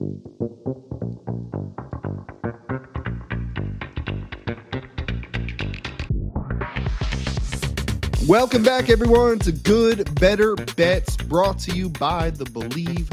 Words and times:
Welcome 0.00 0.22
back, 8.62 8.90
everyone, 8.90 9.40
to 9.40 9.50
Good 9.50 10.14
Bettor 10.20 10.54
Bets, 10.54 11.16
brought 11.16 11.58
to 11.60 11.74
you 11.76 11.88
by 11.88 12.30
the 12.30 12.44
Bleav 12.44 13.06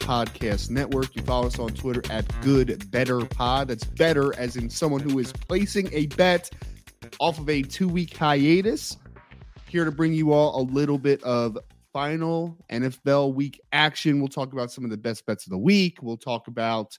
Podcast 0.00 0.68
Network. 0.68 1.14
You 1.14 1.22
follow 1.22 1.46
us 1.46 1.60
on 1.60 1.68
Twitter 1.68 2.02
at 2.10 2.26
Good 2.40 2.90
Bettor 2.90 3.24
Pod. 3.26 3.68
That's 3.68 3.84
bettor 3.84 4.36
as 4.36 4.56
in 4.56 4.68
someone 4.68 5.02
who 5.02 5.20
is 5.20 5.32
placing 5.32 5.90
a 5.92 6.06
bet 6.06 6.50
off 7.20 7.38
of 7.38 7.48
a 7.48 7.62
two 7.62 7.86
week 7.86 8.16
hiatus. 8.16 8.96
Here 9.68 9.84
to 9.84 9.92
bring 9.92 10.12
you 10.12 10.32
all 10.32 10.60
a 10.60 10.64
little 10.64 10.98
bit 10.98 11.22
of 11.22 11.56
final 11.96 12.58
NFL 12.70 13.32
week 13.32 13.58
action. 13.72 14.18
We'll 14.18 14.28
talk 14.28 14.52
about 14.52 14.70
some 14.70 14.84
of 14.84 14.90
the 14.90 14.98
best 14.98 15.24
bets 15.24 15.46
of 15.46 15.50
the 15.50 15.56
week. 15.56 16.02
We'll 16.02 16.18
talk 16.18 16.46
about 16.46 16.98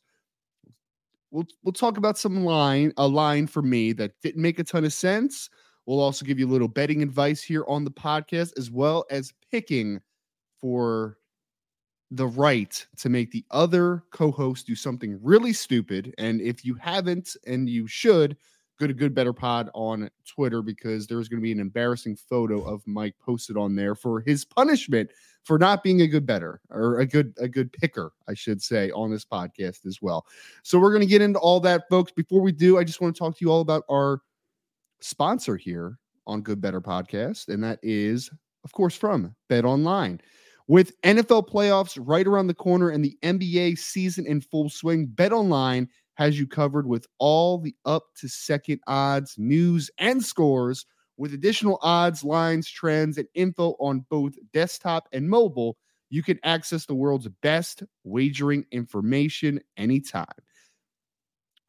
we'll 1.30 1.46
we'll 1.64 1.72
talk 1.72 1.98
about 1.98 2.18
some 2.18 2.44
line 2.44 2.92
a 2.98 3.08
line 3.08 3.46
for 3.46 3.62
me 3.62 3.94
that 3.94 4.14
didn't 4.24 4.42
make 4.42 4.58
a 4.58 4.64
ton 4.64 4.86
of 4.86 4.94
sense. 4.94 5.52
We'll 5.86 6.00
also 6.00 6.26
give 6.26 6.40
you 6.40 6.48
a 6.48 6.50
little 6.50 6.68
betting 6.68 7.04
advice 7.04 7.44
here 7.44 7.64
on 7.68 7.84
the 7.84 7.92
podcast, 7.92 8.58
as 8.58 8.72
well 8.72 9.06
as 9.12 9.32
picking 9.52 10.02
for 10.60 11.20
the 12.10 12.26
right 12.26 12.84
to 12.98 13.10
make 13.10 13.30
the 13.30 13.46
other 13.52 14.04
co-host 14.12 14.66
do 14.66 14.74
something 14.74 15.20
really 15.22 15.54
stupid. 15.54 16.12
And 16.18 16.42
if 16.42 16.66
you 16.66 16.74
haven't, 16.74 17.38
and 17.46 17.70
you 17.70 17.86
should, 17.86 18.36
go 18.80 18.88
to 18.88 18.94
Good 18.94 19.14
Bettor 19.14 19.34
Pod 19.34 19.70
on 19.74 20.10
Twitter 20.28 20.62
because 20.62 21.08
there's 21.08 21.28
going 21.28 21.40
to 21.40 21.44
be 21.44 21.52
an 21.52 21.60
embarrassing 21.60 22.16
photo 22.16 22.62
of 22.62 22.86
Mike 22.86 23.16
posted 23.20 23.58
on 23.58 23.76
there 23.76 23.96
for 23.96 24.22
his 24.22 24.46
punishment 24.46 25.10
for 25.44 25.58
not 25.58 25.84
being 25.84 26.02
a 26.02 26.08
good 26.08 26.26
better 26.26 26.62
or 26.70 27.00
a 27.00 27.06
good 27.06 27.34
a 27.38 27.48
good 27.48 27.72
picker, 27.74 28.12
I 28.28 28.34
should 28.34 28.62
say, 28.62 28.92
on 28.92 29.12
this 29.12 29.26
podcast 29.26 29.86
as 29.86 30.00
well. 30.02 30.26
So 30.64 30.80
we're 30.80 30.92
going 30.92 31.02
to 31.02 31.08
get 31.08 31.22
into 31.22 31.40
all 31.40 31.60
that, 31.62 31.84
folks. 31.90 32.12
Before 32.12 32.42
we 32.42 32.52
do, 32.52 32.78
I 32.78 32.84
just 32.84 33.02
want 33.02 33.16
to 33.16 33.20
talk 33.20 33.38
to 33.38 33.46
you 33.46 33.52
all 33.52 33.62
about 33.62 33.84
our 33.90 34.22
sponsor 35.00 35.58
here 35.58 35.98
on 36.28 36.42
Good 36.42 36.62
Bettor 36.62 36.82
Podcast, 36.82 37.48
and 37.48 37.64
that 37.64 37.80
is, 37.82 38.30
of 38.64 38.72
course, 38.74 38.96
from 38.96 39.36
BetOnline. 39.50 40.20
With 40.70 41.00
NFL 41.04 41.48
playoffs 41.48 41.98
right 42.02 42.28
around 42.28 42.48
the 42.48 42.54
corner 42.54 42.90
and 42.90 43.04
the 43.04 43.18
NBA 43.24 43.78
season 43.78 44.28
in 44.28 44.42
full 44.42 44.70
swing, 44.70 45.08
BetOnline 45.08 45.88
has 46.18 46.40
you 46.40 46.48
covered 46.48 46.88
with 46.88 47.06
all 47.20 47.60
the 47.60 47.76
up 47.86 48.06
to 48.20 48.28
second 48.28 48.80
odds, 48.88 49.36
news, 49.38 49.92
and 50.00 50.26
scores, 50.26 50.86
with 51.16 51.32
additional 51.32 51.78
odds, 51.84 52.24
lines, 52.24 52.68
trends, 52.68 53.20
and 53.20 53.28
info 53.36 53.76
on 53.80 54.04
both 54.10 54.34
desktop 54.52 55.08
and 55.14 55.30
mobile. 55.30 55.78
You 56.10 56.24
can 56.24 56.40
access 56.44 56.88
the 56.88 56.96
world's 56.96 57.28
best 57.44 57.84
wagering 58.04 58.66
information 58.72 59.60
anytime. 59.78 60.26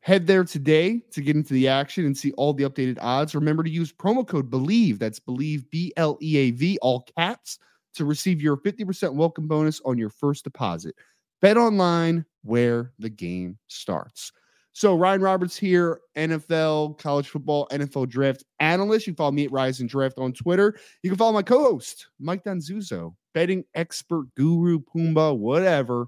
Head 0.00 0.26
there 0.26 0.44
today 0.44 1.02
to 1.10 1.20
get 1.20 1.36
into 1.36 1.52
the 1.52 1.69
action 1.69 2.06
and 2.06 2.16
see 2.16 2.32
all 2.32 2.54
the 2.54 2.64
updated 2.64 2.96
odds. 3.02 3.34
Remember 3.34 3.62
to 3.62 3.70
use 3.70 3.92
promo 3.92 4.26
code 4.26 4.50
BLEAV, 4.50 4.98
that's 4.98 5.20
BLEAV, 5.20 5.69
B 5.70 5.92
L 5.98 6.16
E 6.22 6.38
A 6.38 6.50
V, 6.52 6.78
all 6.80 7.06
caps, 7.19 7.58
to 7.96 8.06
receive 8.06 8.41
your 8.41 8.56
50% 8.56 9.12
welcome 9.12 9.46
bonus 9.46 9.82
on 9.84 9.98
your 9.98 10.08
first 10.08 10.44
deposit. 10.44 10.94
BetOnline 11.42 12.25
where 12.42 12.92
the 12.98 13.11
game 13.11 13.58
starts. 13.69 14.33
So, 14.72 14.94
Ryan 14.94 15.22
Roberts 15.22 15.56
here, 15.56 16.00
NFL, 16.17 16.98
college 16.98 17.28
football, 17.28 17.67
NFL 17.72 18.08
draft 18.08 18.44
analyst. 18.61 19.08
You 19.08 19.14
follow 19.14 19.33
me 19.33 19.44
at 19.44 19.50
Rise 19.50 19.81
and 19.81 19.89
Draft 19.89 20.19
on 20.19 20.33
Twitter. 20.33 20.78
You 21.03 21.11
can 21.11 21.16
follow 21.16 21.33
my 21.33 21.42
co 21.42 21.64
host, 21.64 22.06
Mike 22.20 22.44
Donzuso, 22.44 23.14
betting 23.34 23.64
expert, 23.75 24.27
guru, 24.36 24.78
Pumba, 24.78 25.36
whatever 25.36 26.06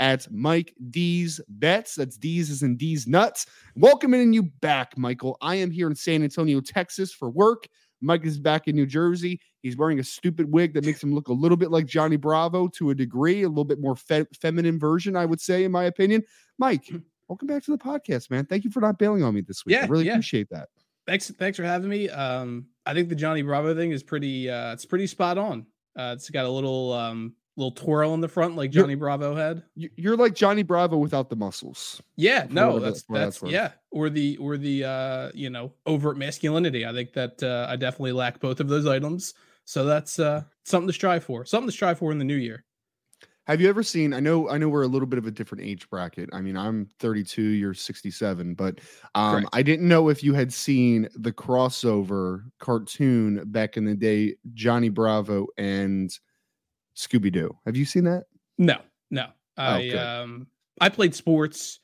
at 0.00 0.30
Mike 0.32 0.74
D's 0.90 1.40
Bets. 1.48 1.94
That's 1.94 2.16
D's 2.16 2.50
is 2.50 2.62
in 2.62 2.76
D's 2.76 3.06
Nuts. 3.06 3.46
Welcoming 3.76 4.32
you 4.32 4.44
back, 4.60 4.98
Michael. 4.98 5.36
I 5.40 5.54
am 5.56 5.70
here 5.70 5.86
in 5.86 5.94
San 5.94 6.22
Antonio, 6.22 6.60
Texas 6.60 7.12
for 7.12 7.30
work. 7.30 7.68
Mike 8.00 8.24
is 8.24 8.38
back 8.38 8.68
in 8.68 8.76
New 8.76 8.86
Jersey. 8.86 9.40
He's 9.62 9.76
wearing 9.76 9.98
a 10.00 10.04
stupid 10.04 10.50
wig 10.50 10.74
that 10.74 10.84
makes 10.84 11.02
him 11.02 11.14
look 11.14 11.28
a 11.28 11.32
little 11.32 11.56
bit 11.56 11.70
like 11.70 11.86
Johnny 11.86 12.16
Bravo 12.16 12.68
to 12.68 12.90
a 12.90 12.94
degree, 12.94 13.42
a 13.42 13.48
little 13.48 13.64
bit 13.64 13.80
more 13.80 13.96
fe- 13.96 14.26
feminine 14.40 14.78
version, 14.78 15.16
I 15.16 15.26
would 15.26 15.40
say, 15.40 15.64
in 15.64 15.72
my 15.72 15.84
opinion. 15.84 16.22
Mike, 16.58 16.90
welcome 17.28 17.48
back 17.48 17.64
to 17.64 17.70
the 17.70 17.78
podcast, 17.78 18.30
man. 18.30 18.46
Thank 18.46 18.64
you 18.64 18.70
for 18.70 18.80
not 18.80 18.98
bailing 18.98 19.22
on 19.22 19.34
me 19.34 19.42
this 19.42 19.64
week. 19.64 19.74
Yeah, 19.74 19.84
I 19.84 19.86
really 19.86 20.06
yeah. 20.06 20.12
appreciate 20.12 20.48
that. 20.50 20.68
Thanks, 21.06 21.30
thanks 21.30 21.56
for 21.56 21.64
having 21.64 21.88
me. 21.88 22.08
Um, 22.08 22.66
I 22.86 22.94
think 22.94 23.08
the 23.08 23.14
Johnny 23.14 23.42
Bravo 23.42 23.74
thing 23.74 23.90
is 23.90 24.02
pretty. 24.02 24.48
Uh, 24.48 24.72
it's 24.72 24.84
pretty 24.84 25.06
spot 25.06 25.38
on. 25.38 25.66
Uh, 25.96 26.14
it's 26.16 26.30
got 26.30 26.44
a 26.44 26.50
little 26.50 26.92
um, 26.92 27.34
little 27.60 27.72
twirl 27.72 28.14
in 28.14 28.20
the 28.20 28.28
front 28.28 28.56
like 28.56 28.74
You're- 28.74 28.84
Johnny 28.84 28.94
Bravo 28.94 29.34
had. 29.34 29.62
You- 29.74 29.90
You're 29.96 30.16
like 30.16 30.34
Johnny 30.34 30.62
Bravo 30.62 30.96
without 30.96 31.28
the 31.30 31.36
muscles. 31.36 32.00
Yeah, 32.16 32.46
no, 32.50 32.78
that's 32.78 33.02
that's 33.04 33.40
that's 33.40 33.52
yeah, 33.52 33.72
or 33.90 34.10
the 34.10 34.36
or 34.38 34.56
the 34.56 34.84
uh, 34.84 35.30
you 35.34 35.50
know 35.50 35.72
overt 35.86 36.16
masculinity. 36.16 36.86
I 36.86 36.92
think 36.92 37.12
that 37.12 37.42
uh, 37.42 37.66
I 37.68 37.76
definitely 37.76 38.12
lack 38.12 38.40
both 38.40 38.60
of 38.60 38.68
those 38.68 38.86
items. 38.86 39.34
So 39.64 39.84
that's 39.84 40.18
uh, 40.18 40.42
something 40.64 40.88
to 40.88 40.92
strive 40.92 41.22
for. 41.24 41.44
Something 41.44 41.68
to 41.68 41.72
strive 41.72 41.98
for 41.98 42.10
in 42.10 42.18
the 42.18 42.24
new 42.24 42.36
year. 42.36 42.64
Have 43.44 43.60
you 43.60 43.68
ever 43.68 43.82
seen? 43.82 44.12
I 44.14 44.20
know, 44.20 44.48
I 44.48 44.58
know, 44.58 44.68
we're 44.68 44.82
a 44.82 44.88
little 44.88 45.06
bit 45.08 45.18
of 45.18 45.26
a 45.26 45.30
different 45.30 45.64
age 45.64 45.88
bracket. 45.90 46.28
I 46.32 46.40
mean, 46.40 46.56
I'm 46.56 46.88
32, 47.00 47.42
you're 47.42 47.74
67, 47.74 48.54
but 48.54 48.80
um. 49.16 49.48
I 49.52 49.62
didn't 49.62 49.88
know 49.88 50.08
if 50.08 50.22
you 50.22 50.34
had 50.34 50.52
seen 50.52 51.08
the 51.16 51.32
crossover 51.32 52.44
cartoon 52.60 53.42
back 53.46 53.76
in 53.76 53.84
the 53.84 53.94
day, 53.94 54.36
Johnny 54.54 54.88
Bravo 54.88 55.48
and 55.58 56.16
Scooby 57.00 57.32
Doo. 57.32 57.56
Have 57.66 57.76
you 57.76 57.84
seen 57.84 58.04
that? 58.04 58.24
No, 58.58 58.76
no. 59.10 59.26
I 59.56 59.88
good. 59.88 59.98
um 59.98 60.46
I 60.80 60.88
played 60.88 61.14
sports 61.14 61.80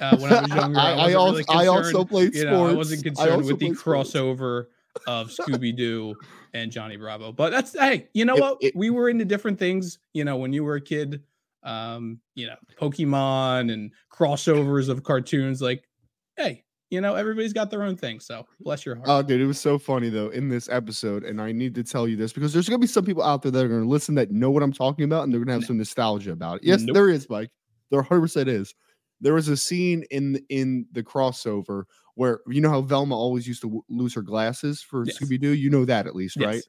uh, 0.00 0.16
when 0.18 0.32
I 0.32 0.40
was 0.42 0.50
younger. 0.50 0.78
I, 0.80 0.92
I, 0.92 0.96
wasn't 0.96 1.16
also, 1.16 1.32
really 1.32 1.44
I 1.48 1.66
also 1.66 2.04
played 2.04 2.34
you 2.34 2.40
sports. 2.42 2.72
I 2.72 2.76
wasn't 2.76 3.04
concerned 3.04 3.30
also 3.32 3.46
with 3.48 3.58
the 3.58 3.74
sports. 3.74 4.10
crossover 4.12 4.66
of 5.06 5.28
Scooby 5.36 5.76
Doo 5.76 6.14
and 6.54 6.70
Johnny 6.70 6.96
Bravo. 6.96 7.32
But 7.32 7.50
that's 7.50 7.78
hey, 7.78 8.08
you 8.14 8.24
know 8.24 8.36
It- 8.36 8.40
what? 8.40 8.58
it- 8.60 8.76
we 8.76 8.90
were 8.90 9.08
into 9.08 9.24
different 9.24 9.58
things. 9.58 9.98
You 10.14 10.24
know, 10.24 10.36
when 10.36 10.52
you 10.52 10.64
were 10.64 10.76
a 10.76 10.80
kid, 10.80 11.22
um, 11.62 12.18
you 12.34 12.46
know, 12.46 12.56
Pokemon 12.80 13.72
and 13.72 13.92
crossovers 14.12 14.88
of 14.88 15.02
cartoons. 15.04 15.62
Like, 15.62 15.88
hey, 16.36 16.64
you 16.92 17.00
know, 17.00 17.14
everybody's 17.14 17.52
got 17.54 17.70
their 17.70 17.82
own 17.82 17.96
thing. 17.96 18.20
So 18.20 18.46
bless 18.60 18.84
your 18.84 18.96
heart. 18.96 19.08
Oh, 19.08 19.22
dude, 19.22 19.40
it 19.40 19.46
was 19.46 19.58
so 19.60 19.78
funny 19.78 20.10
though 20.10 20.28
in 20.28 20.48
this 20.48 20.68
episode, 20.68 21.24
and 21.24 21.40
I 21.40 21.50
need 21.50 21.74
to 21.76 21.82
tell 21.82 22.06
you 22.06 22.16
this 22.16 22.32
because 22.32 22.52
there's 22.52 22.68
gonna 22.68 22.78
be 22.78 22.86
some 22.86 23.04
people 23.04 23.22
out 23.22 23.42
there 23.42 23.50
that 23.50 23.64
are 23.64 23.68
gonna 23.68 23.86
listen 23.88 24.14
that 24.16 24.30
know 24.30 24.50
what 24.50 24.62
I'm 24.62 24.72
talking 24.72 25.04
about, 25.06 25.24
and 25.24 25.32
they're 25.32 25.40
gonna 25.40 25.52
have 25.52 25.62
No. 25.62 25.66
some 25.68 25.78
nostalgia 25.78 26.32
about 26.32 26.56
it. 26.58 26.64
Yes, 26.64 26.82
Nope. 26.82 26.94
there 26.94 27.08
is, 27.08 27.28
Mike. 27.30 27.50
There 27.90 28.00
100 28.00 28.20
percent 28.20 28.48
is. 28.48 28.74
There 29.20 29.34
was 29.34 29.48
a 29.48 29.56
scene 29.56 30.04
in 30.10 30.40
in 30.50 30.86
the 30.92 31.02
crossover 31.02 31.84
where 32.14 32.40
you 32.48 32.60
know 32.60 32.68
how 32.70 32.82
Velma 32.82 33.16
always 33.16 33.48
used 33.48 33.62
to 33.62 33.68
w- 33.68 33.82
lose 33.88 34.12
her 34.14 34.22
glasses 34.22 34.82
for 34.82 35.04
Yes. 35.06 35.18
Scooby 35.18 35.40
Doo. 35.40 35.50
You 35.52 35.70
know 35.70 35.84
that 35.86 36.06
at 36.06 36.14
least, 36.14 36.36
right? 36.36 36.62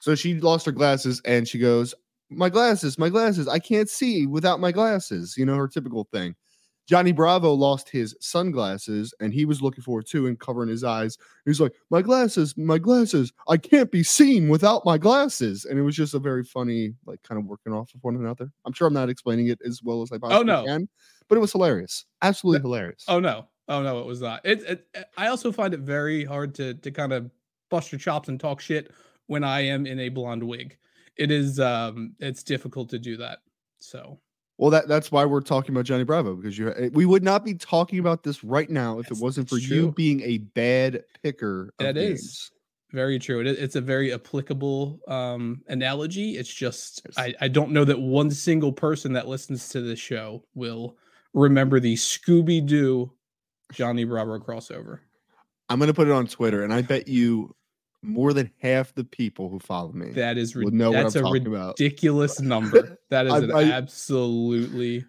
So 0.00 0.14
she 0.14 0.38
lost 0.40 0.66
her 0.66 0.72
glasses, 0.72 1.22
and 1.24 1.48
she 1.48 1.58
goes, 1.58 1.94
"My 2.28 2.50
glasses, 2.50 2.98
my 2.98 3.08
glasses! 3.08 3.48
I 3.48 3.58
can't 3.58 3.88
see 3.88 4.26
without 4.26 4.60
my 4.60 4.70
glasses." 4.72 5.34
You 5.38 5.46
know 5.46 5.56
her 5.56 5.68
typical 5.68 6.04
thing. 6.12 6.34
Johnny 6.86 7.12
Bravo 7.12 7.52
lost 7.52 7.88
his 7.88 8.16
sunglasses 8.20 9.12
and 9.20 9.32
he 9.32 9.44
was 9.44 9.60
looking 9.60 9.82
for 9.82 10.00
it 10.00 10.08
too 10.08 10.26
and 10.26 10.38
covering 10.38 10.68
his 10.68 10.84
eyes. 10.84 11.18
He's 11.44 11.60
like, 11.60 11.74
My 11.90 12.00
glasses, 12.00 12.56
my 12.56 12.78
glasses, 12.78 13.32
I 13.48 13.56
can't 13.56 13.90
be 13.90 14.02
seen 14.02 14.48
without 14.48 14.84
my 14.84 14.96
glasses. 14.96 15.64
And 15.64 15.78
it 15.78 15.82
was 15.82 15.96
just 15.96 16.14
a 16.14 16.18
very 16.18 16.44
funny, 16.44 16.94
like 17.04 17.22
kind 17.22 17.40
of 17.40 17.46
working 17.46 17.72
off 17.72 17.92
of 17.94 18.02
one 18.02 18.16
another. 18.16 18.50
I'm 18.64 18.72
sure 18.72 18.86
I'm 18.86 18.94
not 18.94 19.10
explaining 19.10 19.48
it 19.48 19.60
as 19.66 19.82
well 19.82 20.02
as 20.02 20.12
I 20.12 20.18
possibly 20.18 20.44
no. 20.44 20.64
can, 20.64 20.88
but 21.28 21.36
it 21.36 21.40
was 21.40 21.52
hilarious. 21.52 22.04
Absolutely 22.22 22.62
hilarious. 22.62 23.04
Oh 23.08 23.20
no. 23.20 23.46
Oh 23.68 23.82
no, 23.82 24.00
it 24.00 24.06
was 24.06 24.20
not. 24.20 24.44
It, 24.44 24.62
it 24.62 24.86
I 25.16 25.26
also 25.26 25.50
find 25.50 25.74
it 25.74 25.80
very 25.80 26.24
hard 26.24 26.54
to 26.56 26.74
to 26.74 26.90
kind 26.90 27.12
of 27.12 27.30
bust 27.68 27.90
your 27.90 27.98
chops 27.98 28.28
and 28.28 28.38
talk 28.38 28.60
shit 28.60 28.92
when 29.26 29.42
I 29.42 29.62
am 29.62 29.86
in 29.86 29.98
a 29.98 30.08
blonde 30.08 30.44
wig. 30.44 30.76
It 31.16 31.30
is 31.30 31.58
um 31.58 32.14
it's 32.20 32.44
difficult 32.44 32.90
to 32.90 32.98
do 32.98 33.16
that. 33.16 33.40
So 33.80 34.20
Well, 34.58 34.70
that 34.70 34.88
that's 34.88 35.12
why 35.12 35.24
we're 35.24 35.42
talking 35.42 35.74
about 35.74 35.84
Johnny 35.84 36.04
Bravo 36.04 36.34
because 36.34 36.56
you 36.56 36.90
we 36.92 37.04
would 37.04 37.22
not 37.22 37.44
be 37.44 37.54
talking 37.54 37.98
about 37.98 38.22
this 38.22 38.42
right 38.42 38.70
now 38.70 38.98
if 38.98 39.10
it 39.10 39.18
wasn't 39.18 39.48
for 39.48 39.56
that's 39.56 39.68
you 39.68 39.92
being 39.92 40.22
a 40.22 40.38
bad 40.38 41.04
picker. 41.22 41.74
Of 41.78 41.84
That 41.84 41.96
is. 41.98 42.50
very 42.90 43.18
true. 43.18 43.40
It, 43.40 43.46
it's 43.46 43.76
a 43.76 43.82
very 43.82 44.14
applicable 44.14 45.00
um 45.08 45.62
analogy. 45.68 46.38
It's 46.38 46.52
just 46.52 47.02
Yes. 47.04 47.18
I, 47.18 47.34
I 47.44 47.48
don't 47.48 47.70
know 47.70 47.84
that 47.84 48.00
one 48.00 48.30
single 48.30 48.72
person 48.72 49.12
that 49.12 49.28
listens 49.28 49.68
to 49.70 49.82
this 49.82 49.98
show 49.98 50.42
will 50.54 50.96
remember 51.34 51.78
the 51.78 51.94
Scooby 51.94 52.64
Doo 52.64 53.12
Johnny 53.72 54.04
Bravo 54.04 54.38
crossover. 54.38 55.00
I'm 55.68 55.78
gonna 55.78 55.92
put 55.92 56.08
it 56.08 56.12
on 56.12 56.26
Twitter, 56.26 56.64
and 56.64 56.72
I 56.72 56.80
bet 56.80 57.08
you 57.08 57.54
more 58.06 58.32
than 58.32 58.50
half 58.60 58.94
the 58.94 59.04
people 59.04 59.48
who 59.48 59.58
follow 59.58 59.92
me 59.92 60.10
That 60.12 60.38
is 60.38 60.54
rid- 60.56 60.72
know 60.72 60.90
what 60.90 61.00
I'm 61.00 61.06
a 61.06 61.10
talking 61.10 61.46
about. 61.46 61.78
ridiculous 61.78 62.40
number. 62.52 62.98
That 63.10 63.26
is 63.26 63.32
I- 63.32 63.38
an 63.38 63.50
I- 63.52 63.70
absolutely 63.72 65.00
I- 65.00 65.04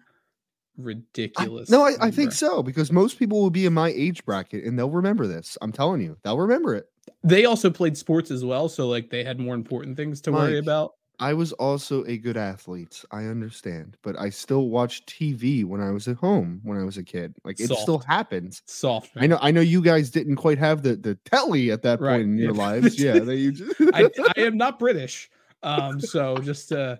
ridiculous. 0.76 1.70
no, 1.70 1.82
I, 1.84 1.94
I 2.00 2.10
think 2.10 2.32
so 2.32 2.62
because 2.62 2.92
most 2.92 3.18
people 3.18 3.40
will 3.42 3.50
be 3.50 3.66
in 3.66 3.74
my 3.74 3.88
age 3.90 4.24
bracket 4.24 4.64
and 4.64 4.78
they'll 4.78 4.90
remember 4.90 5.26
this. 5.26 5.56
I'm 5.62 5.72
telling 5.72 6.00
you, 6.00 6.16
they'll 6.24 6.38
remember 6.38 6.74
it. 6.74 6.86
They 7.24 7.46
also 7.46 7.70
played 7.70 7.96
sports 7.96 8.30
as 8.30 8.44
well, 8.44 8.68
so 8.68 8.86
like 8.88 9.10
they 9.10 9.24
had 9.24 9.40
more 9.40 9.54
important 9.54 9.96
things 9.96 10.20
to 10.22 10.32
worry 10.32 10.58
about. 10.58 10.92
I 11.20 11.34
was 11.34 11.52
also 11.54 12.04
a 12.04 12.16
good 12.16 12.36
athlete. 12.36 13.04
I 13.10 13.24
understand, 13.24 13.96
but 14.02 14.18
I 14.18 14.30
still 14.30 14.68
watched 14.68 15.08
TV 15.08 15.64
when 15.64 15.80
I 15.80 15.90
was 15.90 16.06
at 16.06 16.16
home 16.16 16.60
when 16.62 16.78
I 16.78 16.84
was 16.84 16.96
a 16.96 17.02
kid. 17.02 17.34
Like 17.44 17.58
it 17.58 17.70
still 17.70 17.98
happens. 17.98 18.62
Soft. 18.66 19.10
I 19.16 19.26
know. 19.26 19.38
I 19.42 19.50
know 19.50 19.60
you 19.60 19.82
guys 19.82 20.10
didn't 20.10 20.36
quite 20.36 20.58
have 20.58 20.82
the 20.82 20.96
the 20.96 21.16
telly 21.24 21.70
at 21.70 21.82
that 21.82 21.98
point 21.98 22.08
Right, 22.10 22.20
in 22.20 22.38
your 22.38 22.52
lives. 22.52 22.98
Yeah, 23.02 23.18
they 23.20 23.50
just, 23.50 23.74
I, 23.94 24.08
I 24.36 24.40
am 24.42 24.56
not 24.56 24.78
British. 24.78 25.30
Um, 25.62 26.00
so 26.00 26.38
just 26.38 26.70
uh, 26.72 26.96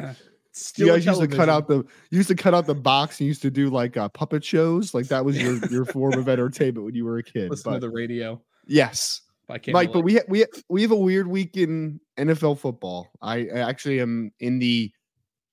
uh 0.00 0.14
you 0.76 0.86
guys 0.86 1.04
used 1.04 1.20
to 1.20 1.28
cut 1.28 1.48
out 1.48 1.68
the 1.68 1.76
you 2.10 2.18
used 2.18 2.28
to 2.28 2.34
cut 2.34 2.54
out 2.54 2.66
the 2.66 2.74
box 2.74 3.20
and 3.20 3.26
used 3.26 3.42
to 3.42 3.50
do 3.50 3.68
like 3.70 3.96
uh, 3.96 4.08
puppet 4.08 4.42
shows. 4.44 4.94
Like 4.94 5.08
that 5.08 5.24
was 5.24 5.40
your 5.40 5.58
your 5.66 5.84
form 5.84 6.14
of 6.14 6.28
entertainment 6.30 6.84
when 6.86 6.94
you 6.94 7.04
were 7.04 7.18
a 7.18 7.22
kid. 7.22 7.50
listen 7.50 7.70
But 7.70 7.74
to 7.74 7.80
the 7.80 7.90
radio. 7.90 8.40
yes, 8.66 9.20
I 9.50 9.58
can't 9.58 9.72
Mike, 9.74 9.92
but 9.92 10.02
we 10.02 10.14
ha- 10.14 10.24
we 10.28 10.40
ha- 10.40 10.60
we 10.68 10.82
have 10.82 10.90
a 10.90 10.96
weird 10.96 11.26
week 11.26 11.56
in 11.56 12.00
NFL 12.18 12.58
football. 12.58 13.08
I, 13.22 13.46
I 13.48 13.58
actually 13.68 14.00
am 14.00 14.32
in 14.40 14.58
the 14.58 14.90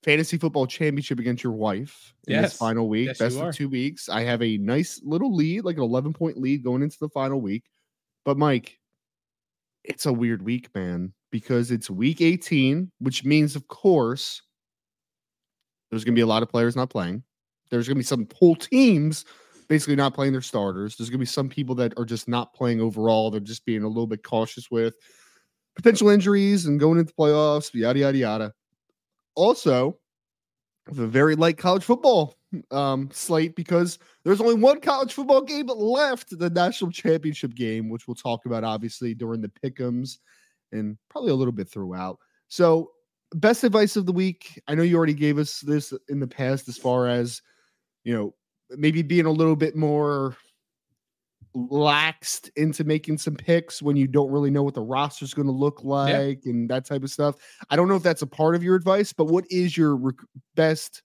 fantasy 0.03 0.37
football 0.37 0.67
championship 0.67 1.19
against 1.19 1.43
your 1.43 1.53
wife 1.53 2.13
in 2.27 2.41
this 2.41 2.51
Yes. 2.53 2.57
final 2.57 2.87
week. 2.87 3.07
Yes, 3.07 3.19
Best 3.19 3.37
of 3.37 3.55
two 3.55 3.67
weeks. 3.69 4.09
I 4.09 4.21
have 4.21 4.41
a 4.41 4.57
nice 4.57 5.01
little 5.03 5.35
lead, 5.35 5.65
like 5.65 5.77
an 5.77 5.83
eleven 5.83 6.13
point 6.13 6.37
lead 6.37 6.63
going 6.63 6.81
into 6.81 6.97
the 6.99 7.09
final 7.09 7.41
week. 7.41 7.63
But 8.25 8.37
Mike, 8.37 8.77
it's 9.83 10.05
a 10.05 10.13
weird 10.13 10.41
week, 10.43 10.73
man, 10.75 11.13
because 11.31 11.71
it's 11.71 11.89
week 11.89 12.21
eighteen, 12.21 12.91
which 12.99 13.23
means, 13.25 13.55
of 13.55 13.67
course, 13.67 14.41
there's 15.89 16.03
going 16.03 16.13
to 16.13 16.19
be 16.19 16.23
a 16.23 16.27
lot 16.27 16.43
of 16.43 16.49
players 16.49 16.75
not 16.75 16.89
playing. 16.89 17.23
There's 17.69 17.87
going 17.87 17.95
to 17.95 17.99
be 17.99 18.03
some 18.03 18.27
whole 18.35 18.55
teams 18.55 19.25
basically 19.67 19.95
not 19.95 20.13
playing 20.13 20.33
their 20.33 20.41
starters. 20.41 20.95
There's 20.95 21.09
going 21.09 21.19
to 21.19 21.23
be 21.23 21.25
some 21.25 21.49
people 21.49 21.75
that 21.75 21.93
are 21.97 22.05
just 22.05 22.27
not 22.27 22.53
playing 22.53 22.81
overall. 22.81 23.31
They're 23.31 23.39
just 23.39 23.65
being 23.65 23.83
a 23.83 23.87
little 23.87 24.07
bit 24.07 24.23
cautious 24.23 24.71
with 24.71 24.95
potential 25.75 26.09
injuries 26.09 26.65
and 26.65 26.79
going 26.79 26.99
into 26.99 27.13
playoffs, 27.13 27.73
yada, 27.73 27.99
yada, 27.99 28.17
yada. 28.17 28.53
Also, 29.35 29.97
the 30.87 31.07
very 31.07 31.35
light 31.35 31.57
college 31.57 31.83
football 31.83 32.37
um, 32.71 33.09
slate 33.11 33.55
because 33.55 33.99
there's 34.23 34.41
only 34.41 34.55
one 34.55 34.79
college 34.79 35.13
football 35.13 35.41
game 35.41 35.67
left, 35.67 36.37
the 36.37 36.49
national 36.49 36.91
championship 36.91 37.53
game, 37.53 37.89
which 37.89 38.07
we'll 38.07 38.15
talk 38.15 38.45
about 38.45 38.63
obviously 38.63 39.13
during 39.13 39.41
the 39.41 39.51
pickums 39.63 40.17
and 40.71 40.97
probably 41.09 41.31
a 41.31 41.35
little 41.35 41.51
bit 41.51 41.69
throughout. 41.69 42.17
So, 42.47 42.91
best 43.33 43.63
advice 43.63 43.97
of 43.97 44.05
the 44.05 44.13
week. 44.13 44.61
I 44.67 44.75
know 44.75 44.83
you 44.83 44.95
already 44.95 45.13
gave 45.13 45.37
us 45.37 45.59
this 45.59 45.93
in 46.07 46.19
the 46.19 46.27
past 46.27 46.69
as 46.69 46.77
far 46.77 47.07
as, 47.07 47.41
you 48.03 48.15
know, 48.15 48.33
maybe 48.71 49.01
being 49.01 49.25
a 49.25 49.31
little 49.31 49.55
bit 49.55 49.75
more 49.75 50.35
laxed 51.55 52.49
into 52.55 52.83
making 52.83 53.17
some 53.17 53.35
picks 53.35 53.81
when 53.81 53.95
you 53.95 54.07
don't 54.07 54.31
really 54.31 54.51
know 54.51 54.63
what 54.63 54.73
the 54.73 54.81
roster's 54.81 55.33
going 55.33 55.47
to 55.47 55.51
look 55.51 55.83
like 55.83 56.41
and 56.45 56.69
that 56.69 56.85
type 56.85 57.03
of 57.03 57.09
stuff. 57.09 57.35
I 57.69 57.75
don't 57.75 57.87
know 57.87 57.95
if 57.95 58.03
that's 58.03 58.21
a 58.21 58.27
part 58.27 58.55
of 58.55 58.63
your 58.63 58.75
advice, 58.75 59.13
but 59.13 59.25
what 59.25 59.45
is 59.49 59.75
your 59.75 59.95
rec- 59.95 60.15
best 60.55 61.01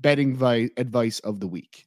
betting 0.00 0.34
vi- 0.34 0.70
advice 0.76 1.20
of 1.20 1.40
the 1.40 1.46
week? 1.46 1.86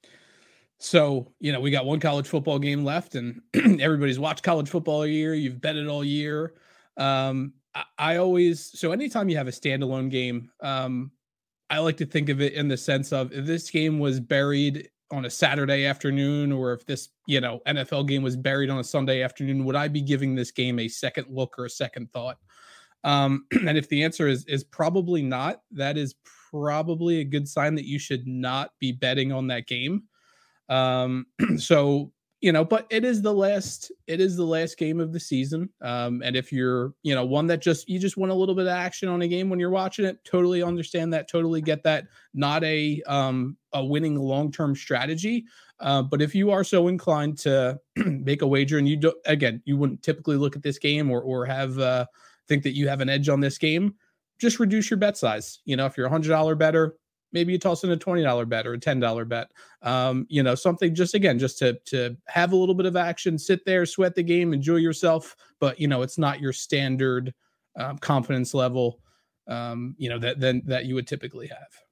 So, 0.79 1.31
you 1.39 1.51
know, 1.51 1.59
we 1.59 1.71
got 1.71 1.85
one 1.85 1.99
college 1.99 2.27
football 2.27 2.59
game 2.59 2.83
left, 2.83 3.15
and 3.15 3.41
everybody's 3.81 4.19
watched 4.19 4.43
college 4.43 4.69
football 4.69 4.97
all 4.97 5.07
year. 5.07 5.33
You've 5.33 5.61
betted 5.61 5.87
all 5.87 6.03
year. 6.03 6.55
Um, 6.97 7.53
I, 7.73 7.83
I 7.97 8.15
always, 8.17 8.77
so 8.77 8.91
anytime 8.91 9.29
you 9.29 9.37
have 9.37 9.47
a 9.47 9.51
standalone 9.51 10.09
game, 10.09 10.51
um, 10.61 11.11
I 11.69 11.79
like 11.79 11.97
to 11.97 12.05
think 12.05 12.29
of 12.29 12.41
it 12.41 12.53
in 12.53 12.67
the 12.67 12.77
sense 12.77 13.11
of 13.11 13.31
if 13.31 13.45
this 13.45 13.69
game 13.69 13.99
was 13.99 14.19
buried 14.19 14.89
on 15.11 15.25
a 15.25 15.29
Saturday 15.29 15.85
afternoon, 15.85 16.51
or 16.51 16.73
if 16.73 16.85
this, 16.85 17.09
you 17.27 17.39
know, 17.39 17.61
NFL 17.67 18.07
game 18.07 18.23
was 18.23 18.35
buried 18.35 18.69
on 18.69 18.79
a 18.79 18.83
Sunday 18.83 19.21
afternoon, 19.21 19.63
would 19.65 19.75
I 19.75 19.87
be 19.87 20.01
giving 20.01 20.35
this 20.35 20.51
game 20.51 20.79
a 20.79 20.87
second 20.87 21.27
look 21.29 21.57
or 21.57 21.65
a 21.65 21.69
second 21.69 22.11
thought? 22.11 22.37
Um, 23.03 23.45
and 23.51 23.77
if 23.77 23.89
the 23.89 24.03
answer 24.03 24.27
is 24.27 24.45
is 24.45 24.63
probably 24.63 25.21
not, 25.21 25.61
that 25.71 25.97
is 25.97 26.15
probably 26.51 27.19
a 27.19 27.25
good 27.25 27.47
sign 27.47 27.75
that 27.75 27.85
you 27.85 27.99
should 27.99 28.27
not 28.27 28.71
be 28.79 28.91
betting 28.91 29.31
on 29.31 29.47
that 29.47 29.67
game. 29.67 30.03
Um, 30.69 31.25
so 31.57 32.11
you 32.43 32.51
know, 32.51 32.65
but 32.65 32.85
it 32.89 33.05
is 33.05 33.21
the 33.21 33.33
last 33.33 33.89
it 34.05 34.19
is 34.19 34.35
the 34.35 34.45
last 34.45 34.77
game 34.77 34.99
of 34.99 35.13
the 35.13 35.19
season. 35.19 35.69
Um, 35.81 36.21
and 36.25 36.35
if 36.35 36.51
you're, 36.51 36.93
you 37.01 37.15
know, 37.15 37.23
one 37.23 37.47
that 37.47 37.61
just 37.61 37.87
you 37.87 37.97
just 37.99 38.17
want 38.17 38.33
a 38.33 38.35
little 38.35 38.53
bit 38.53 38.65
of 38.65 38.73
action 38.73 39.07
on 39.07 39.21
a 39.21 39.29
game 39.29 39.49
when 39.49 39.61
you're 39.61 39.69
watching 39.69 40.03
it, 40.03 40.21
totally 40.25 40.61
understand 40.61 41.13
that, 41.13 41.29
totally 41.29 41.61
get 41.61 41.83
that. 41.83 42.07
Not 42.33 42.61
a 42.65 43.01
um 43.07 43.55
a 43.71 43.83
winning 43.83 44.19
long-term 44.19 44.75
strategy. 44.75 45.45
Uh, 45.79 46.01
but 46.03 46.21
if 46.21 46.35
you 46.35 46.51
are 46.51 46.65
so 46.65 46.89
inclined 46.89 47.37
to 47.39 47.79
make 47.95 48.41
a 48.41 48.47
wager 48.47 48.77
and 48.77 48.89
you 48.89 48.97
don't 48.97 49.15
again, 49.23 49.61
you 49.63 49.77
wouldn't 49.77 50.03
typically 50.03 50.35
look 50.35 50.57
at 50.57 50.63
this 50.63 50.77
game 50.77 51.09
or 51.09 51.21
or 51.21 51.45
have 51.45 51.79
uh 51.79 52.05
think 52.49 52.63
that 52.63 52.75
you 52.75 52.89
have 52.89 52.99
an 52.99 53.07
edge 53.07 53.29
on 53.29 53.39
this 53.39 53.57
game, 53.57 53.95
just 54.37 54.59
reduce 54.59 54.89
your 54.89 54.97
bet 54.97 55.15
size. 55.15 55.61
You 55.63 55.77
know, 55.77 55.85
if 55.85 55.95
you're 55.95 56.07
a 56.07 56.09
hundred 56.09 56.29
dollar 56.29 56.55
better, 56.55 56.97
maybe 57.33 57.51
you 57.51 57.59
toss 57.59 57.83
in 57.83 57.91
a 57.91 57.97
twenty 57.97 58.23
dollar 58.23 58.45
bet 58.45 58.65
or 58.65 58.73
a 58.73 58.79
ten 58.79 58.99
dollar 58.99 59.25
bet. 59.25 59.51
Um, 59.81 60.25
you 60.29 60.41
know, 60.43 60.55
something 60.55 60.95
just 60.95 61.15
again, 61.15 61.37
just 61.37 61.57
to 61.59 61.73
to 61.85 62.15
have 62.27 62.53
a 62.53 62.55
little 62.55 62.75
bit 62.75 62.85
of 62.85 62.95
action, 62.95 63.37
sit 63.37 63.65
there, 63.65 63.85
sweat 63.85 64.15
the 64.15 64.23
game, 64.23 64.53
enjoy 64.53 64.77
yourself. 64.77 65.35
But 65.59 65.79
you 65.79 65.87
know, 65.87 66.01
it's 66.01 66.17
not 66.17 66.39
your 66.39 66.53
standard 66.53 67.33
um, 67.75 67.97
confidence 67.97 68.53
level. 68.53 68.99
Um, 69.47 69.95
you 69.97 70.07
know 70.09 70.19
that 70.19 70.39
then 70.39 70.61
that 70.67 70.85
you 70.85 70.95
would 70.95 71.07
typically 71.07 71.47
have. 71.47 71.83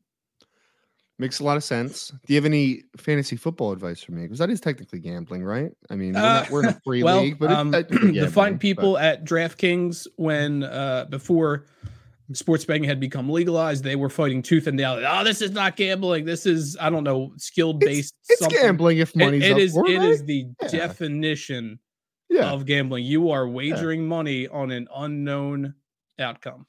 Makes 1.22 1.40
a 1.40 1.44
lot 1.44 1.56
of 1.56 1.64
sense. 1.64 2.08
Do 2.26 2.34
you 2.34 2.38
have 2.38 2.46
any 2.46 2.82
fantasy 2.98 3.36
football 3.36 3.72
advice 3.72 4.02
for 4.02 4.12
me? 4.12 4.24
Because 4.24 4.40
that 4.40 4.50
is 4.50 4.60
technically 4.60 4.98
gambling, 4.98 5.44
right? 5.44 5.72
I 5.92 5.96
mean, 5.96 6.14
we're, 6.14 6.20
not, 6.20 6.50
we're 6.50 6.64
in 6.64 6.70
a 6.70 6.82
free 6.84 7.04
well, 7.04 7.22
league, 7.22 7.38
but 7.38 7.52
um, 7.52 7.70
the 7.70 7.84
gambling, 7.90 8.32
fine 8.32 8.54
but- 8.54 8.60
people 8.60 8.98
at 8.98 9.24
DraftKings 9.24 10.08
when 10.16 10.64
uh, 10.64 11.06
before 11.12 11.68
sports 12.33 12.66
betting 12.66 12.83
had 12.83 13.00
become 13.00 13.30
legalized, 13.30 13.83
they 13.83 13.95
were 13.95 14.10
fighting 14.10 14.42
tooth 14.42 14.68
and 14.68 14.78
nail. 14.78 15.01
Oh, 15.07 15.24
this 15.24 15.42
is 15.42 15.51
not 15.51 15.75
gambling. 15.75 16.25
This 16.25 16.45
is 16.45 16.78
I 16.80 16.89
don't 16.89 17.04
know 17.04 17.33
skill 17.38 17.74
based. 17.74 18.13
It's 18.30 18.45
gambling 18.48 19.00
if 19.00 19.12
It, 19.12 19.18
money's 19.18 19.44
it 19.44 19.51
up 19.54 19.57
is. 19.60 19.75
It 19.78 19.80
right? 19.81 20.01
is 20.01 20.24
the 20.25 20.48
Yeah. 20.62 20.68
definition 20.69 21.80
Yeah. 22.30 22.51
of 22.51 22.66
gambling. 22.66 23.06
You 23.06 23.30
are 23.31 23.48
wagering 23.48 24.07
money 24.07 24.48
on 24.48 24.72
an 24.72 24.88
unknown 24.95 25.74
outcome 26.19 26.66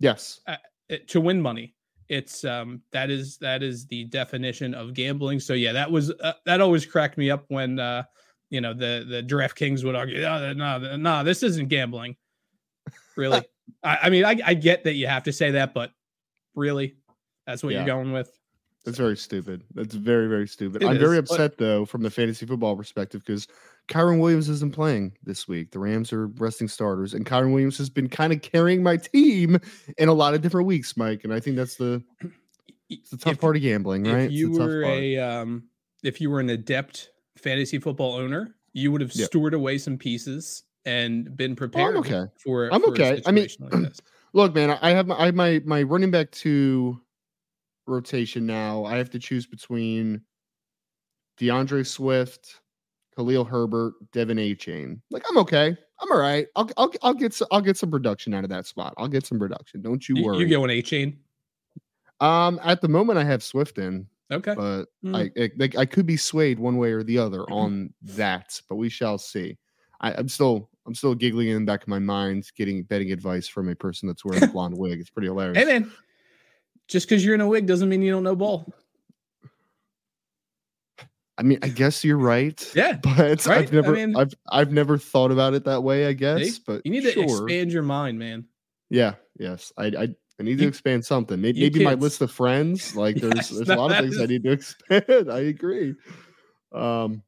yes. 0.00 0.40
it- 0.88 1.08
to 1.08 1.20
win 1.20 1.40
money. 1.40 1.74
It's 2.08 2.42
um 2.44 2.80
that 2.92 3.10
is 3.10 3.36
that 3.38 3.62
is 3.62 3.86
the 3.86 4.04
definition 4.04 4.72
of 4.74 4.94
gambling. 4.94 5.40
So 5.40 5.52
yeah, 5.52 5.72
that 5.72 5.90
was 5.90 6.10
uh, 6.10 6.32
that 6.46 6.60
always 6.62 6.86
cracked 6.86 7.18
me 7.18 7.30
up 7.30 7.44
when 7.48 7.78
uh 7.78 8.04
you 8.50 8.62
know 8.62 8.72
the 8.72 9.04
the 9.06 9.22
DraftKings 9.22 9.84
would 9.84 9.94
argue, 9.94 10.22
no, 10.22 10.54
no, 10.54 10.96
no, 10.96 11.22
this 11.22 11.42
isn't 11.42 11.68
gambling. 11.68 12.16
Really, 13.16 13.42
I, 13.82 13.98
I 14.04 14.10
mean, 14.10 14.24
I, 14.24 14.36
I 14.44 14.54
get 14.54 14.84
that 14.84 14.94
you 14.94 15.06
have 15.06 15.24
to 15.24 15.32
say 15.32 15.52
that, 15.52 15.74
but 15.74 15.90
really, 16.54 16.96
that's 17.46 17.62
what 17.62 17.72
Yeah. 17.72 17.78
you're 17.80 17.86
going 17.86 18.12
with. 18.12 18.30
That's 18.84 18.96
very 18.98 19.16
stupid. 19.16 19.64
That's 19.74 19.94
very, 19.94 20.28
very 20.28 20.48
stupid. 20.48 20.82
It 20.82 20.86
I'm 20.88 20.98
very 20.98 21.18
is, 21.18 21.28
but- 21.28 21.34
upset 21.40 21.58
though 21.58 21.84
from 21.84 22.02
the 22.02 22.10
fantasy 22.10 22.46
football 22.46 22.74
perspective 22.76 23.22
because 23.26 23.46
Kyren 23.88 24.20
Williams 24.20 24.48
isn't 24.48 24.72
playing 24.74 25.12
this 25.24 25.46
week. 25.48 25.70
The 25.72 25.78
Rams 25.78 26.12
are 26.12 26.28
resting 26.28 26.68
starters, 26.68 27.12
and 27.14 27.26
Kyren 27.26 27.50
Williams 27.52 27.76
has 27.78 27.90
been 27.90 28.08
kind 28.08 28.32
of 28.32 28.40
carrying 28.42 28.82
my 28.82 28.96
team 28.96 29.58
in 29.98 30.08
a 30.08 30.12
lot 30.14 30.34
of 30.34 30.40
different 30.42 30.66
weeks, 30.66 30.96
Mike. 30.96 31.24
And 31.24 31.32
I 31.34 31.40
think 31.40 31.56
that's 31.56 31.76
the 31.76 32.02
it's 32.88 33.10
the 33.10 33.16
tough 33.18 33.34
If- 33.34 33.40
part 33.40 33.56
of 33.56 33.62
gambling, 33.62 34.04
right? 34.04 34.26
If 34.26 34.32
you 34.32 34.52
were 34.52 34.84
a 34.84 35.18
um, 35.18 35.64
if 36.02 36.20
you 36.20 36.30
were 36.30 36.40
an 36.40 36.50
adept 36.50 37.10
fantasy 37.36 37.78
football 37.78 38.14
owner, 38.14 38.54
you 38.72 38.90
would 38.92 39.00
have 39.00 39.12
Yep. 39.14 39.26
stored 39.26 39.54
away 39.54 39.76
some 39.78 39.98
pieces 39.98 40.62
and 40.88 41.36
been 41.36 41.54
prepared 41.54 41.96
okay. 41.96 42.24
for. 42.42 42.72
I'm 42.72 42.80
for 42.80 42.90
okay. 42.90 43.22
I 43.26 43.30
mean, 43.30 43.48
like 43.60 43.70
this. 43.70 44.00
Look, 44.32 44.54
man, 44.54 44.76
I 44.82 44.90
have 44.90 45.06
my 45.06 45.18
I 45.18 45.26
have 45.26 45.34
my 45.34 45.60
my 45.64 45.82
running 45.82 46.10
back 46.10 46.30
two 46.30 47.00
rotation 47.86 48.46
now. 48.46 48.84
I 48.84 48.96
have 48.96 49.10
to 49.10 49.18
choose 49.18 49.46
between 49.46 50.22
D'Andre 51.38 51.82
Swift, 51.82 52.60
Khalil 53.16 53.44
Herbert, 53.44 53.94
De'Von 54.12 54.38
Achane. 54.38 55.00
Like 55.10 55.24
I'm 55.28 55.38
okay. 55.38 55.76
I'm 56.00 56.12
all 56.12 56.18
right. 56.18 56.46
I'll 56.56 56.70
I'll 56.76 56.92
I'll 57.02 57.14
get 57.14 57.34
some, 57.34 57.48
I'll 57.50 57.60
get 57.60 57.76
some 57.76 57.90
production 57.90 58.32
out 58.34 58.44
of 58.44 58.50
that 58.50 58.66
spot. 58.66 58.94
I'll 58.96 59.08
get 59.08 59.26
some 59.26 59.38
production. 59.38 59.82
Don't 59.82 60.08
you 60.08 60.22
worry. 60.22 60.38
you 60.38 60.48
going 60.48 60.70
Achane? 60.70 61.16
um, 62.20 62.60
at 62.64 62.80
the 62.80 62.88
moment 62.88 63.18
I 63.18 63.24
have 63.24 63.42
Swift 63.42 63.78
in, 63.78 64.06
Okay. 64.30 64.54
but 64.54 64.86
Mm. 65.04 65.16
I, 65.16 65.42
I 65.42 65.50
like 65.56 65.76
I 65.76 65.86
could 65.86 66.06
be 66.06 66.16
swayed 66.16 66.58
one 66.58 66.76
way 66.76 66.92
or 66.92 67.02
the 67.02 67.18
other 67.18 67.42
on 67.50 67.92
that, 68.02 68.60
but 68.68 68.76
we 68.76 68.88
shall 68.88 69.18
see. 69.18 69.56
I, 70.00 70.12
I'm 70.12 70.28
still 70.28 70.70
I'm 70.88 70.94
still 70.94 71.14
giggling 71.14 71.48
in 71.48 71.60
the 71.64 71.66
back 71.70 71.82
of 71.82 71.88
my 71.88 71.98
mind, 71.98 72.50
getting 72.56 72.82
betting 72.82 73.12
advice 73.12 73.46
from 73.46 73.68
a 73.68 73.74
person 73.76 74.08
that's 74.08 74.24
wearing 74.24 74.42
a 74.42 74.46
blonde 74.52 74.76
wig. 74.76 74.98
It's 74.98 75.10
pretty 75.10 75.28
hilarious. 75.28 75.58
Hey 75.58 75.64
man, 75.66 75.92
just 76.88 77.06
because 77.06 77.22
you're 77.24 77.34
in 77.34 77.42
a 77.42 77.46
wig 77.46 77.66
doesn't 77.66 77.88
mean 77.90 78.00
you 78.00 78.10
don't 78.10 78.22
know 78.24 78.34
ball. 78.34 78.72
I 81.36 81.42
mean, 81.42 81.58
I 81.62 81.68
guess 81.68 82.02
you're 82.02 82.16
right. 82.18 82.58
Yeah, 82.74 82.94
But 83.02 83.18
right? 83.18 83.48
I 83.48 83.54
I've 83.58 83.72
never 83.72 83.92
mean- 83.92 84.16
I've 84.16 84.32
I've 84.50 84.72
never 84.72 84.96
thought 84.98 85.30
about 85.30 85.52
it 85.54 85.64
that 85.66 85.82
way, 85.82 86.06
I 86.06 86.12
guess. 86.14 86.58
but 86.58 86.80
you 86.84 86.90
need 86.90 87.02
to 87.02 87.12
sure. 87.12 87.24
expand 87.24 87.70
your 87.70 87.82
mind, 87.84 88.18
man. 88.18 88.46
Yeah, 88.90 89.14
yes. 89.38 89.70
I 89.76 89.86
I, 89.86 90.08
I 90.40 90.42
need 90.42 90.58
to 90.58 90.66
expand 90.66 91.04
something. 91.04 91.38
Maybe, 91.40 91.60
maybe 91.60 91.84
my 91.84 91.94
list 91.94 92.22
of 92.22 92.30
friends. 92.32 92.96
Like 92.96 93.16
there's 93.20 93.34
Yes, 93.34 93.48
there's 93.50 93.68
a 93.68 93.76
lot 93.76 93.90
of 93.92 93.98
things 93.98 94.18
I 94.20 94.24
need 94.26 94.42
to 94.44 94.52
expand. 94.52 95.30
I 95.30 95.40
agree. 95.40 95.94
Um 96.72 97.22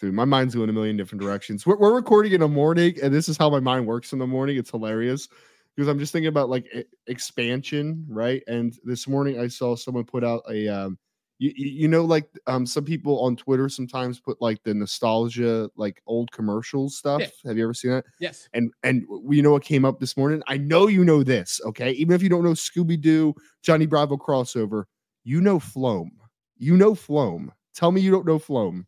dude, 0.00 0.14
my 0.14 0.24
mind's 0.24 0.54
going 0.54 0.68
a 0.68 0.72
million 0.72 0.96
different 0.96 1.22
directions. 1.22 1.66
We're, 1.66 1.76
we're 1.76 1.94
recording 1.94 2.32
in 2.32 2.40
the 2.40 2.48
morning, 2.48 2.96
and 3.02 3.12
this 3.12 3.28
is 3.28 3.36
how 3.36 3.50
my 3.50 3.60
mind 3.60 3.86
works 3.86 4.12
in 4.12 4.18
the 4.18 4.26
morning. 4.26 4.56
It's 4.56 4.70
hilarious 4.70 5.28
because 5.74 5.88
I'm 5.88 5.98
just 5.98 6.12
thinking 6.12 6.28
about 6.28 6.48
like 6.48 6.66
e- 6.74 6.84
expansion, 7.06 8.04
right? 8.08 8.42
And 8.46 8.76
this 8.84 9.06
morning 9.06 9.38
I 9.38 9.48
saw 9.48 9.76
someone 9.76 10.04
put 10.04 10.24
out 10.24 10.42
a 10.50 10.68
um 10.68 10.98
you, 11.38 11.52
you 11.54 11.88
know 11.88 12.04
like 12.04 12.30
um 12.46 12.64
some 12.64 12.84
people 12.84 13.20
on 13.20 13.36
Twitter 13.36 13.68
sometimes 13.68 14.18
put 14.18 14.40
like 14.40 14.62
the 14.62 14.72
nostalgia 14.72 15.70
like 15.76 16.02
old 16.06 16.32
commercial 16.32 16.88
stuff. 16.88 17.20
Yeah. 17.20 17.50
Have 17.50 17.58
you 17.58 17.64
ever 17.64 17.74
seen 17.74 17.90
that? 17.92 18.04
Yes. 18.20 18.48
And 18.54 18.72
and 18.82 19.04
you 19.28 19.42
know 19.42 19.52
what 19.52 19.64
came 19.64 19.84
up 19.84 20.00
this 20.00 20.16
morning? 20.16 20.42
I 20.46 20.56
know 20.56 20.86
you 20.86 21.04
know 21.04 21.22
this, 21.22 21.60
okay? 21.66 21.90
Even 21.92 22.14
if 22.14 22.22
you 22.22 22.30
don't 22.30 22.44
know 22.44 22.52
Scooby 22.52 23.00
Doo, 23.00 23.34
Johnny 23.62 23.86
Bravo 23.86 24.16
crossover, 24.16 24.84
you 25.24 25.40
know 25.40 25.58
Floam. 25.58 26.10
You 26.56 26.76
know 26.76 26.94
Floam. 26.94 27.52
Tell 27.74 27.92
me 27.92 28.00
you 28.00 28.10
don't 28.10 28.26
know 28.26 28.38
Floam. 28.38 28.86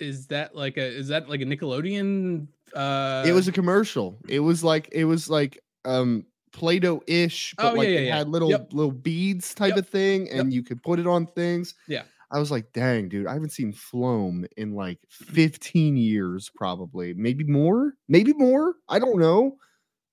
Is 0.00 0.26
that 0.28 0.54
like 0.54 0.76
a 0.76 0.84
is 0.86 1.08
that 1.08 1.28
like 1.28 1.40
a 1.40 1.44
Nickelodeon 1.44 2.48
uh 2.74 3.24
it 3.26 3.32
was 3.32 3.48
a 3.48 3.52
commercial. 3.52 4.18
It 4.28 4.40
was 4.40 4.62
like 4.64 4.88
it 4.92 5.04
was 5.04 5.30
like 5.30 5.58
um 5.84 6.26
Play-Doh 6.52 7.02
ish, 7.06 7.54
but 7.58 7.64
Oh, 7.64 7.68
yeah, 7.74 7.78
like 7.78 7.88
yeah, 7.88 7.94
it 7.98 8.04
yeah. 8.06 8.16
had 8.18 8.28
little 8.28 8.50
Yep. 8.50 8.72
little 8.72 8.92
beads 8.92 9.54
type 9.54 9.70
Yep. 9.70 9.78
of 9.78 9.88
thing, 9.88 10.26
Yep. 10.26 10.34
and 10.36 10.52
you 10.52 10.62
could 10.62 10.82
put 10.82 10.98
it 10.98 11.06
on 11.06 11.26
things. 11.26 11.74
Yeah. 11.86 12.02
I 12.30 12.38
was 12.40 12.50
like, 12.50 12.72
dang, 12.72 13.08
dude, 13.08 13.26
I 13.26 13.34
haven't 13.34 13.52
seen 13.52 13.72
Floam 13.72 14.46
in 14.56 14.74
like 14.74 14.98
15 15.10 15.96
years, 15.96 16.50
probably, 16.54 17.14
maybe 17.14 17.44
more, 17.44 17.94
maybe 18.08 18.32
more. 18.32 18.74
I 18.88 18.98
don't 18.98 19.18
know, 19.20 19.58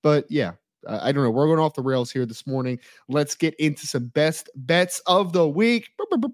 but 0.02 0.26
yeah, 0.30 0.52
uh, 0.86 1.00
I 1.02 1.10
don't 1.12 1.24
know. 1.24 1.30
We're 1.30 1.46
going 1.46 1.58
off 1.58 1.74
the 1.74 1.82
rails 1.82 2.12
here 2.12 2.24
this 2.26 2.46
morning. 2.46 2.78
Let's 3.08 3.34
get 3.34 3.54
into 3.56 3.86
some 3.86 4.06
best 4.08 4.48
bets 4.54 5.00
of 5.06 5.32
the 5.32 5.48
week. 5.48 5.88
Brr, 5.96 6.06
brr, 6.18 6.28
brr. 6.28 6.32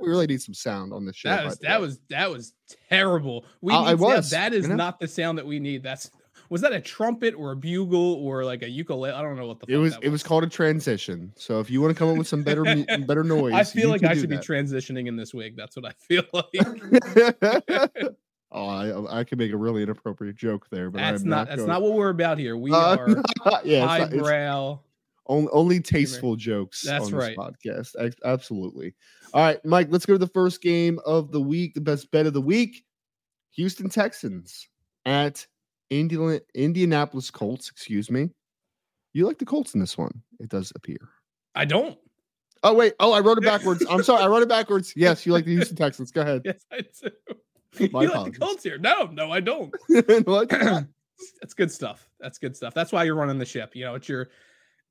We 0.00 0.08
really 0.08 0.26
need 0.26 0.42
some 0.42 0.54
sound 0.54 0.92
on 0.92 1.04
this 1.04 1.16
show. 1.16 1.28
that 1.30 1.44
was 1.44 1.58
that 1.58 1.80
was 1.80 2.00
that 2.10 2.30
was 2.30 2.52
terrible. 2.88 3.44
We 3.60 3.72
I- 3.74 3.92
I 3.92 3.94
was, 3.94 4.30
that 4.30 4.52
you 4.52 4.62
know? 4.68 4.74
not 4.76 5.00
the 5.00 5.08
sound 5.08 5.38
that 5.38 5.46
we 5.46 5.58
need. 5.58 5.82
That's 5.82 6.10
was 6.48 6.60
that 6.60 6.72
a 6.72 6.80
trumpet 6.80 7.34
or 7.36 7.50
a 7.52 7.56
bugle 7.56 8.14
or 8.14 8.44
like 8.44 8.62
a 8.62 8.68
ukulele? 8.68 9.12
I 9.12 9.20
don't 9.22 9.36
know 9.36 9.46
what 9.48 9.58
the 9.58 9.66
It 9.72 9.76
was 9.78 9.94
that 9.94 10.04
it 10.04 10.10
was 10.10 10.22
called 10.22 10.44
a 10.44 10.48
transition. 10.48 11.32
So 11.36 11.58
if 11.60 11.70
you 11.70 11.80
want 11.80 11.92
to 11.94 11.98
come 11.98 12.08
up 12.08 12.16
with 12.18 12.28
some 12.28 12.42
better 12.44 12.62
better 13.06 13.24
noise, 13.24 13.52
I 13.54 13.64
feel 13.64 13.88
like 13.88 14.04
I 14.04 14.14
should 14.14 14.28
be 14.30 14.36
transitioning 14.38 15.08
in 15.08 15.16
this 15.16 15.34
wig. 15.34 15.56
That's 15.56 15.74
what 15.76 15.86
I 15.86 15.92
feel 15.92 16.22
like. 16.32 18.12
oh, 18.52 18.68
I, 18.68 19.20
I 19.20 19.24
could 19.24 19.38
make 19.38 19.52
a 19.52 19.56
really 19.56 19.82
inappropriate 19.82 20.36
joke 20.36 20.66
there, 20.70 20.90
but 20.90 20.98
that's 20.98 21.22
I'm 21.22 21.28
not, 21.28 21.36
not. 21.36 21.46
that's 21.48 21.56
going- 21.58 21.68
not 21.68 21.82
what 21.82 21.94
we're 21.94 22.10
about 22.10 22.38
here. 22.38 22.56
We 22.56 22.70
Uh, 22.72 22.96
are 22.96 23.08
yeah, 23.64 23.84
not- 23.84 24.00
it's 24.02 24.14
highbrow. 24.14 24.80
Only, 25.28 25.48
only 25.52 25.80
tasteful 25.80 26.36
jokes. 26.36 26.82
That's 26.82 27.06
on 27.06 27.14
right. 27.14 27.36
Podcast, 27.36 27.94
Ex- 27.98 28.16
absolutely. 28.24 28.94
All 29.34 29.42
right, 29.42 29.64
Mike. 29.64 29.88
Let's 29.90 30.06
go 30.06 30.14
to 30.14 30.18
the 30.18 30.26
first 30.28 30.62
game 30.62 30.98
of 31.04 31.32
the 31.32 31.40
week. 31.40 31.74
The 31.74 31.80
best 31.80 32.10
bet 32.10 32.26
of 32.26 32.32
the 32.32 32.40
week: 32.40 32.84
Houston 33.52 33.88
Texans 33.88 34.68
at 35.04 35.46
Indian 35.90 36.40
Indianapolis 36.54 37.30
Colts. 37.30 37.70
Excuse 37.70 38.10
me. 38.10 38.30
You 39.12 39.26
like 39.26 39.38
the 39.38 39.46
Colts 39.46 39.74
in 39.74 39.80
this 39.80 39.96
one? 39.96 40.22
It 40.40 40.50
does 40.50 40.72
appear. 40.74 40.98
I 41.54 41.64
don't. 41.64 41.98
Oh 42.62 42.74
wait. 42.74 42.94
Oh, 43.00 43.12
I 43.12 43.20
wrote 43.20 43.38
it 43.38 43.44
backwards. 43.44 43.84
I'm 43.88 44.02
sorry. 44.02 44.22
I 44.22 44.26
wrote 44.26 44.42
it 44.42 44.48
backwards. 44.48 44.92
Yes, 44.96 45.24
you 45.24 45.32
like 45.32 45.44
the 45.44 45.52
Houston 45.52 45.76
Texans. 45.76 46.10
Go 46.10 46.22
ahead. 46.22 46.42
Yes, 46.44 46.64
I 46.72 46.80
do. 46.80 47.90
My 47.90 48.02
you 48.02 48.10
like 48.10 48.32
the 48.32 48.38
Colts 48.38 48.62
here? 48.62 48.78
No, 48.78 49.04
no, 49.12 49.30
I 49.30 49.40
don't. 49.40 49.74
What? 50.26 50.48
That's 51.40 51.54
good 51.54 51.72
stuff. 51.72 52.10
That's 52.20 52.38
good 52.38 52.54
stuff. 52.54 52.74
That's 52.74 52.92
why 52.92 53.04
you're 53.04 53.14
running 53.14 53.38
the 53.38 53.46
ship. 53.46 53.74
You 53.74 53.86
know, 53.86 53.94
it's 53.94 54.08
your 54.08 54.28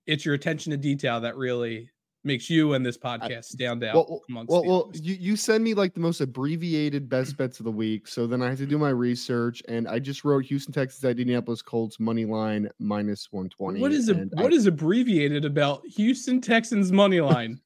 it's 0.08 0.26
your 0.26 0.36
attention 0.36 0.72
to 0.72 0.78
detail 0.78 1.22
that 1.22 1.36
really 1.36 1.90
makes 2.24 2.50
you 2.50 2.74
and 2.74 2.84
this 2.84 2.98
podcast 2.98 3.46
stand 3.46 3.84
out 3.84 3.94
well, 3.94 4.22
amongst 4.30 4.50
well, 4.52 4.66
well 4.66 4.92
you, 4.96 5.14
you 5.14 5.36
send 5.36 5.64
me 5.64 5.76
like 5.76 5.94
the 5.94 6.00
most 6.00 6.22
abbreviated 6.22 7.08
best 7.08 7.38
bets 7.38 7.60
of 7.60 7.66
the 7.66 7.72
week. 7.72 8.08
So 8.08 8.26
then 8.26 8.42
I 8.42 8.50
had 8.50 8.58
to 8.58 8.66
do 8.66 8.80
my 8.80 8.90
research 8.90 9.62
and 9.68 9.88
I 9.88 10.00
just 10.00 10.26
wrote 10.26 10.44
Houston, 10.46 10.74
Texas 10.74 11.04
at 11.04 11.12
Indianapolis 11.12 11.62
Colts 11.62 12.00
money 12.00 12.26
line 12.26 12.68
minus 12.80 13.28
120. 13.32 13.80
What 13.80 13.92
is 13.92 14.10
a, 14.10 14.16
what 14.16 14.52
I, 14.52 14.56
is 14.56 14.66
abbreviated 14.66 15.46
about 15.46 15.86
Houston 15.86 16.42
Texans 16.42 16.92
money 16.92 17.22
line? 17.22 17.60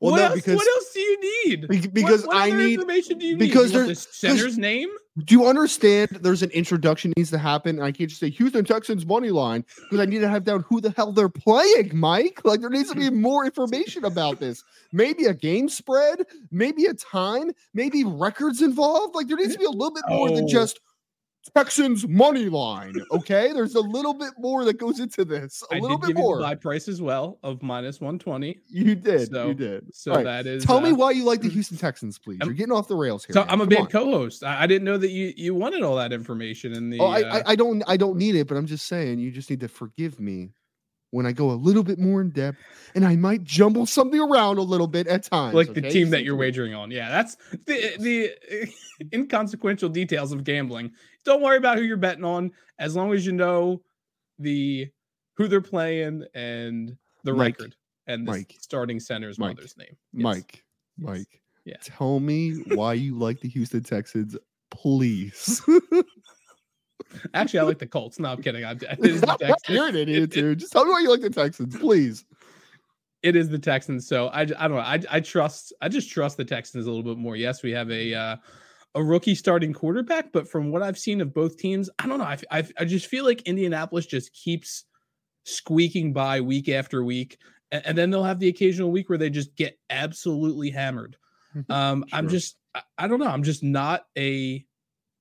well, 0.00 0.12
what 0.12 0.16
no, 0.16 0.26
ause, 0.28 0.34
because 0.36 0.56
what 0.56 0.66
else 0.66 0.92
do 0.94 1.00
you 1.00 1.20
need? 1.20 1.68
be- 1.68 1.80
What- 1.80 1.94
because 1.94 2.26
what 2.26 2.36
I 2.36 2.50
need 2.50 2.74
information 2.74 3.18
do 3.18 3.26
you 3.26 3.36
because 3.36 3.72
need? 3.72 3.80
There's- 3.80 4.06
the 4.06 4.12
center's 4.14 4.56
name? 4.56 4.88
Do 5.24 5.34
you 5.34 5.46
understand 5.46 6.10
there's 6.20 6.42
an 6.42 6.50
introduction 6.50 7.12
needs 7.16 7.30
to 7.30 7.38
happen? 7.38 7.76
And 7.76 7.84
I 7.84 7.92
can't 7.92 8.10
just 8.10 8.20
say 8.20 8.28
Houston 8.30 8.64
Texans 8.64 9.06
money 9.06 9.30
line 9.30 9.64
because 9.84 10.00
I 10.00 10.04
need 10.04 10.18
to 10.18 10.28
have 10.28 10.44
down 10.44 10.64
who 10.68 10.80
the 10.80 10.90
hell 10.90 11.10
they're 11.12 11.28
playing, 11.28 11.92
Mike. 11.94 12.42
Like 12.44 12.60
there 12.60 12.70
needs 12.70 12.90
to 12.90 12.96
be 12.96 13.08
more 13.08 13.44
information 13.44 14.04
about 14.04 14.40
this. 14.40 14.62
Maybe 14.92 15.24
a 15.24 15.34
game 15.34 15.68
spread, 15.68 16.26
maybe 16.50 16.84
a 16.84 16.94
time, 16.94 17.52
maybe 17.72 18.04
records 18.04 18.60
involved. 18.60 19.14
Like 19.14 19.28
there 19.28 19.38
needs 19.38 19.54
to 19.54 19.58
be 19.58 19.64
a 19.64 19.70
little 19.70 19.94
bit 19.94 20.04
more 20.08 20.30
than 20.30 20.44
Oh. 20.44 20.48
just 20.48 20.80
Texans 21.54 22.06
money 22.08 22.48
line. 22.48 22.94
Okay, 23.12 23.52
there's 23.52 23.74
a 23.74 23.80
little 23.80 24.14
bit 24.14 24.32
more 24.38 24.64
that 24.64 24.78
goes 24.78 25.00
into 25.00 25.24
this. 25.24 25.62
A 25.70 25.76
I 25.76 25.78
little 25.78 25.96
did 25.98 26.08
bit 26.08 26.16
give 26.16 26.22
more. 26.22 26.40
buy 26.40 26.54
price 26.54 26.88
as 26.88 27.00
well 27.02 27.38
of 27.42 27.62
minus 27.62 28.00
120. 28.00 28.58
you 28.68 28.94
did. 28.94 29.30
So- 29.30 29.48
you 29.48 29.54
did. 29.54 29.94
So 29.94 30.12
right, 30.14 30.24
that 30.24 30.46
is 30.46 30.64
Tell 30.64 30.80
me 30.80 30.90
uh, 30.90 30.94
why 30.96 31.10
you 31.12 31.24
like 31.24 31.40
the 31.42 31.48
Houston 31.56 31.76
Texans, 31.78 32.18
please. 32.18 32.38
I'm- 32.40 32.48
You're 32.48 32.56
getting 32.56 32.72
off 32.72 32.88
the 32.88 32.96
rails 32.96 33.24
here. 33.24 33.34
So 33.34 33.40
man. 33.40 33.50
I'm 33.50 33.60
a 33.60 33.64
Come 33.64 33.68
bad 33.68 33.78
on. 33.80 33.86
co-host. 33.88 34.44
I, 34.44 34.62
I 34.62 34.66
didn't 34.66 34.84
know 34.84 34.98
that 34.98 35.10
you 35.10 35.32
you 35.36 35.54
wanted 35.54 35.82
all 35.82 35.96
that 35.96 36.12
information 36.12 36.72
in 36.72 36.90
the 36.90 36.98
Oh, 37.00 37.06
I, 37.06 37.22
uh, 37.22 37.36
I, 37.46 37.52
I 37.52 37.56
don't 37.56 37.82
I 37.86 37.96
don't 37.96 38.16
need 38.16 38.34
it, 38.34 38.46
but 38.48 38.56
I'm 38.56 38.66
just 38.66 38.86
saying 38.86 39.18
you 39.18 39.30
just 39.30 39.50
need 39.50 39.60
to 39.60 39.68
forgive 39.68 40.18
me 40.20 40.50
when 41.12 41.24
I 41.24 41.32
go 41.32 41.50
a 41.50 41.54
little 41.54 41.84
bit 41.84 41.98
more 42.00 42.20
in 42.20 42.30
depth 42.30 42.58
and 42.94 43.06
I 43.06 43.14
might 43.16 43.44
jumble 43.44 43.86
something 43.86 44.20
around 44.20 44.58
a 44.58 44.62
little 44.62 44.88
bit 44.88 45.06
at 45.06 45.22
times. 45.22 45.54
like 45.54 45.72
the 45.72 45.80
team 45.82 46.10
that 46.10 46.24
you're 46.24 46.36
wagering 46.36 46.74
on. 46.74 46.90
Yeah, 46.90 47.08
that's 47.08 47.36
the 47.66 47.94
the 47.98 48.68
inconsequential 49.14 49.88
details 49.88 50.32
of 50.32 50.44
gambling. 50.44 50.92
Don't 51.26 51.42
worry 51.42 51.56
about 51.58 51.76
who 51.76 51.84
you're 51.84 51.96
betting 51.96 52.24
on 52.24 52.52
as 52.78 52.96
long 52.96 53.12
as 53.12 53.26
you 53.26 53.32
know 53.32 53.82
the 54.38 54.88
who 55.36 55.48
they're 55.48 55.60
playing 55.60 56.24
and 56.34 56.96
the 57.24 57.34
Mike, 57.34 57.58
record 57.58 57.76
and 58.06 58.26
the 58.26 58.30
Mike, 58.30 58.56
starting 58.60 59.00
center's 59.00 59.38
Mike, 59.38 59.56
mother's 59.56 59.76
name. 59.76 59.96
Yes, 60.12 60.22
Mike, 60.22 60.64
yes. 60.96 61.08
Mike. 61.08 61.42
Yeah. 61.64 61.76
Tell 61.82 62.20
me 62.20 62.52
why 62.74 62.94
you 62.94 63.18
like 63.18 63.40
the 63.40 63.48
Houston 63.48 63.82
Texans, 63.82 64.36
please. 64.70 65.60
Actually, 67.34 67.58
I 67.58 67.62
like 67.64 67.80
the 67.80 67.88
Colts. 67.88 68.20
No, 68.20 68.30
I'm 68.30 68.40
kidding. 68.40 68.64
I, 68.64 68.72
it, 68.72 68.98
is 69.00 69.20
the 69.20 69.26
Texans. 69.26 69.56
You're 69.68 69.88
an 69.88 69.96
idiot, 69.96 70.30
dude. 70.30 70.58
Just 70.60 70.72
tell 70.72 70.84
me 70.84 70.92
why 70.92 71.00
you 71.00 71.10
like 71.10 71.22
the 71.22 71.30
Texans, 71.30 71.76
please. 71.76 72.24
it 73.24 73.34
is 73.34 73.48
the 73.48 73.58
Texans. 73.58 74.06
So 74.06 74.28
I, 74.28 74.42
I 74.42 74.44
don't 74.44 74.74
know. 74.74 74.78
I, 74.78 75.00
I 75.10 75.20
trust. 75.20 75.72
I 75.82 75.88
just 75.88 76.08
trust 76.08 76.36
the 76.36 76.44
Texans 76.44 76.86
a 76.86 76.88
little 76.88 77.02
bit 77.02 77.18
more. 77.18 77.34
Yes, 77.34 77.64
we 77.64 77.72
have 77.72 77.90
a 77.90 78.14
uh, 78.14 78.36
a 78.96 79.04
rookie 79.04 79.34
starting 79.34 79.72
quarterback, 79.72 80.32
but 80.32 80.48
from 80.48 80.72
what 80.72 80.82
I've 80.82 80.98
seen 80.98 81.20
of 81.20 81.34
both 81.34 81.58
teams, 81.58 81.90
I 81.98 82.08
don't 82.08 82.18
know. 82.18 82.24
I, 82.24 82.38
I, 82.50 82.64
I 82.78 82.84
just 82.86 83.06
feel 83.06 83.24
like 83.24 83.42
Indianapolis 83.42 84.06
just 84.06 84.32
keeps 84.32 84.84
squeaking 85.44 86.14
by 86.14 86.40
week 86.40 86.68
after 86.70 87.04
week, 87.04 87.38
and, 87.70 87.86
and 87.86 87.98
then 87.98 88.10
they'll 88.10 88.24
have 88.24 88.40
the 88.40 88.48
occasional 88.48 88.90
week 88.90 89.08
where 89.08 89.18
they 89.18 89.30
just 89.30 89.54
get 89.54 89.78
absolutely 89.90 90.70
hammered. 90.70 91.16
Um, 91.70 92.04
I'm 92.12 92.28
just. 92.28 92.56
I, 92.74 92.82
I 92.98 93.08
don't 93.08 93.20
know. 93.20 93.28
I'm 93.28 93.42
just 93.42 93.62
not 93.62 94.06
a. 94.18 94.64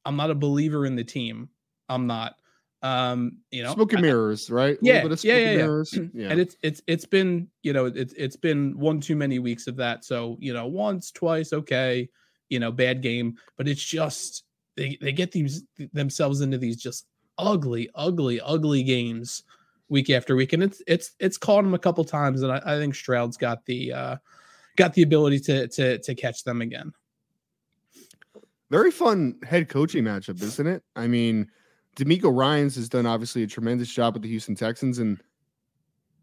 I'm 0.06 0.16
not 0.16 0.32
a 0.32 0.36
believer 0.36 0.86
in 0.86 0.96
the 0.96 1.04
team. 1.04 1.50
I'm 1.88 2.08
not. 2.08 2.36
Um, 2.82 3.40
you 3.52 3.64
know, 3.64 3.74
smoke 3.74 3.94
and 3.94 4.02
mirrors, 4.02 4.50
right? 4.50 4.78
Yeah, 4.82 5.06
of 5.06 5.24
yeah, 5.24 5.38
yeah, 5.38 5.40
and 5.40 5.52
yeah. 5.52 5.66
mirrors. 5.66 6.00
Yeah. 6.14 6.30
and 6.30 6.40
it's 6.40 6.56
it's 6.62 6.82
it's 6.88 7.06
been 7.06 7.48
you 7.64 7.74
know 7.74 7.86
it's 7.86 8.14
it's 8.14 8.36
been 8.36 8.78
one 8.78 9.02
too 9.02 9.16
many 9.16 9.40
weeks 9.40 9.68
of 9.68 9.76
that 9.78 10.06
so 10.06 10.38
you 10.40 10.54
know 10.54 10.68
once 10.68 11.12
twice 11.12 11.52
okay 11.52 12.10
you 12.50 12.60
know 12.60 12.72
bad 12.72 13.02
game 13.02 13.36
but 13.58 13.68
it's 13.68 13.84
just 13.84 14.44
they 14.76 14.98
they 15.02 15.12
get 15.12 15.32
these 15.32 15.64
themselves 15.94 16.42
into 16.42 16.58
these 16.58 16.78
just 16.78 17.08
ugly 17.38 17.90
ugly 17.96 18.40
ugly 18.42 18.84
games 18.84 19.44
week 19.90 20.10
after 20.10 20.36
week 20.36 20.54
and 20.54 20.64
it's 20.64 20.82
it's 20.88 21.12
it's 21.20 21.38
caught 21.38 21.64
them 21.64 21.74
a 21.74 21.80
couple 21.80 22.04
times 22.04 22.42
and 22.42 22.52
I, 22.52 22.62
I 22.66 22.78
think 22.78 22.96
Stroud's 22.96 23.38
got 23.38 23.66
the 23.66 23.94
uh 23.94 24.16
got 24.78 24.94
the 24.94 25.04
ability 25.04 25.40
to 25.42 25.68
to 25.68 25.98
to 26.00 26.16
catch 26.16 26.44
them 26.44 26.62
again 26.62 26.92
Very 28.72 28.92
fun 28.92 29.36
head 29.44 29.70
coaching 29.70 30.04
matchup, 30.04 30.42
isn't 30.42 30.66
it? 30.68 30.84
I 30.96 31.08
mean, 31.08 31.52
DeMeco 31.98 32.36
Ryans 32.36 32.76
has 32.76 32.90
done 32.90 33.06
obviously 33.06 33.44
a 33.44 33.48
tremendous 33.48 33.90
job 33.90 34.16
with 34.16 34.24
the 34.24 34.30
Houston 34.30 34.56
Texans, 34.56 34.98
and 35.00 35.22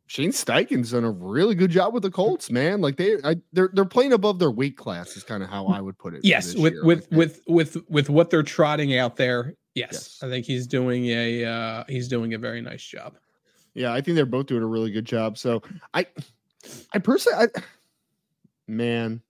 Shane 0.07 0.31
Steichen's 0.33 0.91
done 0.91 1.05
a 1.05 1.11
really 1.11 1.55
good 1.55 1.71
job 1.71 1.95
with 1.95 2.03
the 2.03 2.11
Colts. 2.11 2.51
Man, 2.51 2.81
like 2.81 2.97
they, 2.97 3.17
I, 3.25 3.37
they're 3.53 3.71
they're 3.73 3.85
playing 3.85 4.13
above 4.13 4.39
their 4.39 4.51
weight 4.51 4.77
class, 4.77 5.17
is 5.17 5.23
kind 5.25 5.43
of 5.43 5.49
how 5.49 5.67
I 5.67 5.81
would 5.81 5.97
put 5.99 6.15
it. 6.15 6.25
yes 6.25 6.55
with 6.55 6.75
year. 6.75 6.85
with 6.85 7.11
with 7.13 7.41
with 7.47 7.77
with 7.89 8.11
what 8.11 8.29
they're 8.31 8.43
trotting 8.43 8.97
out 8.99 9.17
there 9.17 9.55
yes, 9.75 9.89
Yes. 9.93 10.19
i 10.23 10.29
think 10.29 10.45
he's 10.45 10.67
doing 10.67 11.07
a 11.07 11.45
uh 11.47 11.85
he's 11.89 12.09
doing 12.09 12.35
a 12.35 12.39
very 12.39 12.61
nice 12.61 12.83
job 12.85 13.17
yeah, 13.75 13.91
I 13.95 14.03
think 14.03 14.17
they're 14.17 14.27
both 14.27 14.45
doing 14.47 14.63
a 14.63 14.67
really 14.67 14.91
good 14.91 15.07
job. 15.07 15.39
So 15.39 15.63
I, 15.95 16.05
I 16.93 16.99
personally, 16.99 17.49
I, 17.57 17.61
man, 18.69 19.23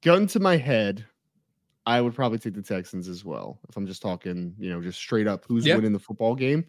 gun 0.00 0.26
to 0.28 0.40
my 0.40 0.56
head, 0.56 1.04
I 1.84 2.00
would 2.00 2.14
probably 2.14 2.38
take 2.38 2.54
the 2.54 2.62
Texans 2.62 3.08
as 3.08 3.22
well 3.22 3.58
if 3.68 3.76
I'm 3.76 3.86
just 3.86 4.00
talking, 4.00 4.54
you 4.58 4.70
know, 4.70 4.80
just 4.80 4.98
straight 4.98 5.26
up 5.26 5.44
who's 5.46 5.66
Yeah. 5.66 5.76
winning 5.76 5.92
the 5.92 5.98
football 5.98 6.34
game. 6.34 6.64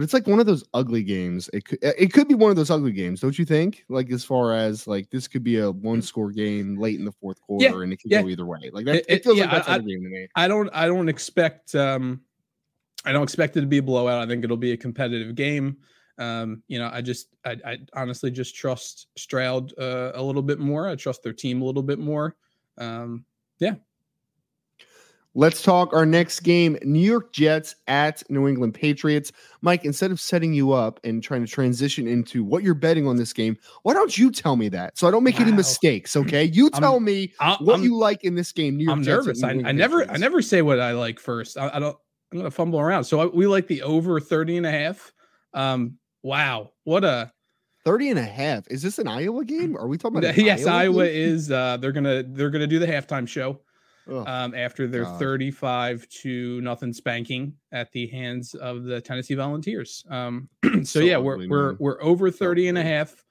But 0.00 0.04
it's 0.04 0.14
like 0.14 0.26
one 0.26 0.40
of 0.40 0.46
those 0.46 0.64
ugly 0.72 1.02
games. 1.02 1.50
It 1.52 1.66
could 1.66 1.78
it 1.82 2.10
could 2.14 2.26
be 2.26 2.34
one 2.34 2.48
of 2.48 2.56
those 2.56 2.70
ugly 2.70 2.92
games, 2.92 3.20
don't 3.20 3.38
you 3.38 3.44
think? 3.44 3.84
Like 3.90 4.10
as 4.10 4.24
far 4.24 4.54
as 4.54 4.86
like 4.86 5.10
this 5.10 5.28
could 5.28 5.44
be 5.44 5.58
a 5.58 5.70
one 5.70 6.00
score 6.00 6.30
game 6.30 6.78
late 6.78 6.98
in 6.98 7.04
the 7.04 7.12
fourth 7.12 7.38
quarter, 7.42 7.82
and 7.82 7.92
it 7.92 7.98
could 7.98 8.10
yeah. 8.10 8.22
go 8.22 8.28
either 8.28 8.46
way. 8.46 8.70
Like 8.72 8.86
that, 8.86 8.94
It- 8.94 9.04
it, 9.08 9.24
feels 9.24 9.36
yeah, 9.36 9.44
like 9.44 9.66
that 9.66 9.68
I- 9.68 9.76
type 9.76 9.86
game 9.86 10.02
to 10.02 10.08
me. 10.08 10.26
I 10.36 10.48
don't 10.48 10.70
I 10.72 10.86
don't 10.86 11.10
expect 11.10 11.74
um 11.74 12.22
I 13.04 13.12
don't 13.12 13.24
expect 13.24 13.58
it 13.58 13.60
to 13.60 13.66
be 13.66 13.76
a 13.76 13.82
blowout. 13.82 14.22
I 14.22 14.26
think 14.26 14.42
it'll 14.42 14.56
be 14.56 14.72
a 14.72 14.76
competitive 14.78 15.34
game. 15.34 15.76
Um, 16.16 16.62
you 16.66 16.78
know, 16.78 16.88
I 16.90 17.02
just, 17.02 17.28
I, 17.44 17.58
I 17.66 17.78
honestly 17.92 18.30
just 18.30 18.54
trust 18.54 19.08
Stroud 19.18 19.78
uh, 19.78 20.12
a 20.14 20.22
little 20.22 20.40
bit 20.40 20.60
more. 20.60 20.88
I 20.88 20.96
trust 20.96 21.22
their 21.22 21.34
team 21.34 21.60
a 21.60 21.64
little 21.66 21.82
bit 21.82 21.98
more. 21.98 22.36
Um, 22.78 23.26
yeah, 23.58 23.74
Let's 25.34 25.62
talk 25.62 25.92
our 25.92 26.04
next 26.04 26.40
game 26.40 26.76
New 26.82 26.98
York 26.98 27.32
Jets 27.32 27.76
at 27.86 28.28
New 28.28 28.48
England 28.48 28.74
Patriots. 28.74 29.30
Mike, 29.60 29.84
instead 29.84 30.10
of 30.10 30.20
setting 30.20 30.52
you 30.52 30.72
up 30.72 30.98
and 31.04 31.22
trying 31.22 31.44
to 31.44 31.50
transition 31.50 32.08
into 32.08 32.42
what 32.42 32.64
you're 32.64 32.74
betting 32.74 33.06
on 33.06 33.16
this 33.16 33.32
game, 33.32 33.56
why 33.84 33.94
don't 33.94 34.18
you 34.18 34.32
tell 34.32 34.56
me 34.56 34.68
that 34.70 34.98
so 34.98 35.06
I 35.06 35.12
don't 35.12 35.22
make 35.22 35.38
wow. 35.38 35.46
any 35.46 35.52
mistakes? 35.52 36.16
Okay. 36.16 36.44
You 36.44 36.68
tell 36.70 36.96
I'm, 36.96 37.04
me 37.04 37.32
I'm, 37.38 37.58
what 37.64 37.76
I'm, 37.76 37.84
you 37.84 37.96
like 37.96 38.24
in 38.24 38.34
this 38.34 38.50
game. 38.50 38.76
New 38.76 38.84
York 38.84 38.96
I'm 38.96 39.02
Jets 39.04 39.26
nervous. 39.26 39.44
I, 39.44 39.50
I 39.50 39.72
never, 39.72 40.10
I 40.10 40.16
never 40.16 40.42
say 40.42 40.62
what 40.62 40.80
I 40.80 40.92
like 40.92 41.20
first. 41.20 41.56
I, 41.56 41.68
I 41.68 41.78
don't, 41.78 41.96
I'm 42.32 42.38
going 42.38 42.44
to 42.44 42.50
fumble 42.50 42.80
around. 42.80 43.04
So 43.04 43.20
I, 43.20 43.26
we 43.26 43.46
like 43.46 43.68
the 43.68 43.82
over 43.82 44.18
30 44.18 44.56
and 44.56 44.66
a 44.66 44.70
half. 44.72 45.12
Um, 45.54 45.98
wow. 46.24 46.72
What 46.82 47.04
a, 47.04 47.30
30 47.84 48.10
and 48.10 48.18
a 48.18 48.24
half. 48.24 48.64
Is 48.68 48.82
this 48.82 48.98
an 48.98 49.06
Iowa 49.06 49.44
game? 49.44 49.76
Are 49.76 49.86
we 49.86 49.96
talking 49.96 50.18
about? 50.18 50.36
Yes, 50.36 50.66
Iowa, 50.66 51.04
Iowa 51.04 51.04
is. 51.04 51.50
Uh, 51.50 51.78
they're 51.78 51.92
gonna 51.92 52.22
they're 52.22 52.50
gonna 52.50 52.66
do 52.66 52.78
the 52.78 52.86
halftime 52.86 53.26
show 53.26 53.58
um, 54.10 54.54
after 54.54 54.86
their 54.86 55.04
God. 55.04 55.18
35 55.18 56.08
to 56.08 56.60
nothing 56.60 56.92
spanking 56.92 57.54
at 57.72 57.92
the 57.92 58.06
hands 58.08 58.54
of 58.54 58.84
the 58.84 59.00
Tennessee 59.00 59.34
Volunteers. 59.34 60.04
Um, 60.10 60.48
so, 60.64 60.82
so, 60.82 61.00
yeah, 61.00 61.16
we're 61.16 61.48
we're 61.48 61.74
we're 61.78 62.02
over 62.02 62.30
30 62.30 62.68
and 62.68 62.78
a 62.78 62.82
half. 62.82 63.24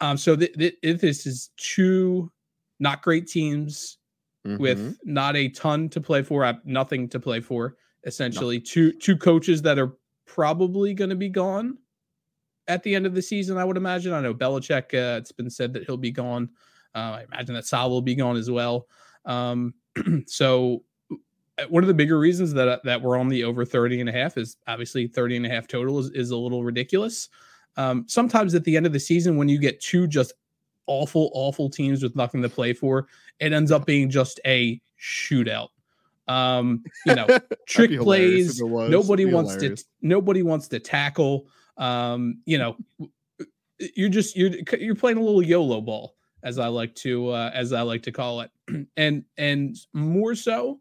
Um, 0.00 0.16
so 0.16 0.36
th- 0.36 0.52
th- 0.54 0.76
this 0.82 1.26
is 1.26 1.50
two 1.56 2.30
not 2.80 3.02
great 3.02 3.26
teams 3.26 3.98
mm-hmm. 4.46 4.60
with 4.60 4.98
not 5.04 5.36
a 5.36 5.48
ton 5.48 5.88
to 5.90 6.00
play 6.00 6.22
for, 6.22 6.44
uh, 6.44 6.54
nothing 6.64 7.08
to 7.10 7.20
play 7.20 7.40
for. 7.40 7.76
Essentially, 8.06 8.58
no. 8.58 8.64
two 8.66 8.92
two 8.92 9.16
coaches 9.16 9.62
that 9.62 9.78
are 9.78 9.96
probably 10.26 10.92
going 10.92 11.10
to 11.10 11.16
be 11.16 11.30
gone 11.30 11.78
at 12.68 12.82
the 12.82 12.94
end 12.94 13.06
of 13.06 13.14
the 13.14 13.22
season. 13.22 13.56
I 13.56 13.64
would 13.64 13.78
imagine. 13.78 14.12
I 14.12 14.20
know 14.20 14.34
Belichick. 14.34 14.92
Uh, 14.92 15.18
it's 15.18 15.32
been 15.32 15.48
said 15.48 15.72
that 15.72 15.84
he'll 15.84 15.96
be 15.96 16.10
gone. 16.10 16.50
Uh, 16.94 16.98
I 17.20 17.24
imagine 17.32 17.54
that 17.54 17.66
Sal 17.66 17.88
will 17.90 18.02
be 18.02 18.14
gone 18.14 18.36
as 18.36 18.50
well. 18.50 18.86
Um, 19.24 19.74
so 20.26 20.82
uh, 21.10 21.64
one 21.68 21.82
of 21.82 21.88
the 21.88 21.94
bigger 21.94 22.18
reasons 22.18 22.52
that 22.52 22.68
uh, 22.68 22.78
that 22.84 23.00
we're 23.00 23.18
on 23.18 23.28
the 23.28 23.44
over 23.44 23.64
30 23.64 24.00
and 24.00 24.08
a 24.08 24.12
half 24.12 24.36
is 24.36 24.56
obviously 24.66 25.06
30 25.06 25.36
and 25.38 25.46
a 25.46 25.48
half 25.48 25.66
total 25.66 25.98
is, 25.98 26.10
is 26.10 26.30
a 26.30 26.36
little 26.36 26.64
ridiculous. 26.64 27.28
Um, 27.76 28.04
sometimes 28.06 28.54
at 28.54 28.64
the 28.64 28.76
end 28.76 28.86
of 28.86 28.92
the 28.92 29.00
season, 29.00 29.36
when 29.36 29.48
you 29.48 29.58
get 29.58 29.80
two 29.80 30.06
just 30.06 30.32
awful, 30.86 31.30
awful 31.34 31.68
teams 31.68 32.02
with 32.02 32.14
nothing 32.14 32.42
to 32.42 32.48
play 32.48 32.72
for, 32.72 33.08
it 33.40 33.52
ends 33.52 33.72
up 33.72 33.86
being 33.86 34.10
just 34.10 34.40
a 34.46 34.80
shootout. 35.00 35.68
Um, 36.28 36.84
you 37.06 37.14
know, 37.14 37.26
trick 37.68 37.98
plays. 38.00 38.60
Nobody 38.60 39.24
wants 39.24 39.54
hilarious. 39.54 39.82
to. 39.82 39.88
Nobody 40.02 40.42
wants 40.42 40.68
to 40.68 40.78
tackle. 40.78 41.48
Um, 41.76 42.38
you 42.46 42.58
know, 42.58 42.76
you're 43.78 44.08
just 44.08 44.36
you're 44.36 44.52
you're 44.78 44.94
playing 44.94 45.18
a 45.18 45.22
little 45.22 45.42
YOLO 45.42 45.80
ball 45.80 46.14
as 46.44 46.58
I 46.58 46.68
like 46.68 46.94
to 46.96 47.30
uh, 47.30 47.50
as 47.52 47.72
I 47.72 47.82
like 47.82 48.02
to 48.04 48.12
call 48.12 48.42
it. 48.42 48.50
and 48.96 49.24
and 49.36 49.76
more 49.92 50.34
so, 50.34 50.80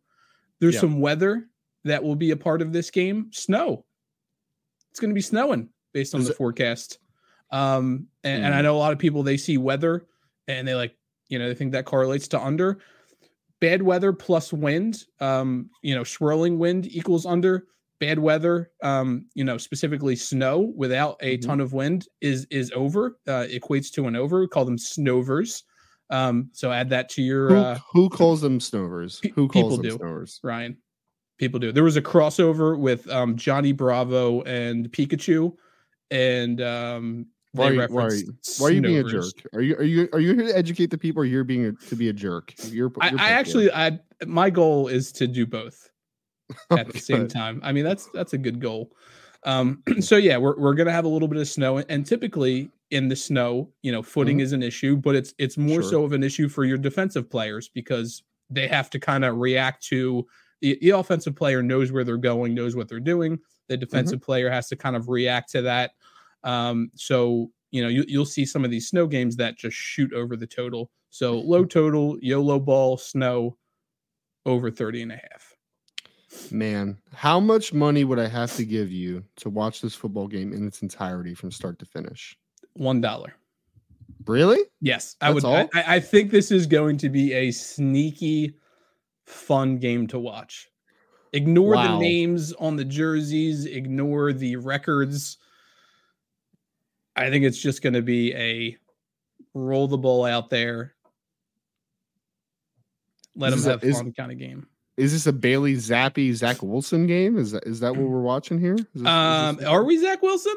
there's 0.59 0.75
yeah. 0.75 0.81
some 0.81 0.99
weather 0.99 1.47
that 1.85 2.03
will 2.03 2.15
be 2.15 2.31
a 2.31 2.37
part 2.37 2.61
of 2.61 2.71
this 2.71 2.91
game. 2.91 3.29
Snow. 3.31 3.85
It's 4.91 4.99
going 4.99 5.09
to 5.09 5.15
be 5.15 5.21
snowing 5.21 5.69
based 5.93 6.13
on 6.13 6.21
Is 6.21 6.27
the 6.27 6.33
it- 6.33 6.37
forecast. 6.37 6.99
Um, 7.51 8.07
and, 8.23 8.41
mm. 8.41 8.45
and 8.45 8.55
I 8.55 8.59
mm. 8.59 8.63
know 8.63 8.75
a 8.75 8.79
lot 8.79 8.93
of 8.93 8.99
people 8.99 9.21
they 9.21 9.37
see 9.37 9.57
weather 9.57 10.07
and 10.47 10.67
they 10.67 10.73
like 10.73 10.95
you 11.29 11.39
know 11.39 11.47
they 11.47 11.55
think 11.55 11.71
that 11.71 11.85
correlates 11.85 12.27
to 12.29 12.41
under. 12.41 12.79
Bad 13.59 13.81
weather 13.81 14.11
plus 14.11 14.51
wind, 14.51 15.05
um, 15.21 15.69
you 15.81 15.95
know, 15.95 16.03
swirling 16.03 16.59
wind 16.59 16.85
equals 16.87 17.25
under 17.25 17.67
bad 17.99 18.19
weather, 18.19 18.71
um, 18.81 19.25
you 19.33 19.43
know, 19.43 19.57
specifically 19.57 20.15
snow 20.15 20.73
without 20.75 21.17
a 21.21 21.37
mm-hmm. 21.37 21.47
ton 21.47 21.59
of 21.59 21.73
wind 21.73 22.07
is 22.21 22.45
is 22.49 22.71
over. 22.75 23.17
Uh, 23.27 23.45
equates 23.49 23.91
to 23.93 24.07
an 24.07 24.15
over. 24.15 24.41
We 24.41 24.47
call 24.47 24.65
them 24.65 24.77
snovers. 24.77 25.63
Um, 26.09 26.49
so 26.53 26.71
add 26.71 26.89
that 26.89 27.09
to 27.09 27.21
your. 27.21 27.49
Who, 27.49 27.55
uh, 27.55 27.79
who 27.91 28.09
calls 28.09 28.41
them 28.41 28.59
snovers? 28.59 29.21
Who 29.35 29.47
calls 29.47 29.77
them 29.77 29.83
do, 29.83 29.97
snovers? 29.97 30.39
Ryan. 30.43 30.77
People 31.39 31.59
do. 31.59 31.71
There 31.71 31.83
was 31.83 31.97
a 31.97 32.01
crossover 32.01 32.77
with 32.77 33.09
um, 33.09 33.35
Johnny 33.35 33.71
Bravo 33.71 34.41
and 34.43 34.91
Pikachu, 34.91 35.51
and 36.11 36.61
um, 36.61 37.25
why 37.53 37.67
are, 37.67 37.73
you, 37.73 37.87
why, 37.89 38.03
are 38.03 38.13
you, 38.13 38.33
why 38.59 38.67
are 38.67 38.71
you 38.71 38.81
being 38.81 38.97
a 38.99 39.03
jerk? 39.03 39.33
Are 39.53 39.61
you 39.61 39.75
are 39.75 39.83
you 39.83 40.09
are 40.13 40.19
you 40.19 40.35
here 40.35 40.47
to 40.47 40.57
educate 40.57 40.91
the 40.91 40.97
people, 40.97 41.21
or 41.21 41.25
you're 41.25 41.43
being 41.43 41.65
a, 41.65 41.71
to 41.87 41.95
be 41.95 42.09
a 42.09 42.13
jerk? 42.13 42.53
You're, 42.65 42.91
you're 42.91 42.91
I, 43.01 43.11
I 43.17 43.29
actually, 43.29 43.71
I 43.71 43.99
my 44.25 44.49
goal 44.49 44.87
is 44.87 45.11
to 45.13 45.27
do 45.27 45.45
both. 45.45 45.89
at 46.71 46.91
the 46.91 46.99
same 46.99 47.27
time. 47.27 47.59
I 47.63 47.71
mean, 47.71 47.83
that's 47.83 48.07
that's 48.13 48.33
a 48.33 48.37
good 48.37 48.59
goal. 48.59 48.91
Um, 49.43 49.83
so 49.99 50.17
yeah, 50.17 50.37
we're 50.37 50.57
we're 50.57 50.73
gonna 50.73 50.91
have 50.91 51.05
a 51.05 51.09
little 51.09 51.27
bit 51.27 51.39
of 51.39 51.47
snow, 51.47 51.77
and 51.77 52.05
typically 52.05 52.69
in 52.91 53.07
the 53.07 53.15
snow, 53.15 53.69
you 53.81 53.91
know, 53.91 54.03
footing 54.03 54.37
mm-hmm. 54.37 54.43
is 54.43 54.53
an 54.53 54.63
issue, 54.63 54.95
but 54.95 55.15
it's 55.15 55.33
it's 55.37 55.57
more 55.57 55.81
sure. 55.81 55.91
so 55.91 56.03
of 56.03 56.13
an 56.13 56.23
issue 56.23 56.47
for 56.47 56.63
your 56.63 56.77
defensive 56.77 57.29
players 57.29 57.69
because 57.69 58.23
they 58.49 58.67
have 58.67 58.89
to 58.91 58.99
kind 58.99 59.25
of 59.25 59.37
react 59.37 59.83
to 59.83 60.27
the, 60.61 60.77
the, 60.81 60.91
offensive 60.91 61.35
player 61.35 61.63
knows 61.63 61.91
where 61.91 62.03
they're 62.03 62.17
going, 62.17 62.53
knows 62.53 62.75
what 62.75 62.87
they're 62.87 62.99
doing. 62.99 63.39
The 63.67 63.75
mm-hmm. 63.75 63.79
defensive 63.79 64.19
mm-hmm. 64.19 64.25
player 64.25 64.49
has 64.49 64.67
to 64.67 64.75
kind 64.75 64.95
of 64.95 65.09
react 65.09 65.51
to 65.51 65.61
that. 65.63 65.91
Um, 66.43 66.91
so 66.95 67.49
you 67.71 67.81
know, 67.81 67.89
you, 67.89 68.05
you'll 68.07 68.25
see 68.25 68.45
some 68.45 68.63
of 68.63 68.69
these 68.69 68.87
snow 68.87 69.07
games 69.07 69.35
that 69.37 69.57
just 69.57 69.75
shoot 69.75 70.13
over 70.13 70.37
the 70.37 70.45
total. 70.45 70.91
So 71.09 71.39
low 71.39 71.65
total, 71.65 72.17
YOLO 72.21 72.59
ball, 72.59 72.97
snow, 72.97 73.57
over 74.45 74.69
30 74.69 75.03
and 75.03 75.11
a 75.11 75.15
half. 75.15 75.52
Man, 76.51 76.97
how 77.13 77.39
much 77.39 77.73
money 77.73 78.03
would 78.03 78.19
I 78.19 78.27
have 78.27 78.55
to 78.55 78.65
give 78.65 78.91
you 78.91 79.23
to 79.37 79.49
watch 79.49 79.81
this 79.81 79.95
football 79.95 80.27
game 80.27 80.53
in 80.53 80.67
its 80.67 80.81
entirety 80.81 81.33
from 81.33 81.51
start 81.51 81.79
to 81.79 81.85
finish? 81.85 82.37
One 82.73 83.01
dollar. 83.01 83.33
Really? 84.25 84.59
Yes, 84.81 85.15
I 85.21 85.31
would. 85.31 85.43
I, 85.45 85.69
I, 85.73 85.99
think 85.99 86.31
this 86.31 86.51
is 86.51 86.65
going 86.65 86.97
to 86.99 87.09
be 87.09 87.33
a 87.33 87.51
sneaky, 87.51 88.55
fun 89.25 89.77
game 89.77 90.07
to 90.07 90.19
watch. 90.19 90.69
Ignore 91.33 91.75
wow. 91.75 91.93
the 91.93 91.99
names 91.99 92.53
on 92.53 92.75
the 92.75 92.85
jerseys. 92.85 93.65
Ignore 93.65 94.33
the 94.33 94.55
records. 94.55 95.37
I 97.15 97.29
think 97.29 97.43
it's 97.43 97.57
just 97.57 97.81
going 97.81 97.93
to 97.93 98.01
be 98.01 98.33
a 98.33 98.77
roll 99.53 99.87
the 99.87 99.97
ball 99.97 100.25
out 100.25 100.49
there. 100.49 100.93
Let 103.35 103.49
them 103.49 103.63
have 103.63 103.83
a, 103.83 103.91
fun 103.93 104.07
is, 104.07 104.13
kind 104.15 104.31
of 104.31 104.37
game. 104.37 104.67
Is 104.95 105.11
this 105.11 105.25
a 105.25 105.33
Bailey 105.33 105.75
Zappe 105.75 106.33
Zach 106.33 106.61
Wilson 106.61 107.07
game? 107.07 107.37
Is 107.37 107.51
that 107.51 107.63
is 107.65 107.79
that 107.79 107.95
what 107.95 108.07
we're 108.07 108.21
watching 108.21 108.59
here? 108.59 108.75
Is 108.75 108.85
this, 108.93 109.07
um, 109.07 109.59
is 109.59 109.65
are 109.65 109.83
we 109.83 109.97
Zach 109.97 110.21
Wilson? 110.21 110.53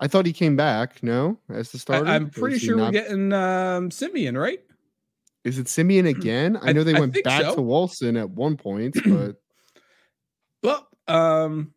I 0.00 0.08
thought 0.08 0.26
he 0.26 0.32
came 0.32 0.56
back. 0.56 1.02
No, 1.02 1.38
as 1.50 1.70
the 1.70 1.78
starter. 1.78 2.06
I, 2.06 2.16
am 2.16 2.30
pretty 2.30 2.58
sure 2.58 2.76
not... 2.76 2.86
we're 2.86 3.00
getting 3.00 3.32
um, 3.32 3.90
Siemian, 3.90 4.38
right? 4.38 4.60
Is 5.44 5.58
it 5.58 5.68
Siemian 5.68 6.06
again? 6.06 6.58
I 6.62 6.72
know 6.72 6.82
they 6.82 6.94
I, 6.94 7.00
went 7.00 7.16
I 7.16 7.20
back 7.22 7.42
so. 7.42 7.56
to 7.56 7.62
Wilson 7.62 8.16
at 8.16 8.30
one 8.30 8.56
point, 8.56 8.96
but 9.06 9.36
well, 10.62 10.88
um, 11.06 11.72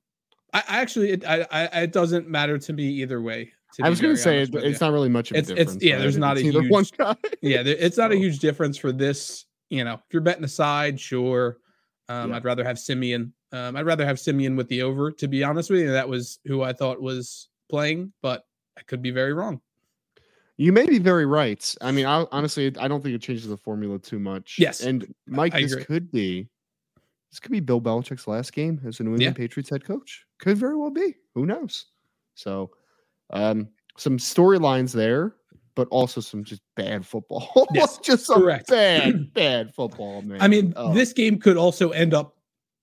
I, 0.54 0.63
actually 0.67 1.12
it, 1.12 1.26
I, 1.26 1.45
I, 1.52 1.82
it 1.84 1.91
doesn't 1.91 2.28
matter 2.28 2.58
to 2.58 2.74
me 2.74 2.86
either 2.86 3.22
way. 3.22 3.52
I 3.82 3.89
was 3.89 4.02
going 4.02 4.15
to 4.15 4.22
say 4.22 4.41
it, 4.41 4.54
it's 4.56 4.82
not 4.82 4.91
really 4.91 5.10
much 5.10 5.32
of 5.32 5.36
a 5.36 5.39
it's, 5.39 5.48
difference. 5.50 5.76
It's, 5.76 5.84
yeah, 5.84 5.93
right? 5.93 6.00
there's 6.00 6.17
not 6.17 6.38
it's 6.38 6.48
a 6.48 6.52
huge 6.52 6.72
one 6.72 6.86
guy. 6.98 7.15
yeah, 7.41 7.62
it's 7.63 7.98
not 7.98 8.12
so. 8.12 8.17
a 8.17 8.19
huge 8.19 8.39
difference 8.39 8.78
for 8.78 8.91
this 8.91 9.45
you 9.69 9.84
know, 9.84 9.93
if 9.93 10.01
you're 10.12 10.21
betting 10.21 10.43
aside, 10.43 10.99
sure. 10.99 11.58
Um, 12.08 12.29
yeah. 12.29 12.38
I'd 12.38 12.45
rather 12.45 12.63
have 12.63 12.79
Siemian. 12.79 13.34
Um, 13.51 13.75
I'd 13.75 13.86
rather 13.86 14.05
have 14.05 14.19
Siemian 14.19 14.55
with 14.55 14.67
the 14.67 14.82
over, 14.82 15.12
to 15.12 15.27
be 15.27 15.43
honest 15.43 15.69
with 15.69 15.82
you. 15.82 15.91
That 15.91 16.10
was 16.10 16.39
who 16.45 16.62
I 16.62 16.73
thought 16.73 17.01
was 17.01 17.49
playing, 17.69 18.13
but 18.21 18.45
I 18.77 18.82
could 18.84 19.01
be 19.01 19.12
very 19.12 19.34
wrong. 19.34 19.62
You 20.58 20.73
may 20.73 20.86
be 20.86 20.99
very 20.99 21.25
right. 21.25 21.75
I 21.82 21.91
mean, 21.91 22.05
I, 22.05 22.25
honestly, 22.32 22.75
I 22.77 22.88
don't 22.88 23.01
think 23.01 23.15
it 23.15 23.21
changes 23.21 23.47
the 23.47 23.58
formula 23.58 23.97
too 23.97 24.19
much. 24.19 24.58
Yes. 24.60 24.82
And 24.82 25.13
Mike, 25.25 25.55
I 25.55 25.62
this 25.62 25.71
agree. 25.71 25.86
could 25.86 26.12
be 26.12 26.49
this 27.32 27.39
could 27.39 27.51
be 27.51 27.60
Bill 27.60 27.79
Belichick's 27.79 28.27
last 28.27 28.53
game 28.53 28.82
as 28.86 28.99
a 28.99 29.03
New 29.03 29.12
England 29.12 29.38
yeah. 29.38 29.39
Patriots 29.39 29.69
head 29.69 29.86
coach. 29.86 30.25
Could 30.39 30.58
very 30.58 30.75
well 30.75 30.89
be. 30.89 31.15
Who 31.36 31.45
knows? 31.45 31.86
So, 32.36 32.71
um, 33.29 33.69
some 33.97 34.17
storylines 34.17 34.93
there 34.93 35.36
but 35.80 35.88
also 35.92 36.20
some 36.20 36.44
just 36.44 36.62
bad 36.76 37.06
football. 37.06 37.65
Yes, 37.74 38.00
just 38.00 38.26
some 38.26 38.42
correct. 38.42 38.68
bad, 38.68 39.34
bad 39.34 39.74
football, 39.74 40.22
man. 40.24 40.42
I 40.42 40.50
mean, 40.50 40.74
oh. 40.76 40.94
this 40.94 41.13
game 41.13 41.39
could 41.39 41.56
also 41.56 41.92
end 41.92 42.13
up 42.13 42.36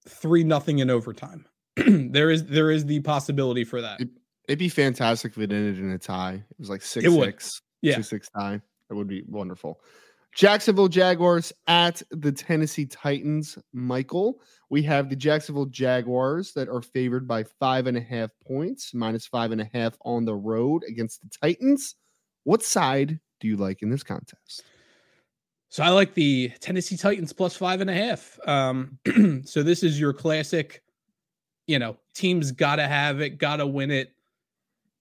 three 0.08 0.44
nothing 0.44 0.78
in 0.78 0.88
overtime. 0.88 1.44
there 1.76 2.30
is 2.30 2.46
there 2.46 2.70
is 2.70 2.86
the 2.86 3.00
possibility 3.00 3.64
for 3.64 3.82
that. 3.82 4.00
It, 4.00 4.08
would 4.48 4.58
be 4.58 4.70
fantastic 4.70 5.32
if 5.32 5.38
it 5.38 5.52
ended 5.52 5.78
in 5.78 5.90
a 5.90 5.98
tie. 5.98 6.36
It 6.36 6.58
was 6.58 6.70
like 6.70 6.80
six 6.80 7.04
six, 7.12 7.60
yeah, 7.82 7.96
six 7.96 8.08
six 8.08 8.28
tie. 8.30 8.62
That 8.88 8.96
would 8.96 9.08
be 9.08 9.22
wonderful. 9.28 9.78
Jacksonville 10.34 10.88
Jaguars 10.88 11.52
at 11.66 12.00
the 12.10 12.32
Tennessee 12.32 12.86
Titans. 12.86 13.58
Michael, 13.74 14.40
we 14.70 14.82
have 14.84 15.10
the 15.10 15.16
Jacksonville 15.16 15.66
Jaguars 15.66 16.54
that 16.54 16.70
are 16.70 16.80
favored 16.80 17.28
by 17.28 17.44
five 17.60 17.86
and 17.86 17.98
a 17.98 18.02
half 18.02 18.30
points, 18.46 18.94
minus 18.94 19.26
five 19.26 19.52
and 19.52 19.60
a 19.60 19.68
half 19.74 19.98
on 20.02 20.24
the 20.24 20.34
road 20.34 20.82
against 20.88 21.20
the 21.20 21.28
Titans. 21.42 21.94
What 22.46 22.62
side 22.62 23.18
do 23.40 23.48
you 23.48 23.56
like 23.56 23.82
in 23.82 23.90
this 23.90 24.02
contest? 24.02 24.62
So 25.68 25.82
I 25.82 25.88
like 25.88 26.14
the 26.14 26.50
Tennessee 26.60 26.96
Titans 26.96 27.32
plus 27.32 27.56
five 27.56 27.80
and 27.80 27.90
a 27.90 27.94
half. 27.94 28.38
Um, 28.46 28.98
so 29.44 29.62
this 29.62 29.82
is 29.82 30.00
your 30.00 30.12
classic 30.12 30.82
you 31.66 31.78
know, 31.78 31.96
teams 32.14 32.52
got 32.52 32.76
to 32.76 32.86
have 32.86 33.20
it, 33.20 33.38
got 33.38 33.56
to 33.56 33.66
win 33.66 33.90
it 33.90 34.12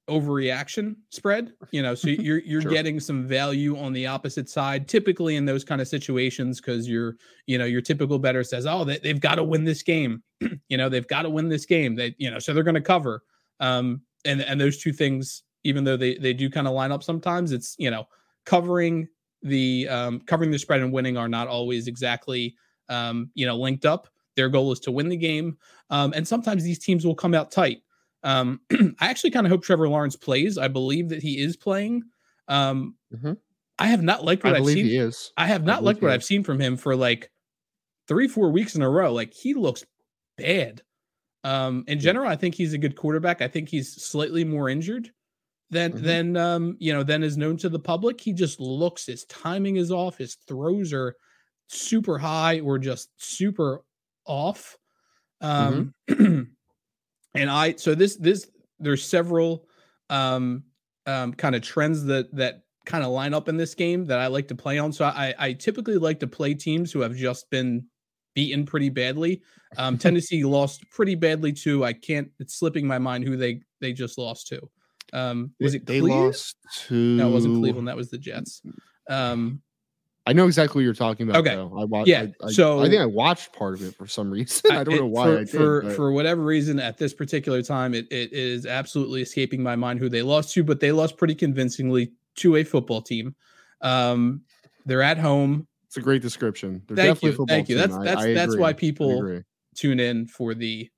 overreaction 0.07 0.95
spread 1.09 1.53
you 1.71 1.81
know 1.81 1.95
so 1.95 2.07
you're 2.09 2.37
you're 2.41 2.61
sure. 2.61 2.69
getting 2.69 2.99
some 2.99 3.25
value 3.25 3.75
on 3.75 3.91
the 3.91 4.05
opposite 4.05 4.47
side 4.47 4.87
typically 4.87 5.35
in 5.35 5.45
those 5.45 5.63
kind 5.63 5.81
of 5.81 5.87
situations 5.87 6.61
because 6.61 6.87
you're 6.87 7.15
you 7.47 7.57
know 7.57 7.65
your 7.65 7.81
typical 7.81 8.19
better 8.19 8.43
says 8.43 8.67
oh 8.67 8.83
they, 8.83 8.99
they've 8.99 9.19
got 9.19 9.33
to 9.33 9.43
win 9.43 9.63
this 9.63 9.81
game 9.81 10.21
you 10.69 10.77
know 10.77 10.89
they've 10.89 11.07
got 11.07 11.23
to 11.23 11.29
win 11.31 11.49
this 11.49 11.65
game 11.65 11.95
they 11.95 12.13
you 12.19 12.29
know 12.29 12.37
so 12.37 12.53
they're 12.53 12.63
going 12.63 12.75
to 12.75 12.81
cover 12.81 13.23
um 13.61 13.99
and 14.25 14.41
and 14.41 14.61
those 14.61 14.77
two 14.77 14.93
things 14.93 15.41
even 15.65 15.83
though 15.83 15.97
they 15.97 16.15
they 16.15 16.33
do 16.33 16.49
kind 16.49 16.67
of 16.67 16.73
line 16.73 16.91
up 16.91 17.03
sometimes 17.03 17.51
it's 17.51 17.75
you 17.77 17.91
know 17.91 18.05
covering 18.45 19.07
the 19.41 19.87
um 19.89 20.21
covering 20.21 20.51
the 20.51 20.59
spread 20.59 20.81
and 20.81 20.93
winning 20.93 21.17
are 21.17 21.29
not 21.29 21.47
always 21.47 21.87
exactly 21.87 22.55
um 22.89 23.29
you 23.33 23.45
know 23.45 23.57
linked 23.57 23.85
up 23.85 24.07
their 24.35 24.49
goal 24.49 24.71
is 24.71 24.79
to 24.79 24.91
win 24.91 25.09
the 25.09 25.17
game 25.17 25.57
um 25.89 26.13
and 26.13 26.27
sometimes 26.27 26.63
these 26.63 26.79
teams 26.79 27.05
will 27.05 27.15
come 27.15 27.33
out 27.33 27.51
tight 27.51 27.81
um, 28.25 28.59
I 28.99 29.07
actually 29.07 29.31
kind 29.31 29.45
of 29.45 29.51
hope 29.51 29.63
Trevor 29.63 29.87
Lawrence 29.87 30.17
plays. 30.17 30.57
I 30.57 30.67
believe 30.67 31.09
that 31.09 31.21
he 31.21 31.39
is 31.39 31.55
playing. 31.55 32.03
Um, 32.49 32.95
mm-hmm. 33.13 33.33
I 33.77 33.87
have 33.87 34.01
not 34.01 34.25
liked 34.25 34.43
what 34.43 34.53
I 34.53 34.57
have 34.57 34.65
seen. 34.65 34.85
He 34.85 34.97
is. 34.97 35.31
I 35.37 35.47
have 35.47 35.63
not 35.63 35.79
I 35.79 35.81
liked 35.81 36.01
what 36.01 36.11
I've 36.11 36.23
seen 36.23 36.43
from 36.43 36.59
him 36.59 36.75
for 36.75 36.95
like 36.95 37.29
three, 38.07 38.27
four 38.27 38.51
weeks 38.51 38.75
in 38.75 38.81
a 38.81 38.89
row. 38.89 39.13
Like 39.13 39.33
he 39.33 39.53
looks 39.53 39.85
bad. 40.37 40.81
Um, 41.43 41.83
in 41.87 41.99
general, 41.99 42.27
I 42.27 42.35
think 42.35 42.55
he's 42.55 42.73
a 42.73 42.79
good 42.79 42.95
quarterback. 42.95 43.41
I 43.41 43.47
think 43.47 43.69
he's 43.69 43.93
slightly 43.93 44.43
more 44.43 44.69
injured 44.69 45.11
than 45.69 45.93
mm-hmm. 45.93 46.03
than 46.05 46.37
um, 46.37 46.77
you 46.79 46.93
know 46.93 47.03
than 47.03 47.23
is 47.23 47.37
known 47.37 47.57
to 47.57 47.69
the 47.69 47.79
public. 47.79 48.21
He 48.21 48.33
just 48.33 48.59
looks 48.59 49.05
his 49.05 49.25
timing 49.25 49.77
is 49.77 49.91
off. 49.91 50.17
His 50.17 50.35
throws 50.47 50.93
are 50.93 51.15
super 51.67 52.17
high 52.17 52.59
or 52.59 52.77
just 52.77 53.09
super 53.17 53.83
off. 54.25 54.77
Um, 55.41 55.93
mm-hmm. 56.09 56.43
and 57.35 57.49
I 57.49 57.75
so 57.75 57.95
this 57.95 58.15
this 58.15 58.49
there's 58.79 59.03
several 59.03 59.67
um 60.09 60.63
um 61.05 61.33
kind 61.33 61.55
of 61.55 61.61
trends 61.61 62.03
that 62.05 62.33
that 62.35 62.61
kind 62.85 63.03
of 63.03 63.11
line 63.11 63.33
up 63.33 63.49
in 63.49 63.57
this 63.57 63.73
game 63.73 64.05
that 64.05 64.19
I 64.19 64.27
like 64.27 64.47
to 64.49 64.55
play 64.55 64.77
on. 64.77 64.91
So 64.93 65.05
I 65.05 65.33
I 65.37 65.53
typically 65.53 65.97
like 65.97 66.19
to 66.19 66.27
play 66.27 66.53
teams 66.53 66.91
who 66.91 67.01
have 67.01 67.15
just 67.15 67.49
been 67.49 67.85
beaten 68.35 68.65
pretty 68.65 68.89
badly. 68.89 69.41
Um 69.77 69.97
Tennessee 69.99 70.43
lost 70.43 70.89
pretty 70.91 71.15
badly 71.15 71.51
too. 71.51 71.83
I 71.83 71.93
can't 71.93 72.29
it's 72.39 72.55
slipping 72.55 72.87
my 72.87 72.99
mind 72.99 73.23
who 73.23 73.35
they 73.35 73.61
they 73.81 73.93
just 73.93 74.17
lost 74.17 74.47
to. 74.47 74.69
Um 75.13 75.51
was 75.59 75.75
it 75.75 75.85
they 75.85 75.99
Cleveland? 75.99 76.27
lost 76.27 76.55
to 76.87 76.93
No, 76.93 77.29
it 77.29 77.31
wasn't 77.31 77.59
Cleveland, 77.59 77.87
that 77.87 77.97
was 77.97 78.09
the 78.09 78.17
Jets. 78.17 78.61
Um 79.09 79.61
I 80.27 80.33
know 80.33 80.47
exactly 80.47 80.79
what 80.79 80.85
you're 80.85 80.93
talking 80.93 81.29
about. 81.29 81.41
Okay. 81.41 81.55
Though. 81.55 81.71
I 81.79 81.85
watched. 81.85 82.07
Yeah. 82.07 82.25
I, 82.41 82.45
I, 82.47 82.51
so 82.51 82.79
I 82.79 82.89
think 82.89 82.99
I 82.99 83.05
watched 83.05 83.53
part 83.53 83.75
of 83.75 83.83
it 83.83 83.95
for 83.95 84.07
some 84.07 84.31
reason. 84.31 84.71
I 84.71 84.83
don't 84.83 84.95
it, 84.95 84.97
know 84.97 85.05
why. 85.05 85.25
For 85.25 85.37
did, 85.37 85.49
for, 85.49 85.81
but... 85.83 85.95
for 85.95 86.11
whatever 86.11 86.41
reason, 86.41 86.79
at 86.79 86.97
this 86.97 87.13
particular 87.13 87.61
time, 87.61 87.93
it, 87.93 88.07
it 88.11 88.33
is 88.33 88.65
absolutely 88.65 89.21
escaping 89.21 89.61
my 89.61 89.75
mind 89.75 89.99
who 89.99 90.09
they 90.09 90.23
lost 90.23 90.53
to, 90.53 90.63
but 90.63 90.79
they 90.79 90.91
lost 90.91 91.17
pretty 91.17 91.35
convincingly 91.35 92.11
to 92.37 92.55
a 92.55 92.63
football 92.63 93.01
team. 93.01 93.35
Um, 93.81 94.41
they're 94.85 95.03
at 95.03 95.19
home. 95.19 95.67
It's 95.85 95.97
a 95.97 96.01
great 96.01 96.23
description. 96.23 96.81
They're 96.87 96.97
thank 96.97 97.21
you. 97.21 97.45
Thank 97.47 97.69
you. 97.69 97.77
That's 97.77 97.97
that's 97.99 98.21
I, 98.21 98.33
that's 98.33 98.57
why 98.57 98.73
people 98.73 99.41
tune 99.75 99.99
in 99.99 100.25
for 100.25 100.55
the 100.55 100.89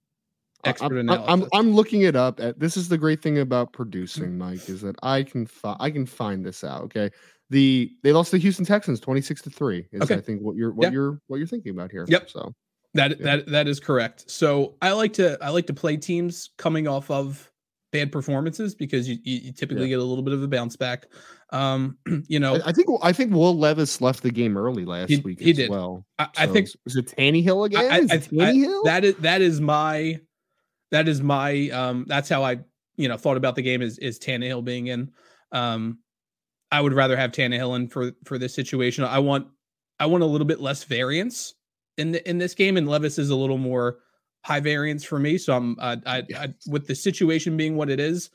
expert 0.63 0.93
I'm, 0.93 1.09
analysis. 1.09 1.29
I'm, 1.29 1.47
I'm 1.53 1.73
looking 1.73 2.01
it 2.01 2.15
up. 2.15 2.39
At, 2.39 2.59
this 2.59 2.77
is 2.77 2.89
the 2.89 2.97
great 2.97 3.21
thing 3.21 3.39
about 3.39 3.73
producing, 3.73 4.37
Mike, 4.37 4.67
is 4.69 4.81
that 4.81 4.95
I 5.03 5.23
can 5.23 5.45
fi- 5.45 5.77
I 5.79 5.91
can 5.91 6.05
find 6.05 6.45
this 6.45 6.63
out. 6.63 6.83
Okay, 6.83 7.09
the 7.49 7.91
they 8.03 8.11
lost 8.11 8.31
the 8.31 8.37
Houston 8.37 8.65
Texans 8.65 8.99
26 8.99 9.41
to 9.43 9.49
3 9.49 9.85
is 9.91 10.01
okay. 10.01 10.15
I 10.15 10.21
think 10.21 10.41
what 10.41 10.55
you're 10.55 10.71
what 10.71 10.85
yeah. 10.85 10.91
you're 10.91 11.21
what 11.27 11.37
you're 11.37 11.47
thinking 11.47 11.71
about 11.71 11.91
here. 11.91 12.05
Yep. 12.07 12.29
So 12.29 12.53
that 12.93 13.19
yeah. 13.19 13.25
that 13.25 13.47
that 13.47 13.67
is 13.67 13.79
correct. 13.79 14.29
So 14.29 14.75
I 14.81 14.91
like 14.91 15.13
to 15.13 15.37
I 15.41 15.49
like 15.49 15.67
to 15.67 15.73
play 15.73 15.97
teams 15.97 16.51
coming 16.57 16.87
off 16.87 17.09
of 17.09 17.51
bad 17.91 18.11
performances 18.11 18.75
because 18.75 19.07
you, 19.07 19.17
you 19.23 19.53
typically 19.53 19.83
yeah. 19.83 19.91
get 19.91 19.99
a 19.99 20.03
little 20.03 20.23
bit 20.23 20.33
of 20.33 20.43
a 20.43 20.47
bounce 20.47 20.75
back. 20.75 21.05
Um, 21.51 21.97
you 22.27 22.39
know, 22.39 22.55
I, 22.55 22.69
I, 22.69 22.71
think 22.73 22.87
I 23.01 23.13
think 23.13 23.33
Will 23.33 23.57
Levis 23.57 24.01
left 24.01 24.23
the 24.23 24.31
game 24.31 24.57
early 24.57 24.85
last 24.85 25.09
he, 25.09 25.17
week 25.17 25.39
he 25.39 25.51
as 25.51 25.57
did. 25.57 25.69
well. 25.69 26.05
I, 26.19 26.25
so 26.25 26.29
I 26.35 26.47
think 26.47 26.67
was 26.83 26.95
it 26.95 27.07
Tannehill 27.07 27.65
again? 27.65 27.91
I, 27.91 27.97
I, 27.97 28.17
Tannehill? 28.17 28.83
that 28.83 29.05
is 29.05 29.15
that 29.17 29.41
is 29.41 29.61
my 29.61 30.19
that 30.91 31.07
is 31.07 31.21
my 31.21 31.69
um 31.69 32.05
that's 32.07 32.29
how 32.29 32.43
I 32.43 32.59
you 32.95 33.07
know 33.07 33.17
thought 33.17 33.37
about 33.37 33.55
the 33.55 33.61
game 33.61 33.81
is 33.81 33.97
is 33.99 34.19
Tannehill 34.19 34.63
being 34.63 34.87
in. 34.87 35.11
Um, 35.51 35.99
I 36.71 36.81
would 36.81 36.93
rather 36.93 37.15
have 37.15 37.31
Tannehill 37.31 37.75
in 37.75 37.87
for 37.87 38.11
for 38.25 38.37
this 38.37 38.53
situation. 38.53 39.03
I 39.03 39.19
want 39.19 39.47
I 39.99 40.05
want 40.05 40.23
a 40.23 40.27
little 40.27 40.47
bit 40.47 40.59
less 40.59 40.83
variance 40.83 41.55
in 41.97 42.11
the, 42.11 42.29
in 42.29 42.37
this 42.37 42.53
game, 42.53 42.77
and 42.77 42.87
Levis 42.87 43.17
is 43.17 43.29
a 43.29 43.35
little 43.35 43.57
more 43.57 43.99
high 44.43 44.59
variance 44.59 45.03
for 45.03 45.19
me. 45.19 45.37
So 45.37 45.55
I'm 45.55 45.77
uh, 45.79 45.97
I, 46.05 46.23
yes. 46.27 46.39
I, 46.39 46.53
with 46.69 46.87
the 46.87 46.95
situation 46.95 47.57
being 47.57 47.75
what 47.75 47.89
it 47.89 47.99
is, 47.99 48.29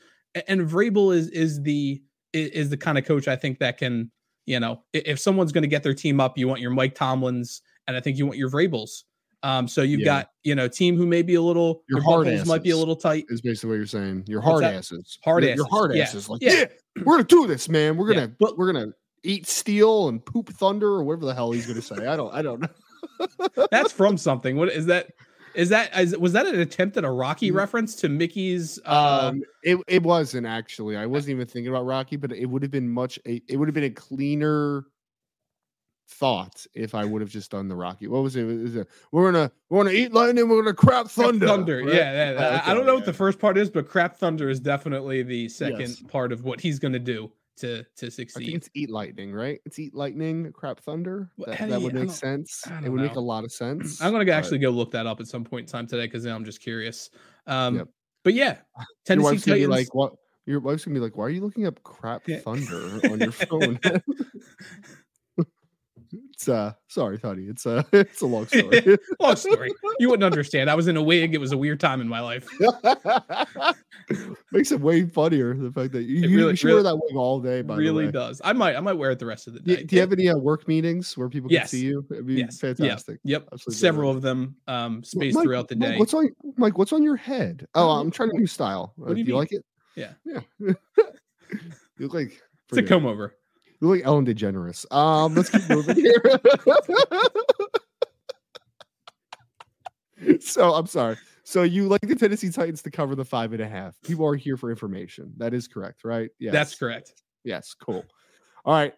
and 0.47 0.61
Vrabel 0.61 1.15
is 1.15 1.29
is 1.29 1.61
the 1.61 2.01
is 2.33 2.69
the 2.69 2.77
kind 2.77 2.97
of 2.97 3.05
coach 3.05 3.27
I 3.27 3.35
think 3.35 3.59
that 3.59 3.77
can 3.77 4.11
you 4.45 4.59
know 4.59 4.83
if 4.93 5.19
someone's 5.19 5.51
going 5.51 5.63
to 5.63 5.67
get 5.67 5.83
their 5.83 5.93
team 5.93 6.19
up, 6.19 6.37
you 6.37 6.47
want 6.47 6.61
your 6.61 6.71
Mike 6.71 6.95
Tomlins, 6.95 7.61
and 7.87 7.95
I 7.95 7.99
think 7.99 8.17
you 8.17 8.25
want 8.25 8.37
your 8.37 8.49
Vrabels. 8.49 9.03
Um, 9.43 9.67
so 9.67 9.81
you've 9.81 9.99
yeah. 9.99 10.05
got 10.05 10.29
you 10.43 10.55
know 10.55 10.69
team 10.69 10.95
who 10.95 11.05
may 11.05 11.21
be 11.21 11.35
a 11.35 11.41
little 11.41 11.83
your 11.89 12.01
hard 12.01 12.27
asses 12.27 12.47
might 12.47 12.63
be 12.63 12.69
a 12.71 12.77
little 12.77 12.95
tight. 12.95 13.25
Is 13.27 13.41
basically 13.41 13.71
what 13.71 13.75
you're 13.75 13.85
saying. 13.85 14.23
Your 14.27 14.41
hard 14.41 14.63
asses, 14.63 15.19
hard 15.23 15.43
asses, 15.43 15.57
your 15.57 15.67
hard 15.67 15.93
yeah. 15.93 16.03
asses. 16.03 16.29
Like 16.29 16.41
yeah. 16.41 16.53
yeah. 16.53 16.65
we're 17.03 17.15
gonna 17.15 17.25
do 17.25 17.45
this, 17.45 17.67
man. 17.67 17.97
We're 17.97 18.13
gonna 18.13 18.31
but, 18.39 18.57
we're 18.57 18.71
gonna 18.71 18.93
eat 19.23 19.45
steel 19.45 20.07
and 20.07 20.25
poop 20.25 20.49
thunder 20.49 20.87
or 20.87 21.03
whatever 21.03 21.25
the 21.25 21.33
hell 21.33 21.51
he's 21.51 21.67
gonna 21.67 21.81
say. 21.81 22.07
I 22.07 22.15
don't 22.15 22.33
I 22.33 22.41
don't 22.41 22.61
know. 22.61 23.67
That's 23.69 23.91
from 23.91 24.17
something. 24.17 24.55
What 24.55 24.69
is 24.69 24.85
that? 24.85 25.07
Is 25.55 25.69
that 25.69 25.95
is, 25.99 26.17
was 26.17 26.33
that 26.33 26.47
an 26.47 26.59
attempt 26.59 26.97
at 26.97 27.03
a 27.03 27.11
Rocky 27.11 27.51
mm. 27.51 27.55
reference 27.55 27.95
to 27.97 28.09
Mickey's? 28.09 28.79
Uh... 28.85 29.31
Um, 29.31 29.43
it 29.61 29.77
it 29.87 30.03
wasn't 30.03 30.47
actually. 30.47 30.95
I 30.95 31.05
wasn't 31.05 31.31
even 31.31 31.47
thinking 31.47 31.67
about 31.67 31.85
Rocky, 31.85 32.15
but 32.15 32.31
it 32.31 32.45
would 32.45 32.63
have 32.63 32.71
been 32.71 32.89
much. 32.89 33.19
A, 33.27 33.41
it 33.49 33.57
would 33.57 33.67
have 33.67 33.75
been 33.75 33.83
a 33.83 33.89
cleaner 33.89 34.85
thought 36.13 36.65
if 36.73 36.95
I 36.95 37.05
would 37.05 37.21
have 37.21 37.29
just 37.29 37.51
done 37.51 37.67
the 37.67 37.75
Rocky. 37.75 38.07
What 38.07 38.23
was 38.23 38.35
it? 38.35 38.43
Was 38.43 38.75
it 38.75 38.87
we're 39.11 39.31
gonna 39.31 39.51
we're 39.69 39.83
gonna 39.83 39.95
eat 39.95 40.13
lightning, 40.13 40.47
we're 40.47 40.61
gonna 40.61 40.73
crap 40.73 41.07
thunder. 41.07 41.45
Crap 41.45 41.57
thunder, 41.57 41.77
right? 41.79 41.93
yeah. 41.93 42.31
yeah. 42.33 42.57
Okay, 42.57 42.71
I 42.71 42.73
don't 42.73 42.85
know 42.85 42.93
yeah. 42.93 42.97
what 42.97 43.05
the 43.05 43.13
first 43.13 43.39
part 43.39 43.57
is, 43.57 43.69
but 43.69 43.87
crap 43.87 44.17
thunder 44.17 44.49
is 44.49 44.59
definitely 44.59 45.23
the 45.23 45.49
second 45.49 45.79
yes. 45.79 46.03
part 46.03 46.31
of 46.31 46.43
what 46.43 46.61
he's 46.61 46.79
gonna 46.79 46.99
do 46.99 47.31
to 47.57 47.83
to 47.97 48.11
succeed. 48.11 48.41
I 48.41 48.45
think 48.45 48.57
it's 48.57 48.69
eat 48.73 48.89
lightning, 48.89 49.33
right? 49.33 49.59
It's 49.65 49.79
eat 49.79 49.93
lightning, 49.93 50.51
crap 50.53 50.79
thunder. 50.79 51.29
That, 51.39 51.69
that 51.69 51.81
would 51.81 51.93
make 51.93 52.11
sense. 52.11 52.63
It 52.83 52.89
would 52.89 53.01
know. 53.01 53.07
make 53.07 53.15
a 53.15 53.21
lot 53.21 53.43
of 53.43 53.51
sense. 53.51 54.01
I'm 54.01 54.11
gonna 54.11 54.25
but... 54.25 54.31
actually 54.31 54.59
go 54.59 54.69
look 54.69 54.91
that 54.91 55.07
up 55.07 55.19
at 55.19 55.27
some 55.27 55.43
point 55.43 55.67
in 55.67 55.71
time 55.71 55.87
today 55.87 56.05
because 56.05 56.25
now 56.25 56.35
I'm 56.35 56.45
just 56.45 56.61
curious. 56.61 57.09
Um, 57.47 57.77
yep. 57.77 57.87
but 58.23 58.33
yeah, 58.33 58.57
Tennessee 59.05 59.37
Titans. 59.37 59.69
like 59.69 59.93
what? 59.93 60.13
Your 60.45 60.59
wife's 60.59 60.83
gonna 60.83 60.95
be 60.95 60.99
like, 60.99 61.15
"Why 61.15 61.25
are 61.25 61.29
you 61.29 61.41
looking 61.41 61.65
up 61.65 61.81
crap 61.83 62.23
thunder 62.43 62.99
on 63.09 63.19
your 63.19 63.31
phone?" 63.31 63.79
It's 66.43 66.49
uh 66.49 66.73
sorry, 66.89 67.19
honey. 67.19 67.43
It's 67.43 67.65
uh 67.65 67.83
it's 67.93 68.19
a 68.19 68.25
long 68.25 68.47
story. 68.47 68.97
long 69.21 69.37
story. 69.37 69.71
You 69.97 70.09
wouldn't 70.09 70.25
understand. 70.25 70.69
I 70.69 70.75
was 70.75 70.89
in 70.89 70.97
a 70.97 71.01
wig. 71.01 71.33
It 71.33 71.37
was 71.37 71.53
a 71.53 71.57
weird 71.57 71.79
time 71.79 72.01
in 72.01 72.07
my 72.09 72.19
life. 72.19 72.45
Makes 74.51 74.73
it 74.73 74.81
way 74.81 75.05
funnier 75.05 75.53
the 75.53 75.71
fact 75.71 75.93
that 75.93 76.03
you, 76.03 76.23
really, 76.35 76.51
you 76.51 76.55
should 76.57 76.67
really, 76.67 76.83
wear 76.83 76.91
that 76.91 76.95
wig 76.97 77.15
all 77.15 77.39
day. 77.39 77.61
By 77.61 77.77
really 77.77 78.11
does. 78.11 78.41
I 78.43 78.51
might 78.51 78.75
I 78.75 78.81
might 78.81 78.93
wear 78.93 79.11
it 79.11 79.19
the 79.19 79.25
rest 79.25 79.47
of 79.47 79.53
the 79.53 79.61
day. 79.61 79.77
Do, 79.77 79.83
do 79.85 79.95
you 79.95 80.01
have 80.01 80.11
any 80.11 80.27
uh, 80.27 80.35
work 80.35 80.67
meetings 80.67 81.17
where 81.17 81.29
people 81.29 81.49
yes. 81.49 81.69
can 81.71 81.79
see 81.79 81.85
you? 81.85 82.05
It'd 82.11 82.27
be 82.27 82.33
yes. 82.33 82.59
fantastic. 82.59 83.21
Yep. 83.23 83.47
Absolutely 83.53 83.79
Several 83.79 84.11
of 84.11 84.21
them 84.21 84.57
um 84.67 85.01
spaced 85.01 85.35
Mike, 85.35 85.45
throughout 85.45 85.69
the 85.69 85.75
day. 85.75 85.91
Mike, 85.91 85.99
what's 85.99 86.13
on 86.13 86.29
Mike? 86.57 86.77
What's 86.77 86.91
on 86.91 87.03
your 87.03 87.15
head? 87.15 87.65
Oh, 87.73 87.91
I'm 87.91 88.11
trying 88.11 88.31
to 88.31 88.37
new 88.37 88.47
style. 88.47 88.91
What 88.97 89.13
do 89.13 89.15
you, 89.15 89.23
uh, 89.23 89.25
do 89.25 89.31
you 89.31 89.37
like 89.37 89.53
it? 89.53 89.63
Yeah. 89.95 90.11
Yeah. 90.25 90.41
you 90.59 90.75
look 91.99 92.13
like 92.13 92.37
it's 92.67 92.79
a 92.79 92.83
comb 92.83 93.05
over. 93.05 93.33
You 93.83 93.89
look 93.89 93.97
like 93.97 94.07
Ellen 94.07 94.25
DeGeneres. 94.25 94.89
Um, 94.93 95.35
let's 95.35 95.49
keep 95.49 95.69
moving 95.69 95.97
here. 95.97 96.23
so 100.39 100.73
I'm 100.73 100.85
sorry. 100.85 101.17
So 101.43 101.63
you 101.63 101.89
like 101.89 101.99
the 101.99 102.15
Tennessee 102.15 102.49
Titans 102.49 102.81
to 102.83 102.91
cover 102.91 103.13
the 103.13 103.25
five 103.25 103.51
and 103.51 103.61
a 103.61 103.67
half. 103.67 104.01
People 104.01 104.25
are 104.25 104.35
here 104.35 104.55
for 104.55 104.69
information. 104.69 105.33
That 105.35 105.53
is 105.53 105.67
correct, 105.67 106.05
right? 106.05 106.29
Yes. 106.39 106.53
That's 106.53 106.75
correct. 106.75 107.23
Yes, 107.43 107.73
cool. 107.73 108.05
All 108.63 108.73
right. 108.73 108.93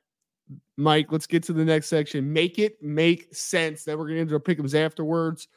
Mike, 0.78 1.12
let's 1.12 1.26
get 1.26 1.42
to 1.46 1.54
the 1.54 1.66
next 1.66 1.88
section. 1.88 2.32
Make 2.32 2.60
it 2.60 2.78
make 2.80 3.34
sense. 3.34 3.86
Then 3.86 3.98
we're 3.98 4.08
going 4.08 4.20
to 4.20 4.26
do 4.26 4.36
our 4.36 4.40
pickums 4.40 4.76
afterwards. 4.76 5.48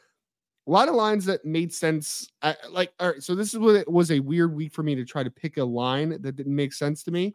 A 0.67 0.71
lot 0.71 0.89
of 0.89 0.95
lines 0.95 1.27
that 1.27 1.45
made 1.45 1.71
sense. 1.75 2.31
I, 2.41 2.57
like, 2.71 2.95
all 2.99 3.11
right. 3.11 3.23
So 3.23 3.35
this 3.35 3.53
is 3.53 3.59
what 3.59 3.75
it 3.75 3.93
was 3.93 4.11
a 4.11 4.21
weird 4.21 4.55
week 4.55 4.73
for 4.73 4.83
me 4.83 4.95
to 4.95 5.05
try 5.05 5.23
to 5.23 5.31
pick 5.31 5.59
a 5.59 5.65
line 5.65 6.17
that 6.23 6.35
didn't 6.35 6.57
make 6.57 6.73
sense 6.73 7.03
to 7.03 7.11
me 7.11 7.35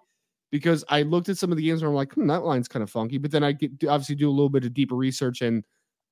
because 0.53 0.85
I 0.87 1.01
looked 1.01 1.29
at 1.29 1.39
some 1.39 1.51
of 1.51 1.57
the 1.57 1.63
games 1.63 1.81
where 1.81 1.89
I'm 1.89 1.95
like, 1.95 2.13
hmm, 2.13 2.27
that 2.27 2.43
line's 2.43 2.67
kind 2.67 2.83
of 2.83 2.89
funky. 2.91 3.17
But 3.17 3.31
then 3.31 3.43
I 3.43 3.53
get 3.53 3.71
obviously 3.89 4.13
do 4.13 4.29
a 4.29 4.31
little 4.31 4.51
bit 4.51 4.63
of 4.63 4.71
deeper 4.75 4.95
research 4.95 5.41
and 5.41 5.63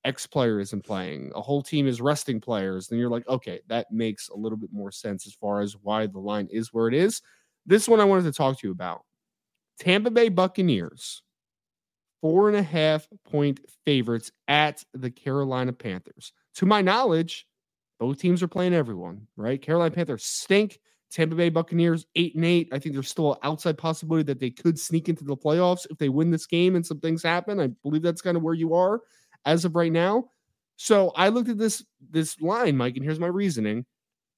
X 0.04 0.26
player 0.26 0.60
isn't 0.60 0.84
playing, 0.84 1.32
a 1.36 1.42
whole 1.42 1.62
team 1.62 1.86
is 1.86 2.02
resting 2.02 2.42
players. 2.42 2.88
Then 2.88 2.98
you're 2.98 3.12
like, 3.12 3.28
okay, 3.28 3.60
that 3.68 3.92
makes 3.92 4.30
a 4.30 4.36
little 4.36 4.58
bit 4.58 4.74
more 4.74 4.92
sense 4.92 5.28
as 5.28 5.36
far 5.36 5.62
as 5.62 5.78
why 5.84 6.08
the 6.08 6.18
line 6.18 6.48
is 6.52 6.74
where 6.74 6.88
it 6.88 6.96
is. 6.96 7.22
This 7.68 7.88
one 7.88 8.00
I 8.00 8.04
wanted 8.04 8.24
to 8.24 8.32
talk 8.32 8.60
to 8.60 8.68
you 8.68 8.72
about 8.72 9.02
Tampa 9.80 10.10
Bay 10.10 10.30
Buccaneers, 10.30 11.22
four 12.20 12.48
and 12.48 12.58
a 12.58 12.64
half 12.64 13.08
point 13.24 13.60
favorites 13.86 14.32
at 14.48 14.84
the 14.96 15.12
Carolina 15.12 15.72
Panthers. 15.72 16.34
To 16.56 16.66
my 16.66 16.82
knowledge, 16.82 17.46
both 18.00 18.18
teams 18.18 18.42
are 18.42 18.48
playing 18.48 18.74
everyone, 18.74 19.28
right? 19.38 19.62
Carolina 19.62 19.94
Panthers 19.94 20.24
stink. 20.24 20.80
Tampa 21.12 21.36
Bay 21.36 21.50
Buccaneers 21.50 22.06
eight 22.16 22.36
and 22.36 22.46
eight. 22.46 22.70
I 22.72 22.80
think 22.80 22.94
there's 22.94 23.10
still 23.10 23.34
an 23.34 23.40
outside 23.44 23.78
possibility 23.78 24.24
that 24.24 24.40
they 24.40 24.50
could 24.50 24.80
sneak 24.80 25.10
into 25.10 25.24
the 25.24 25.36
playoffs 25.36 25.86
if 25.90 25.98
they 25.98 26.10
win 26.10 26.32
this 26.32 26.46
game 26.46 26.76
and 26.76 26.86
some 26.86 27.00
things 27.00 27.22
happen. 27.22 27.60
I 27.60 27.68
believe 27.84 28.02
that's 28.02 28.22
kind 28.22 28.38
of 28.38 28.44
where 28.44 28.54
you 28.54 28.74
are 28.74 29.02
as 29.46 29.66
of 29.66 29.76
right 29.76 29.92
now. 29.92 30.30
So 30.78 31.12
I 31.16 31.30
looked 31.30 31.50
at 31.50 31.58
this 31.58 31.84
this 32.10 32.40
line, 32.42 32.78
Mike, 32.78 32.96
and 32.96 33.04
here's 33.04 33.20
my 33.20 33.28
reasoning: 33.28 33.86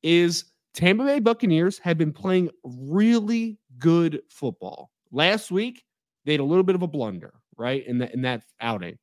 is 0.01 0.45
Tampa 0.73 1.05
Bay 1.05 1.19
Buccaneers 1.19 1.77
have 1.79 1.97
been 1.97 2.11
playing 2.11 2.49
really 2.63 3.59
good 3.77 4.21
football. 4.29 4.89
Last 5.11 5.51
week 5.51 5.83
they 6.25 6.33
had 6.33 6.41
a 6.41 6.45
little 6.45 6.63
bit 6.63 6.75
of 6.75 6.81
a 6.81 6.87
blunder, 6.87 7.33
right, 7.57 7.85
in 7.85 7.99
that 7.99 8.13
in 8.13 8.23
that 8.23 8.43
outing, 8.59 8.97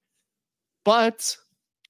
but 0.85 1.37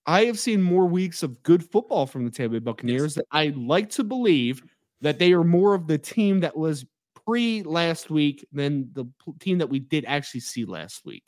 I 0.07 0.27
have 0.27 0.39
seen 0.39 0.63
more 0.63 0.87
weeks 0.87 1.23
of 1.23 1.43
good 1.43 1.65
football 1.65 2.07
from 2.07 2.25
the 2.25 2.31
Tampa 2.31 2.55
Bay 2.55 2.59
Buccaneers 2.59 3.03
yes. 3.03 3.15
that 3.15 3.27
I 3.33 3.53
like 3.57 3.91
to 3.91 4.05
believe 4.05 4.63
that 5.01 5.19
they 5.19 5.33
are 5.33 5.45
more 5.45 5.75
of 5.75 5.87
the 5.87 5.99
team 5.99 6.41
that 6.41 6.57
was 6.57 6.85
pre 7.25 7.63
last 7.63 8.11
week 8.11 8.47
than 8.53 8.91
the 8.93 9.07
team 9.39 9.59
that 9.59 9.71
we 9.71 9.79
did 9.79 10.05
actually 10.07 10.41
see 10.41 10.65
last 10.65 11.05
week. 11.05 11.25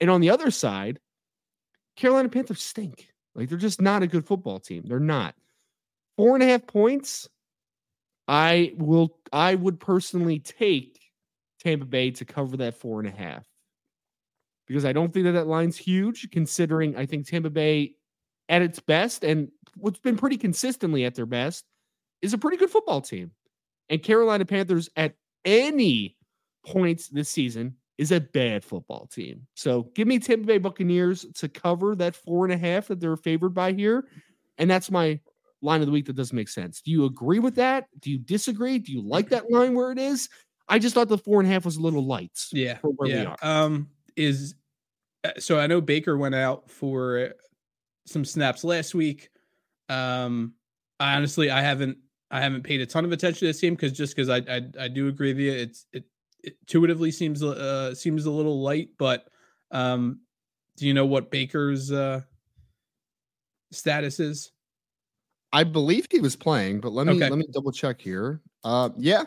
And 0.00 0.10
on 0.10 0.20
the 0.20 0.30
other 0.30 0.50
side, 0.50 0.98
Carolina 1.96 2.28
Panthers 2.28 2.62
stink. 2.62 3.08
Like 3.34 3.48
they're 3.48 3.58
just 3.58 3.80
not 3.80 4.02
a 4.02 4.06
good 4.06 4.26
football 4.26 4.60
team. 4.60 4.84
They're 4.86 5.00
not. 5.00 5.34
Four 6.16 6.34
and 6.34 6.42
a 6.42 6.46
half 6.46 6.66
points. 6.66 7.28
I 8.28 8.72
will. 8.76 9.16
I 9.32 9.54
would 9.54 9.80
personally 9.80 10.38
take 10.38 11.00
Tampa 11.60 11.86
Bay 11.86 12.10
to 12.12 12.24
cover 12.24 12.56
that 12.58 12.74
four 12.74 13.00
and 13.00 13.08
a 13.08 13.12
half 13.12 13.46
because 14.66 14.84
I 14.84 14.92
don't 14.92 15.12
think 15.12 15.24
that 15.24 15.32
that 15.32 15.46
line's 15.46 15.76
huge. 15.76 16.30
Considering 16.30 16.96
I 16.96 17.06
think 17.06 17.26
Tampa 17.26 17.50
Bay, 17.50 17.94
at 18.48 18.62
its 18.62 18.80
best, 18.80 19.24
and 19.24 19.48
what's 19.76 19.98
been 19.98 20.16
pretty 20.16 20.36
consistently 20.36 21.04
at 21.04 21.14
their 21.14 21.26
best, 21.26 21.64
is 22.22 22.32
a 22.32 22.38
pretty 22.38 22.56
good 22.56 22.70
football 22.70 23.00
team. 23.00 23.32
And 23.90 24.02
Carolina 24.02 24.44
Panthers 24.44 24.88
at 24.96 25.14
any 25.44 26.16
points 26.64 27.08
this 27.08 27.28
season 27.28 27.76
is 27.98 28.12
a 28.12 28.20
bad 28.20 28.64
football 28.64 29.06
team. 29.06 29.46
So 29.54 29.90
give 29.94 30.08
me 30.08 30.18
Tampa 30.18 30.46
Bay 30.46 30.58
Buccaneers 30.58 31.26
to 31.34 31.48
cover 31.48 31.94
that 31.96 32.16
four 32.16 32.44
and 32.44 32.52
a 32.52 32.56
half 32.56 32.88
that 32.88 33.00
they're 33.00 33.16
favored 33.16 33.54
by 33.54 33.72
here. 33.72 34.06
And 34.58 34.70
that's 34.70 34.90
my 34.90 35.20
line 35.60 35.80
of 35.80 35.86
the 35.86 35.92
week 35.92 36.06
that 36.06 36.16
doesn't 36.16 36.34
make 36.34 36.48
sense. 36.48 36.80
Do 36.80 36.90
you 36.90 37.04
agree 37.04 37.38
with 37.38 37.56
that? 37.56 37.86
Do 38.00 38.10
you 38.10 38.18
disagree? 38.18 38.78
Do 38.78 38.92
you 38.92 39.02
like 39.02 39.28
that 39.28 39.50
line 39.50 39.74
where 39.74 39.92
it 39.92 39.98
is? 39.98 40.28
I 40.68 40.78
just 40.78 40.94
thought 40.94 41.08
the 41.08 41.18
four 41.18 41.40
and 41.40 41.48
a 41.48 41.52
half 41.52 41.64
was 41.64 41.76
a 41.76 41.82
little 41.82 42.04
light. 42.04 42.38
Yeah. 42.52 42.78
yeah. 43.04 43.36
Um, 43.42 43.88
is 44.16 44.54
uh, 45.24 45.32
so 45.38 45.58
I 45.58 45.66
know 45.66 45.80
Baker 45.80 46.16
went 46.16 46.34
out 46.34 46.70
for 46.70 47.34
some 48.06 48.24
snaps 48.24 48.64
last 48.64 48.94
week. 48.94 49.30
Um, 49.88 50.54
I 50.98 51.14
honestly 51.14 51.50
I 51.50 51.60
haven't 51.60 51.98
I 52.32 52.40
haven't 52.40 52.62
paid 52.62 52.80
a 52.80 52.86
ton 52.86 53.04
of 53.04 53.12
attention 53.12 53.40
to 53.40 53.46
this 53.46 53.60
game 53.60 53.74
because 53.74 53.92
just 53.92 54.16
because 54.16 54.30
I, 54.30 54.38
I, 54.38 54.62
I 54.80 54.88
do 54.88 55.08
agree 55.08 55.34
with 55.34 55.40
you, 55.40 55.52
it's 55.52 55.86
it, 55.92 56.04
it 56.42 56.56
intuitively 56.62 57.10
seems 57.10 57.42
uh 57.42 57.94
seems 57.94 58.24
a 58.24 58.30
little 58.30 58.62
light. 58.62 58.88
But 58.98 59.28
um, 59.70 60.20
do 60.76 60.86
you 60.86 60.94
know 60.94 61.06
what 61.06 61.30
Baker's 61.30 61.92
uh 61.92 62.22
status 63.70 64.18
is? 64.18 64.50
I 65.52 65.64
believe 65.64 66.06
he 66.10 66.20
was 66.20 66.34
playing, 66.34 66.80
but 66.80 66.92
let 66.92 67.06
me 67.06 67.14
okay. 67.14 67.28
let 67.28 67.38
me 67.38 67.46
double 67.52 67.70
check 67.70 68.00
here. 68.00 68.40
Uh, 68.64 68.88
yeah. 68.96 69.24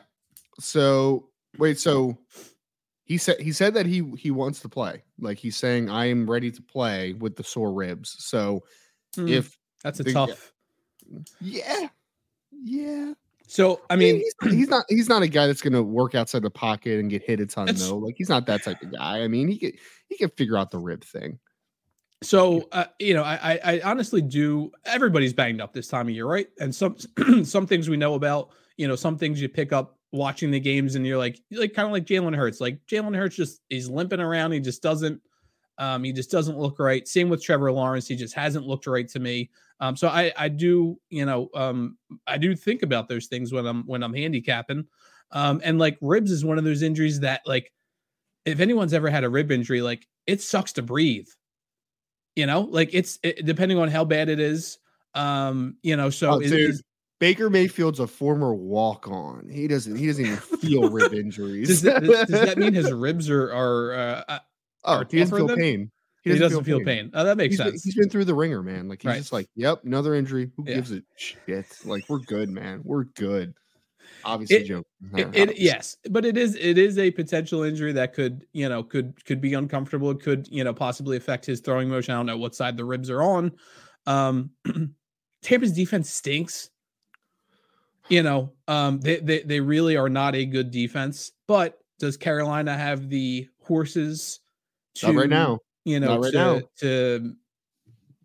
So 0.59 1.29
wait, 1.59 1.79
so 1.79 2.17
he 3.03 3.19
said 3.19 3.39
he 3.39 3.51
said 3.51 3.75
that 3.75 3.85
he 3.85 4.11
he 4.17 4.31
wants 4.31 4.59
to 4.61 4.69
play. 4.69 5.03
Like 5.19 5.37
he's 5.37 5.55
saying, 5.55 5.91
I 5.91 6.05
am 6.05 6.29
ready 6.29 6.49
to 6.49 6.61
play 6.63 7.13
with 7.13 7.35
the 7.35 7.43
sore 7.43 7.71
ribs. 7.71 8.15
So 8.17 8.63
mm, 9.15 9.29
if 9.29 9.55
that's 9.83 9.99
a 9.99 10.03
the, 10.03 10.13
tough, 10.13 10.51
yeah, 11.39 11.89
yeah. 12.63 13.13
So 13.47 13.81
I 13.89 13.95
mean, 13.95 14.15
he's, 14.15 14.53
he's, 14.53 14.67
not 14.69 14.85
he's 14.89 15.09
not 15.09 15.21
a 15.21 15.27
guy 15.27 15.47
that's 15.47 15.61
going 15.61 15.73
to 15.73 15.83
work 15.83 16.15
outside 16.15 16.41
the 16.41 16.49
pocket 16.49 16.99
and 16.99 17.09
get 17.09 17.23
hit 17.23 17.39
a 17.39 17.45
ton. 17.45 17.69
though. 17.73 17.97
like 17.97 18.15
he's 18.17 18.29
not 18.29 18.45
that 18.47 18.63
type 18.63 18.81
of 18.81 18.91
guy. 18.91 19.21
I 19.21 19.27
mean, 19.27 19.47
he 19.47 19.57
could 19.57 19.73
he 20.09 20.17
can 20.17 20.29
figure 20.31 20.57
out 20.57 20.71
the 20.71 20.79
rib 20.79 21.03
thing. 21.03 21.39
So 22.23 22.67
uh, 22.71 22.85
you 22.99 23.13
know, 23.13 23.23
I, 23.23 23.59
I 23.63 23.81
honestly 23.83 24.21
do. 24.21 24.71
Everybody's 24.85 25.33
banged 25.33 25.61
up 25.61 25.73
this 25.73 25.87
time 25.87 26.07
of 26.07 26.15
year, 26.15 26.25
right? 26.25 26.47
And 26.59 26.73
some 26.73 26.95
some 27.43 27.67
things 27.67 27.89
we 27.89 27.97
know 27.97 28.15
about. 28.15 28.49
You 28.77 28.87
know, 28.87 28.95
some 28.95 29.17
things 29.17 29.41
you 29.41 29.47
pick 29.47 29.71
up 29.71 29.97
watching 30.11 30.51
the 30.51 30.59
games, 30.59 30.95
and 30.95 31.05
you're 31.05 31.17
like, 31.17 31.39
like 31.51 31.73
kind 31.73 31.85
of 31.85 31.91
like 31.91 32.05
Jalen 32.05 32.35
Hurts. 32.35 32.59
Like 32.59 32.79
Jalen 32.87 33.15
Hurts 33.15 33.35
just 33.35 33.61
he's 33.69 33.89
limping 33.89 34.19
around. 34.19 34.51
He 34.51 34.59
just 34.59 34.81
doesn't. 34.81 35.21
Um, 35.77 36.03
he 36.03 36.13
just 36.13 36.31
doesn't 36.31 36.57
look 36.57 36.79
right. 36.79 37.07
Same 37.07 37.29
with 37.29 37.43
Trevor 37.43 37.71
Lawrence. 37.71 38.07
He 38.07 38.15
just 38.15 38.33
hasn't 38.33 38.65
looked 38.65 38.87
right 38.87 39.07
to 39.09 39.19
me. 39.19 39.49
Um, 39.79 39.95
so 39.95 40.07
I 40.07 40.31
I 40.37 40.49
do 40.49 40.99
you 41.09 41.25
know 41.25 41.49
um 41.53 41.97
I 42.27 42.37
do 42.37 42.55
think 42.55 42.83
about 42.83 43.09
those 43.09 43.27
things 43.27 43.51
when 43.51 43.65
I'm 43.65 43.83
when 43.85 44.03
I'm 44.03 44.13
handicapping. 44.13 44.85
Um, 45.31 45.61
and 45.63 45.79
like 45.79 45.97
ribs 46.01 46.31
is 46.31 46.45
one 46.45 46.57
of 46.57 46.63
those 46.63 46.81
injuries 46.81 47.19
that 47.21 47.41
like 47.45 47.71
if 48.45 48.59
anyone's 48.59 48.93
ever 48.93 49.09
had 49.09 49.23
a 49.23 49.29
rib 49.29 49.51
injury, 49.51 49.81
like 49.81 50.07
it 50.27 50.41
sucks 50.41 50.73
to 50.73 50.81
breathe. 50.81 51.27
You 52.35 52.45
know, 52.45 52.61
like 52.61 52.89
it's 52.93 53.19
it, 53.23 53.45
depending 53.45 53.77
on 53.77 53.89
how 53.89 54.05
bad 54.05 54.29
it 54.29 54.39
is. 54.39 54.77
Um, 55.13 55.77
you 55.81 55.95
know, 55.95 56.09
so 56.09 56.35
oh, 56.35 56.39
dude, 56.39 56.75
Baker 57.19 57.49
Mayfield's 57.49 57.99
a 57.99 58.07
former 58.07 58.53
walk 58.53 59.07
on. 59.07 59.47
He 59.49 59.67
doesn't 59.67 59.95
he 59.95 60.07
doesn't 60.07 60.25
even 60.25 60.37
feel 60.37 60.89
rib 60.89 61.13
injuries. 61.13 61.67
Does 61.67 61.81
that, 61.83 62.03
does 62.03 62.27
that 62.27 62.57
mean 62.57 62.73
his 62.75 62.91
ribs 62.91 63.29
are 63.29 63.53
are 63.53 63.93
uh, 64.27 64.39
Oh, 64.85 65.03
he 65.09 65.19
doesn't 65.19 65.35
feel 65.35 65.55
pain. 65.55 65.91
He 66.25 66.31
doesn't, 66.31 66.41
he 66.41 66.49
doesn't 66.49 66.63
feel, 66.63 66.77
feel 66.79 66.85
pain. 66.85 67.05
pain. 67.05 67.11
Oh, 67.13 67.23
that 67.23 67.37
makes 67.37 67.51
he's 67.51 67.59
sense. 67.59 67.71
Been, 67.71 67.81
he's 67.83 67.95
been 67.95 68.09
through 68.09 68.25
the 68.25 68.33
ringer, 68.33 68.63
man. 68.63 68.89
Like 68.89 69.03
he's 69.03 69.09
right. 69.09 69.17
just 69.17 69.31
like, 69.31 69.47
yep, 69.55 69.83
another 69.83 70.15
injury. 70.15 70.51
Who 70.57 70.65
yeah. 70.65 70.75
gives 70.75 70.91
a 70.91 71.03
shit? 71.15 71.67
Like 71.85 72.09
we're 72.09 72.19
good, 72.19 72.49
man. 72.49 72.81
We're 72.83 73.03
good. 73.03 73.53
Obviously, 74.23 74.57
it, 74.57 74.63
joke. 74.65 74.87
It, 75.15 75.35
it, 75.35 75.57
yes, 75.59 75.97
but 76.09 76.25
it 76.25 76.35
is 76.35 76.55
it 76.55 76.79
is 76.79 76.97
a 76.97 77.11
potential 77.11 77.61
injury 77.61 77.91
that 77.91 78.13
could 78.13 78.43
you 78.53 78.67
know 78.67 78.81
could 78.81 79.23
could 79.25 79.39
be 79.39 79.53
uncomfortable. 79.53 80.09
It 80.09 80.19
could 80.19 80.47
you 80.49 80.63
know 80.63 80.73
possibly 80.73 81.15
affect 81.15 81.45
his 81.45 81.59
throwing 81.59 81.89
motion. 81.89 82.15
I 82.15 82.17
don't 82.17 82.25
know 82.25 82.37
what 82.37 82.55
side 82.55 82.75
the 82.75 82.85
ribs 82.85 83.11
are 83.11 83.21
on. 83.21 83.51
Um, 84.07 84.49
Tampa's 85.43 85.73
defense 85.73 86.09
stinks. 86.09 86.71
You 88.09 88.23
know, 88.23 88.53
um, 88.67 88.99
they, 88.99 89.17
they 89.17 89.43
they 89.43 89.59
really 89.59 89.95
are 89.95 90.09
not 90.09 90.33
a 90.33 90.45
good 90.45 90.71
defense. 90.71 91.31
But 91.47 91.77
does 91.99 92.17
Carolina 92.17 92.75
have 92.75 93.09
the 93.09 93.47
horses? 93.61 94.39
to 94.95 95.07
Not 95.07 95.15
right 95.15 95.29
now. 95.29 95.59
You 95.85 95.99
know, 95.99 96.19
right 96.19 96.31
to, 96.31 96.37
now. 96.37 96.61
to 96.79 97.35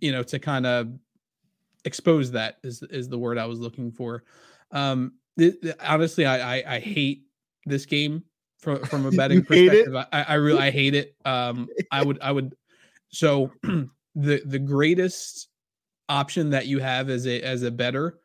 you 0.00 0.12
know, 0.12 0.22
to 0.22 0.38
kind 0.38 0.66
of 0.66 0.92
expose 1.84 2.32
that 2.32 2.56
is 2.62 2.82
is 2.82 3.08
the 3.08 3.18
word 3.18 3.38
I 3.38 3.46
was 3.46 3.60
looking 3.60 3.92
for. 3.92 4.24
Um 4.72 5.12
th- 5.38 5.60
th- 5.60 5.76
honestly, 5.80 6.26
I, 6.26 6.56
I, 6.56 6.74
I 6.76 6.80
hate 6.80 7.24
this 7.66 7.86
game 7.86 8.24
from 8.58 8.84
from 8.84 9.06
a 9.06 9.10
betting 9.16 9.44
perspective. 9.44 9.94
I, 9.94 10.06
I 10.12 10.34
really 10.34 10.60
I 10.60 10.70
hate 10.70 10.94
it. 10.94 11.14
Um 11.24 11.68
I 11.92 12.02
would 12.02 12.18
I 12.20 12.32
would 12.32 12.54
so 13.10 13.52
the 13.62 14.42
the 14.44 14.58
greatest 14.58 15.48
option 16.08 16.50
that 16.50 16.66
you 16.66 16.78
have 16.80 17.08
as 17.08 17.26
a 17.26 17.40
as 17.42 17.62
a 17.62 17.70
better 17.70 18.18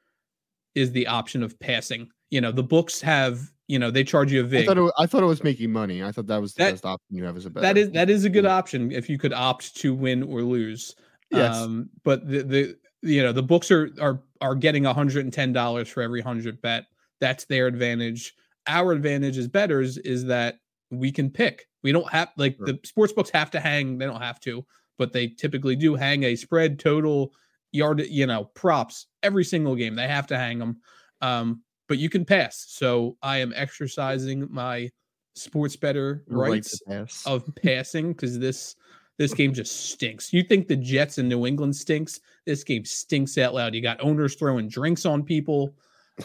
is 0.74 0.92
the 0.92 1.08
option 1.08 1.44
of 1.44 1.58
passing. 1.60 2.10
You 2.30 2.42
know, 2.42 2.52
the 2.52 2.64
books 2.64 3.02
have 3.02 3.52
you 3.68 3.80
know 3.80 3.92
they 3.92 4.04
charge 4.04 4.32
you 4.32 4.42
a 4.42 4.44
vig. 4.44 4.64
I 4.64 4.66
thought, 4.66 4.78
it 4.78 4.82
was, 4.82 4.94
I 4.98 5.06
thought 5.06 5.24
it 5.24 5.28
was 5.28 5.44
making 5.44 5.72
money. 5.72 6.04
I 6.04 6.12
thought 6.12 6.28
that 6.28 6.42
was 6.42 6.54
the 6.54 6.64
that, 6.64 6.72
best 6.72 6.86
option 6.86 7.16
you 7.16 7.24
have 7.24 7.38
as 7.38 7.46
a 7.46 7.50
bet. 7.50 7.64
That 7.64 7.78
is 7.78 7.92
that 7.92 8.10
is 8.10 8.26
a 8.26 8.30
good 8.30 8.46
option 8.46 8.92
if 8.92 9.10
you 9.10 9.18
could 9.18 9.34
opt 9.34 9.76
to 9.78 9.94
win 9.94 10.24
or 10.24 10.42
lose. 10.42 10.96
Yes. 11.32 11.56
Um, 11.56 11.90
but 12.04 12.28
the 12.28 12.44
the 12.44 12.76
you 13.02 13.22
know 13.22 13.32
the 13.32 13.44
books 13.44 13.72
are 13.72 13.90
are 14.00 14.22
are 14.42 14.56
getting 14.56 14.84
$110 14.84 15.88
for 15.88 16.04
every 16.04 16.22
100 16.22 16.62
bet. 16.62 16.86
That's 17.20 17.46
their 17.46 17.68
advantage. 17.68 18.34
Our 18.68 18.92
advantage 18.92 19.38
as 19.38 19.48
betters 19.48 19.98
is 19.98 20.26
that 20.26 20.60
we 20.92 21.12
can 21.12 21.30
pick. 21.30 21.68
We 21.84 21.92
don't 21.92 22.10
have 22.12 22.30
like 22.38 22.58
sure. 22.58 22.68
the 22.68 22.80
sports 22.84 23.14
books 23.14 23.30
have 23.32 23.52
to 23.52 23.60
hang, 23.60 23.98
they 23.98 24.06
don't 24.06 24.22
have 24.22 24.40
to, 24.42 24.66
but 24.98 25.14
they 25.14 25.28
typically 25.28 25.76
do 25.76 25.96
hang 25.96 26.24
a 26.24 26.36
spread 26.36 26.80
total 26.80 27.32
yard, 27.72 28.02
you 28.10 28.26
know, 28.26 28.46
props 28.56 29.08
every 29.24 29.44
single 29.44 29.76
game. 29.76 29.96
They 29.96 30.08
have 30.08 30.28
to 30.28 30.38
hang 30.38 30.60
them. 30.60 30.78
Um, 31.22 31.62
but 31.88 31.98
you 31.98 32.10
can 32.10 32.26
pass. 32.26 32.66
So 32.68 33.18
I 33.22 33.38
am 33.38 33.54
exercising 33.56 34.48
my 34.50 34.90
sports 35.36 35.76
better 35.76 36.24
rights 36.28 36.82
right 36.88 37.00
pass. 37.00 37.26
of 37.26 37.50
passing 37.62 38.14
because 38.14 38.40
this 38.40 38.76
this 39.18 39.34
game 39.34 39.54
just 39.54 39.92
stinks. 39.92 40.34
You 40.34 40.44
think 40.44 40.68
the 40.68 40.76
Jets 40.76 41.18
in 41.18 41.30
New 41.30 41.46
England 41.46 41.76
stinks? 41.76 42.20
This 42.46 42.64
game 42.64 42.84
stinks 42.84 43.38
out 43.38 43.54
loud. 43.54 43.74
You 43.74 43.82
got 43.82 44.02
owners 44.02 44.36
throwing 44.36 44.68
drinks 44.68 45.06
on 45.06 45.24
people. 45.24 45.74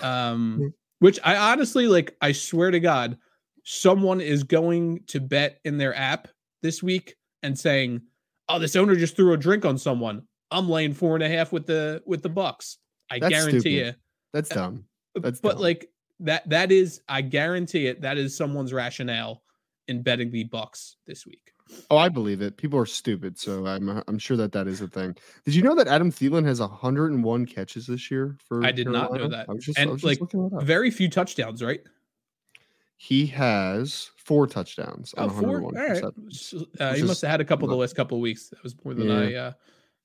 Um, 0.02 0.72
which 0.98 1.18
I 1.24 1.36
honestly 1.36 1.86
like, 1.88 2.16
I 2.20 2.32
swear 2.32 2.70
to 2.70 2.80
God, 2.80 3.16
someone 3.64 4.20
is 4.20 4.42
going 4.42 5.04
to 5.08 5.20
bet 5.20 5.60
in 5.64 5.78
their 5.78 5.94
app 5.94 6.28
this 6.62 6.82
week 6.82 7.16
and 7.42 7.58
saying, 7.58 8.02
Oh, 8.48 8.58
this 8.58 8.74
owner 8.74 8.96
just 8.96 9.14
threw 9.14 9.32
a 9.32 9.36
drink 9.36 9.64
on 9.64 9.78
someone. 9.78 10.22
I'm 10.50 10.68
laying 10.68 10.92
four 10.92 11.14
and 11.14 11.22
a 11.22 11.28
half 11.28 11.52
with 11.52 11.66
the 11.66 12.02
with 12.06 12.22
the 12.22 12.28
Bucks. 12.28 12.78
I 13.08 13.20
That's 13.20 13.32
guarantee 13.32 13.60
stupid. 13.60 13.86
you. 13.86 13.92
That's 14.32 14.48
dumb. 14.48 14.84
That's 15.14 15.40
but 15.40 15.52
dumb. 15.52 15.62
like 15.62 15.90
that 16.20 16.48
that 16.48 16.70
is 16.72 17.00
I 17.08 17.22
guarantee 17.22 17.86
it 17.86 18.02
that 18.02 18.18
is 18.18 18.36
someone's 18.36 18.72
rationale 18.72 19.42
in 19.88 20.02
betting 20.02 20.30
the 20.30 20.44
Bucks 20.44 20.96
this 21.06 21.26
week. 21.26 21.52
Oh, 21.90 21.96
I 21.96 22.08
believe 22.08 22.42
it. 22.42 22.56
People 22.56 22.78
are 22.80 22.86
stupid, 22.86 23.38
so 23.38 23.66
I'm 23.66 24.02
I'm 24.08 24.18
sure 24.18 24.36
that 24.36 24.52
that 24.52 24.66
is 24.66 24.80
a 24.80 24.88
thing. 24.88 25.16
Did 25.44 25.54
you 25.54 25.62
know 25.62 25.74
that 25.76 25.86
Adam 25.86 26.10
Thielen 26.10 26.44
has 26.44 26.60
101 26.60 27.46
catches 27.46 27.86
this 27.86 28.10
year? 28.10 28.36
For 28.48 28.64
I 28.64 28.72
did 28.72 28.88
not 28.88 29.12
know 29.12 29.28
that. 29.28 29.48
I 29.48 29.52
was 29.52 29.64
just, 29.64 29.78
And, 29.78 29.90
like, 30.02 30.18
just 30.18 30.20
looking 30.20 30.46
it 30.46 30.52
up. 30.54 30.62
Very 30.64 30.90
few 30.90 31.08
touchdowns, 31.08 31.62
right? 31.62 31.80
He 32.96 33.24
has 33.26 34.10
four 34.16 34.46
touchdowns 34.46 35.14
Oh, 35.16 35.24
on 35.24 35.30
four. 35.30 35.62
All 35.62 35.70
right. 35.70 36.02
Uh, 36.78 36.92
he 36.94 37.02
must 37.02 37.22
have 37.22 37.30
had 37.30 37.40
a 37.40 37.44
couple 37.44 37.66
the 37.68 37.74
last 37.76 37.96
couple 37.96 38.18
of 38.18 38.20
weeks. 38.20 38.48
That 38.48 38.62
was 38.62 38.74
more 38.84 38.92
than 38.94 39.08
Yeah. 39.08 39.14
I 39.14 39.34
uh, 39.34 39.52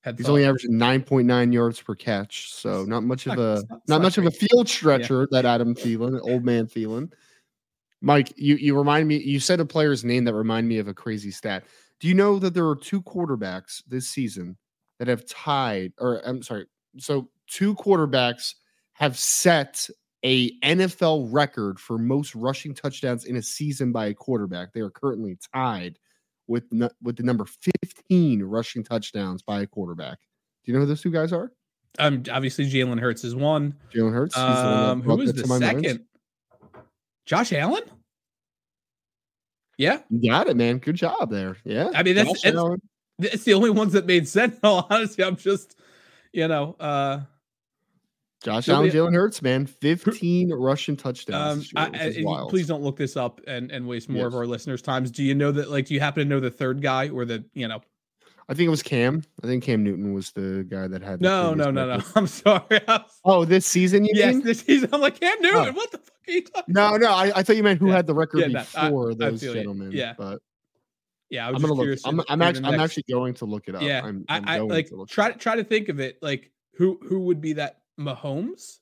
had. 0.05 0.17
He's 0.17 0.27
thought. 0.27 0.33
only 0.33 0.45
averaging 0.45 0.71
9.9 0.71 1.53
yards 1.53 1.81
per 1.81 1.95
catch, 1.95 2.53
so 2.53 2.85
not 2.85 3.03
much 3.03 3.27
of 3.27 3.33
a 3.33 3.55
not- 3.55 3.69
not 3.69 3.81
not 3.87 4.01
much 4.01 4.17
of 4.17 4.25
a 4.25 4.31
field 4.31 4.69
stretcher 4.69 5.27
that 5.31 5.45
Adam 5.45 5.75
Thielen, 5.75 6.19
old 6.21 6.45
man 6.45 6.67
Thielen. 6.67 7.11
Mike, 8.01 8.31
you 8.37 8.55
you 8.55 8.77
remind 8.77 9.07
me. 9.07 9.17
You 9.17 9.39
said 9.39 9.59
a 9.59 9.65
player's 9.65 10.05
name 10.05 10.23
that 10.25 10.33
remind 10.33 10.67
me 10.67 10.77
of 10.77 10.87
a 10.87 10.93
crazy 10.93 11.31
stat. 11.31 11.65
Do 11.99 12.07
you 12.07 12.13
know 12.13 12.39
that 12.39 12.53
there 12.53 12.67
are 12.67 12.75
two 12.75 13.01
quarterbacks 13.01 13.81
this 13.87 14.07
season 14.07 14.57
that 14.99 15.07
have 15.07 15.25
tied, 15.27 15.93
or 15.97 16.21
I'm 16.25 16.43
sorry, 16.43 16.67
so 16.97 17.29
two 17.47 17.75
quarterbacks 17.75 18.53
have 18.93 19.17
set 19.17 19.89
a 20.23 20.51
NFL 20.61 21.27
record 21.31 21.79
for 21.79 21.97
most 21.97 22.33
rushing 22.35 22.73
touchdowns 22.73 23.25
in 23.25 23.35
a 23.35 23.41
season 23.41 23.91
by 23.91 24.07
a 24.07 24.13
quarterback. 24.13 24.73
They 24.73 24.81
are 24.81 24.89
currently 24.89 25.37
tied 25.53 25.99
with 26.47 26.63
with 27.01 27.15
the 27.17 27.23
number 27.23 27.45
15 27.45 28.43
rushing 28.43 28.83
touchdowns 28.83 29.41
by 29.41 29.61
a 29.61 29.67
quarterback. 29.67 30.19
Do 30.63 30.71
you 30.71 30.73
know 30.73 30.81
who 30.81 30.85
those 30.87 31.01
two 31.01 31.11
guys 31.11 31.31
are? 31.33 31.51
Um, 31.99 32.23
obviously 32.31 32.69
Jalen 32.69 32.99
Hurts 32.99 33.23
is 33.23 33.35
one. 33.35 33.75
Jalen 33.93 34.13
Hurts. 34.13 34.35
he's 34.35 34.43
the 34.43 34.49
one 34.49 34.89
Um, 34.89 35.01
who 35.01 35.15
was 35.15 35.33
the 35.33 35.43
to 35.43 35.47
my 35.47 35.59
mind. 35.59 35.83
second? 35.85 36.05
Josh 37.25 37.53
Allen. 37.53 37.83
Yeah, 39.77 39.99
You 40.09 40.29
got 40.31 40.47
it, 40.47 40.55
man. 40.55 40.77
Good 40.77 40.95
job 40.95 41.29
there. 41.29 41.57
Yeah. 41.65 41.89
I 41.93 42.03
mean, 42.03 42.15
that's- 42.15 42.45
it's- 42.45 42.79
it's 43.19 43.43
the 43.43 43.53
only 43.53 43.69
ones 43.69 43.93
that 43.93 44.05
made 44.05 44.27
sense. 44.27 44.57
No, 44.63 44.85
honestly, 44.89 45.23
I'm 45.23 45.35
just, 45.35 45.75
you 46.33 46.47
know, 46.47 46.75
uh, 46.79 47.21
Josh 48.45 48.69
Allen, 48.69 48.89
Jalen 48.91 49.13
Hurts, 49.13 49.41
man. 49.41 49.65
15 49.65 50.51
rushing 50.53 50.95
touchdowns. 50.95 51.71
um, 51.75 51.91
year, 51.91 51.99
I, 52.01 52.03
I, 52.03 52.07
is 52.07 52.17
and 52.17 52.25
wild. 52.25 52.49
please 52.49 52.67
don't 52.67 52.83
look 52.83 52.95
this 52.95 53.17
up 53.17 53.41
and 53.47 53.71
and 53.71 53.87
waste 53.87 54.07
more 54.07 54.27
of 54.27 54.35
our 54.35 54.45
listeners' 54.45 54.81
times. 54.81 55.11
Do 55.11 55.23
you 55.23 55.33
know 55.35 55.51
that? 55.51 55.69
Like, 55.71 55.87
do 55.87 55.93
you 55.95 55.99
happen 55.99 56.23
to 56.23 56.29
know 56.29 56.39
the 56.39 56.51
third 56.51 56.81
guy 56.81 57.09
or 57.09 57.25
the, 57.25 57.43
you 57.53 57.67
know? 57.67 57.81
I 58.47 58.53
think 58.53 58.67
it 58.67 58.69
was 58.69 58.83
Cam. 58.83 59.23
I 59.43 59.47
think 59.47 59.63
Cam 59.63 59.83
Newton 59.83 60.13
was 60.13 60.31
the 60.31 60.63
guy 60.69 60.87
that 60.87 61.01
had. 61.01 61.19
the 61.19 61.23
No, 61.23 61.55
no, 61.55 61.71
no, 61.71 61.97
no. 61.97 62.03
I'm 62.15 62.27
sorry. 62.27 62.61
Was- 62.87 63.19
Oh, 63.25 63.43
this 63.43 63.65
season, 63.65 64.05
you 64.05 64.11
yes, 64.13 64.35
mean? 64.35 64.43
this 64.45 64.59
season. 64.59 64.89
I'm 64.93 65.01
like 65.01 65.19
Cam 65.19 65.41
Newton. 65.41 65.69
Oh. 65.69 65.71
What 65.71 65.91
the 65.91 65.97
fuck 65.97 66.13
are 66.27 66.31
you 66.31 66.41
talking? 66.43 66.73
No, 66.75 66.95
no. 66.97 67.07
I, 67.11 67.31
I 67.35 67.41
thought 67.43 67.55
you 67.55 67.63
meant 67.63 67.79
who 67.79 67.87
Yeah. 67.87 67.95
had 67.95 68.05
the 68.05 68.13
record 68.13 68.41
Yeah, 68.51 68.59
before 68.59 69.11
I 69.11 69.15
those 69.15 69.41
gentlemen. 69.41 69.91
Yeah. 69.91 70.13
but 70.15 70.43
Yeah, 71.31 71.47
I 71.47 71.51
was 71.51 71.63
I'm 71.63 71.69
gonna 71.69 71.81
look. 71.81 71.97
I'm, 72.05 72.21
I'm 72.29 72.41
actually. 72.43 72.65
I'm 72.65 72.79
actually 72.79 73.05
going 73.09 73.33
to 73.35 73.45
look 73.45 73.67
it 73.67 73.73
up. 73.73 73.81
Yeah, 73.81 74.01
I'm, 74.05 74.23
I, 74.29 74.37
I'm 74.37 74.43
I 74.47 74.57
going 74.59 74.69
like 74.69 74.89
to 74.89 74.95
look 74.97 75.09
try 75.09 75.31
to 75.31 75.37
try 75.39 75.55
to 75.55 75.63
think 75.63 75.89
of 75.89 75.99
it. 75.99 76.19
Like 76.21 76.51
who 76.77 76.99
who 77.01 77.21
would 77.21 77.41
be 77.41 77.53
that 77.53 77.79
Mahomes? 77.99 78.79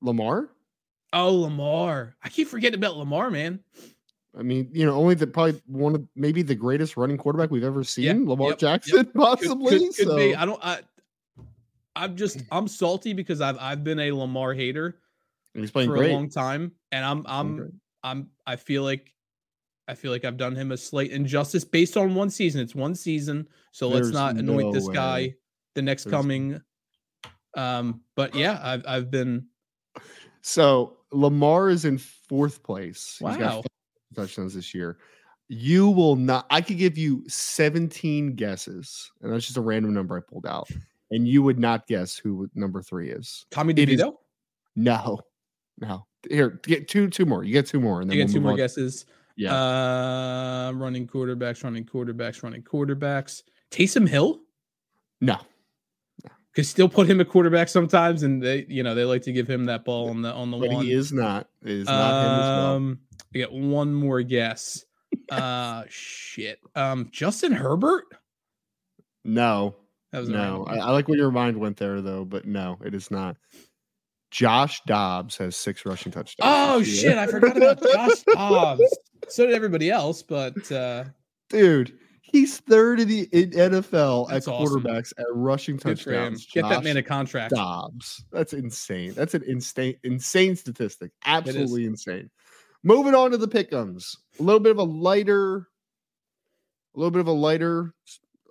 Lamar. 0.00 0.50
Oh, 1.12 1.32
Lamar. 1.34 2.14
I 2.22 2.28
keep 2.28 2.48
forgetting 2.48 2.78
about 2.78 2.96
Lamar, 2.96 3.30
man. 3.30 3.60
I 4.36 4.42
mean, 4.42 4.68
you 4.72 4.84
know, 4.84 4.94
only 4.94 5.14
the 5.14 5.26
probably 5.28 5.60
one 5.66 5.94
of 5.94 6.06
maybe 6.16 6.42
the 6.42 6.56
greatest 6.56 6.96
running 6.96 7.16
quarterback 7.16 7.50
we've 7.50 7.62
ever 7.62 7.84
seen, 7.84 8.28
Lamar 8.28 8.48
yep, 8.48 8.52
yep. 8.54 8.58
Jackson, 8.58 8.96
Could, 9.04 9.14
possibly. 9.14 9.78
could, 9.78 9.96
could 9.96 10.06
so, 10.08 10.16
be. 10.16 10.34
I 10.34 10.44
don't. 10.44 10.60
I, 10.64 10.80
I'm 11.94 12.16
just. 12.16 12.42
I'm 12.50 12.66
salty 12.66 13.12
because 13.12 13.40
I've 13.40 13.56
I've 13.60 13.84
been 13.84 14.00
a 14.00 14.10
Lamar 14.10 14.52
hater 14.54 14.96
he's 15.54 15.70
playing 15.70 15.88
for 15.88 15.96
great. 15.96 16.10
a 16.10 16.14
long 16.14 16.28
time, 16.28 16.72
and 16.90 17.04
I'm 17.04 17.24
I'm. 17.28 17.80
I'm 18.02 18.30
I 18.44 18.56
feel 18.56 18.82
like 18.82 19.14
I 19.86 19.94
feel 19.94 20.10
like 20.10 20.24
I've 20.24 20.36
done 20.36 20.56
him 20.56 20.72
a 20.72 20.76
slight 20.76 21.12
injustice 21.12 21.64
based 21.64 21.96
on 21.96 22.16
one 22.16 22.28
season. 22.28 22.60
It's 22.60 22.74
one 22.74 22.96
season, 22.96 23.46
so 23.70 23.88
let's 23.88 24.10
not 24.10 24.36
anoint 24.36 24.66
no 24.66 24.72
this 24.72 24.86
way. 24.86 24.94
guy 24.94 25.34
the 25.76 25.82
next 25.82 26.04
There's- 26.04 26.16
coming. 26.20 26.60
Um, 27.56 28.00
but 28.16 28.34
yeah, 28.34 28.58
I've 28.62 28.84
I've 28.86 29.10
been 29.10 29.46
So 30.42 30.98
Lamar 31.12 31.70
is 31.70 31.84
in 31.84 31.98
fourth 31.98 32.62
place. 32.62 33.16
He's 33.20 33.36
got 33.36 33.40
Wow. 33.40 33.62
five 33.62 34.16
touchdowns 34.26 34.54
this 34.54 34.74
year. 34.74 34.98
You 35.48 35.88
will 35.90 36.16
not. 36.16 36.46
I 36.50 36.60
could 36.60 36.78
give 36.78 36.96
you 36.98 37.22
17 37.28 38.34
guesses, 38.34 39.10
and 39.22 39.32
that's 39.32 39.44
just 39.44 39.56
a 39.58 39.60
random 39.60 39.92
number 39.94 40.16
I 40.16 40.20
pulled 40.20 40.46
out, 40.46 40.68
and 41.10 41.28
you 41.28 41.42
would 41.42 41.58
not 41.58 41.86
guess 41.86 42.16
who 42.16 42.48
number 42.54 42.82
three 42.82 43.10
is. 43.10 43.44
Tommy 43.50 43.74
It 43.76 43.88
is- 43.90 44.00
DeVito. 44.00 44.14
No, 44.76 45.20
no. 45.80 46.06
Here, 46.28 46.58
get 46.64 46.88
two, 46.88 47.08
two 47.08 47.26
more. 47.26 47.44
You 47.44 47.52
get 47.52 47.66
two 47.66 47.78
more, 47.80 48.00
and 48.00 48.10
then 48.10 48.16
You 48.16 48.22
get 48.24 48.28
we'll 48.28 48.34
two 48.34 48.40
more 48.40 48.50
on. 48.52 48.56
guesses. 48.56 49.04
Yeah, 49.36 49.52
Uh, 49.54 50.72
running 50.74 51.06
quarterbacks, 51.06 51.62
running 51.62 51.84
quarterbacks, 51.84 52.42
running 52.42 52.62
quarterbacks. 52.62 53.42
Taysom 53.70 54.08
Hill. 54.08 54.40
no. 55.20 55.36
Could 56.54 56.66
still 56.66 56.88
put 56.88 57.08
him 57.10 57.20
at 57.20 57.28
quarterback 57.28 57.68
sometimes, 57.68 58.22
and 58.22 58.40
they, 58.40 58.64
you 58.68 58.82
know, 58.84 58.94
they 58.94 59.04
like 59.04 59.22
to 59.22 59.32
give 59.32 59.48
him 59.50 59.66
that 59.66 59.84
ball 59.84 60.08
on 60.10 60.22
the 60.22 60.32
on 60.32 60.50
the 60.52 60.58
But 60.58 60.70
one. 60.70 60.84
he 60.84 60.92
is 60.92 61.12
not. 61.12 61.48
It 61.62 61.70
is 61.70 61.86
not 61.86 62.24
him 62.24 62.40
as 62.40 62.46
well. 62.48 62.74
Um, 62.76 62.98
I 63.34 63.38
got 63.40 63.52
one 63.52 63.92
more 63.92 64.22
guess. 64.22 64.84
uh, 65.30 65.82
shit. 65.88 66.60
Um, 66.76 67.08
Justin 67.10 67.50
Herbert. 67.52 68.04
No, 69.24 69.74
That 70.12 70.20
was 70.20 70.28
no. 70.28 70.64
I, 70.68 70.76
I 70.76 70.90
like 70.90 71.08
when 71.08 71.18
your 71.18 71.30
mind 71.32 71.58
went 71.58 71.76
there, 71.76 72.00
though, 72.00 72.24
but 72.24 72.46
no, 72.46 72.78
it 72.84 72.94
is 72.94 73.10
not. 73.10 73.36
Josh 74.30 74.80
Dobbs 74.86 75.36
has 75.38 75.56
six 75.56 75.84
rushing 75.86 76.12
touchdowns. 76.12 76.50
Oh 76.52 76.82
shit! 76.82 77.16
I 77.16 77.26
forgot 77.26 77.56
about 77.56 77.82
Josh 77.92 78.22
Dobbs. 78.32 78.98
So 79.28 79.46
did 79.46 79.54
everybody 79.54 79.90
else, 79.90 80.22
but 80.22 80.70
uh, 80.70 81.04
dude. 81.48 81.98
He's 82.34 82.58
third 82.58 82.98
in 82.98 83.06
the 83.06 83.28
in 83.30 83.50
NFL 83.50 84.28
That's 84.28 84.48
at 84.48 84.54
awesome. 84.54 84.82
quarterbacks 84.82 85.12
at 85.16 85.26
rushing 85.30 85.76
good 85.76 85.98
touchdowns. 85.98 86.44
Get 86.46 86.68
that 86.68 86.82
man 86.82 86.96
a 86.96 87.02
contract. 87.04 87.54
Dobbs. 87.54 88.24
That's 88.32 88.52
insane. 88.52 89.12
That's 89.12 89.34
an 89.34 89.44
insane, 89.44 89.94
insane 90.02 90.56
statistic. 90.56 91.12
Absolutely 91.24 91.84
insane. 91.84 92.28
Moving 92.82 93.14
on 93.14 93.30
to 93.30 93.36
the 93.36 93.46
pickums. 93.46 94.16
A 94.40 94.42
little 94.42 94.58
bit 94.58 94.72
of 94.72 94.78
a 94.78 94.82
lighter, 94.82 95.68
a 96.96 96.98
little 96.98 97.12
bit 97.12 97.20
of 97.20 97.28
a 97.28 97.32
lighter 97.32 97.94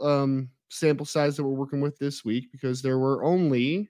um, 0.01 0.47
sample 0.69 1.05
size 1.05 1.35
that 1.35 1.43
we're 1.43 1.49
working 1.49 1.81
with 1.81 1.97
this 1.99 2.23
week 2.23 2.53
because 2.53 2.81
there 2.81 2.97
were 2.97 3.21
only 3.25 3.89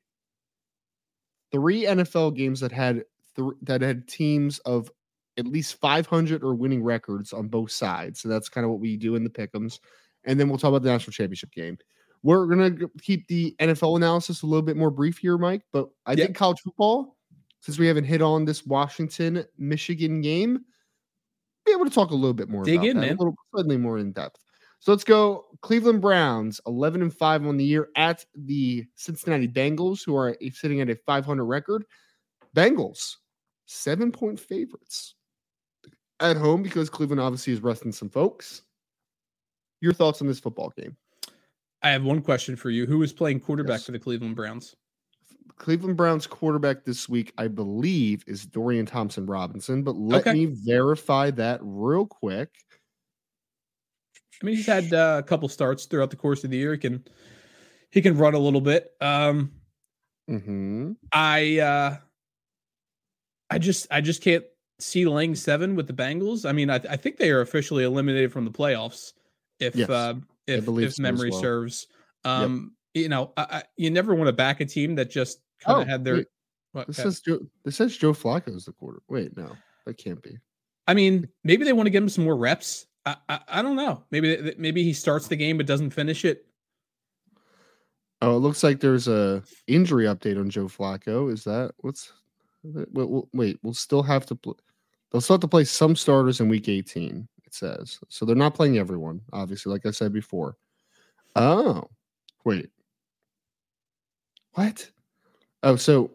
three 1.51 1.83
NFL 1.83 2.35
games 2.35 2.61
that 2.61 2.71
had 2.71 3.03
th- 3.35 3.53
that 3.61 3.83
had 3.83 4.07
teams 4.07 4.57
of 4.57 4.89
at 5.37 5.47
least 5.47 5.79
500 5.79 6.43
or 6.43 6.53
winning 6.55 6.83
records 6.83 7.33
on 7.33 7.47
both 7.47 7.71
sides. 7.71 8.21
So 8.21 8.29
that's 8.29 8.49
kind 8.49 8.65
of 8.65 8.71
what 8.71 8.79
we 8.79 8.97
do 8.97 9.15
in 9.15 9.23
the 9.23 9.29
pickums. 9.29 9.79
And 10.25 10.39
then 10.39 10.47
we'll 10.47 10.57
talk 10.57 10.69
about 10.69 10.83
the 10.83 10.89
national 10.91 11.11
championship 11.13 11.51
game. 11.51 11.77
We're 12.21 12.45
gonna 12.45 12.87
keep 13.01 13.27
the 13.27 13.55
NFL 13.59 13.97
analysis 13.97 14.43
a 14.43 14.45
little 14.45 14.61
bit 14.61 14.77
more 14.77 14.91
brief 14.91 15.17
here, 15.17 15.37
Mike. 15.37 15.63
But 15.73 15.89
I 16.05 16.11
Yep. 16.11 16.19
think 16.27 16.37
college 16.37 16.61
football, 16.61 17.17
since 17.59 17.77
we 17.77 17.87
haven't 17.87 18.05
hit 18.05 18.21
on 18.21 18.45
this 18.45 18.65
Washington 18.65 19.43
Michigan 19.57 20.21
game, 20.21 20.63
be 21.65 21.71
able 21.73 21.85
to 21.85 21.91
talk 21.91 22.11
a 22.11 22.15
little 22.15 22.33
bit 22.33 22.49
more. 22.49 22.63
Dig 22.63 22.75
about 22.75 22.87
in, 22.87 22.95
that, 22.97 23.01
man. 23.01 23.15
A 23.15 23.19
little 23.19 23.35
slightly 23.51 23.77
more 23.77 23.97
in 23.97 24.11
depth. 24.13 24.39
So 24.79 24.91
let's 24.91 25.03
go. 25.05 25.45
Cleveland 25.61 26.01
Browns, 26.01 26.59
11 26.67 27.01
and 27.01 27.13
5 27.13 27.45
on 27.45 27.55
the 27.57 27.63
year 27.63 27.89
at 27.95 28.25
the 28.35 28.85
Cincinnati 28.95 29.47
Bengals, 29.47 30.05
who 30.05 30.15
are 30.15 30.35
sitting 30.51 30.81
at 30.81 30.89
a 30.89 30.95
500 30.95 31.45
record. 31.45 31.85
Bengals, 32.55 33.15
seven 33.65 34.11
point 34.11 34.39
favorites 34.39 35.15
at 36.19 36.37
home 36.37 36.63
because 36.63 36.89
Cleveland 36.89 37.21
obviously 37.21 37.53
is 37.53 37.61
resting 37.61 37.91
some 37.91 38.09
folks. 38.09 38.63
Your 39.81 39.93
thoughts 39.93 40.21
on 40.21 40.27
this 40.27 40.39
football 40.39 40.71
game? 40.77 40.97
I 41.81 41.89
have 41.89 42.03
one 42.03 42.21
question 42.21 42.55
for 42.55 42.69
you. 42.69 42.85
Who 42.85 43.01
is 43.03 43.11
playing 43.11 43.41
quarterback 43.41 43.79
Yes. 43.79 43.85
for 43.85 43.91
the 43.91 43.99
Cleveland 43.99 44.35
Browns? 44.35 44.75
Cleveland 45.57 45.97
Browns 45.97 46.25
quarterback 46.25 46.83
this 46.83 47.07
week, 47.07 47.33
I 47.37 47.47
believe, 47.47 48.23
is 48.27 48.45
Dorian 48.45 48.85
Thompson 48.85 49.25
Robinson, 49.25 49.83
but 49.83 49.95
let 49.95 50.21
Okay. 50.21 50.33
me 50.33 50.45
verify 50.65 51.31
that 51.31 51.59
real 51.61 52.05
quick. 52.05 52.49
I 54.41 54.45
mean, 54.45 54.55
he's 54.55 54.65
had 54.65 54.93
uh, 54.93 55.21
a 55.23 55.27
couple 55.27 55.47
starts 55.47 55.85
throughout 55.85 56.09
the 56.09 56.15
course 56.17 56.43
of 56.43 56.49
the 56.49 56.57
year. 56.57 56.73
He 56.73 56.77
can 56.79 57.05
he 57.91 58.01
can 58.01 58.17
run 58.17 58.33
a 58.33 58.39
little 58.39 58.61
bit. 58.61 58.91
Um, 58.99 59.51
hmm 60.27 60.95
I 61.11 61.59
uh, 61.59 61.97
I 63.49 63.59
just 63.59 63.87
I 63.91 64.01
just 64.01 64.21
can't 64.21 64.43
see 64.79 65.05
Lang 65.05 65.35
seven 65.35 65.75
with 65.75 65.87
the 65.87 65.93
Bengals. 65.93 66.47
I 66.47 66.51
mean, 66.51 66.69
I, 66.69 66.75
I 66.89 66.95
think 66.97 67.17
they 67.17 67.31
are 67.31 67.41
officially 67.41 67.83
eliminated 67.83 68.31
from 68.31 68.45
the 68.45 68.51
playoffs. 68.51 69.13
If 69.59 69.75
Yes, 69.75 69.89
uh, 69.89 70.15
if 70.47 70.67
if 70.67 70.93
so 70.95 71.01
memory 71.01 71.29
well. 71.29 71.39
serves, 71.41 71.87
um, 72.25 72.73
you 72.93 73.07
know, 73.09 73.31
I, 73.37 73.41
I, 73.43 73.63
you 73.77 73.89
never 73.89 74.13
want 74.15 74.27
to 74.27 74.33
back 74.33 74.59
a 74.61 74.65
team 74.65 74.95
that 74.95 75.09
just 75.09 75.39
kind 75.59 75.81
of 75.81 75.87
Oh, 75.87 75.89
had 75.89 76.03
their. 76.03 76.15
wait, 76.15 76.27
what, 76.73 76.87
This 76.87 76.97
says 76.97 77.21
Joe. 77.21 77.39
This 77.63 77.75
says 77.77 77.95
Joe 77.95 78.13
Flacco 78.13 78.55
is 78.55 78.65
the 78.65 78.73
quarter. 78.73 79.01
Wait, 79.07 79.37
no, 79.37 79.51
that 79.85 79.97
can't 79.97 80.21
be. 80.21 80.37
I 80.87 80.93
mean, 80.93 81.29
maybe 81.43 81.63
they 81.63 81.71
want 81.73 81.85
to 81.85 81.91
give 81.91 82.03
him 82.03 82.09
some 82.09 82.25
more 82.25 82.35
reps. 82.35 82.87
I, 83.05 83.15
I, 83.29 83.39
I 83.47 83.61
don't 83.61 83.75
know. 83.75 84.03
Maybe 84.11 84.53
maybe 84.57 84.83
he 84.83 84.91
starts 84.93 85.27
the 85.27 85.35
game 85.35 85.57
but 85.57 85.65
doesn't 85.65 85.91
finish 85.91 86.25
it. 86.25 86.45
Oh, 88.21 88.35
it 88.37 88.39
looks 88.39 88.63
like 88.63 88.79
there's 88.79 89.07
a 89.07 89.43
injury 89.67 90.05
update 90.05 90.39
on 90.39 90.49
Joe 90.49 90.65
Flacco. 90.65 91.31
Is 91.31 91.43
that 91.43 91.71
what's? 91.79 92.11
Wait, 92.63 92.87
wait, 92.93 93.25
wait, 93.33 93.59
we'll 93.61 93.73
still 93.73 94.03
have 94.03 94.25
to. 94.27 94.35
Pl- 94.35 94.59
they'll 95.11 95.21
still 95.21 95.35
have 95.35 95.41
to 95.41 95.47
play 95.47 95.65
some 95.65 95.95
starters 95.95 96.39
in 96.39 96.49
Week 96.49 96.69
18. 96.69 97.27
It 97.45 97.53
says. 97.53 97.99
So 98.09 98.25
they're 98.25 98.35
not 98.35 98.55
playing 98.55 98.77
everyone, 98.77 99.21
obviously, 99.31 99.71
like 99.71 99.85
I 99.85 99.91
said 99.91 100.13
before. 100.13 100.57
Oh, 101.35 101.83
wait. 102.45 102.69
What? 104.53 104.89
Oh, 105.63 105.75
so 105.75 106.11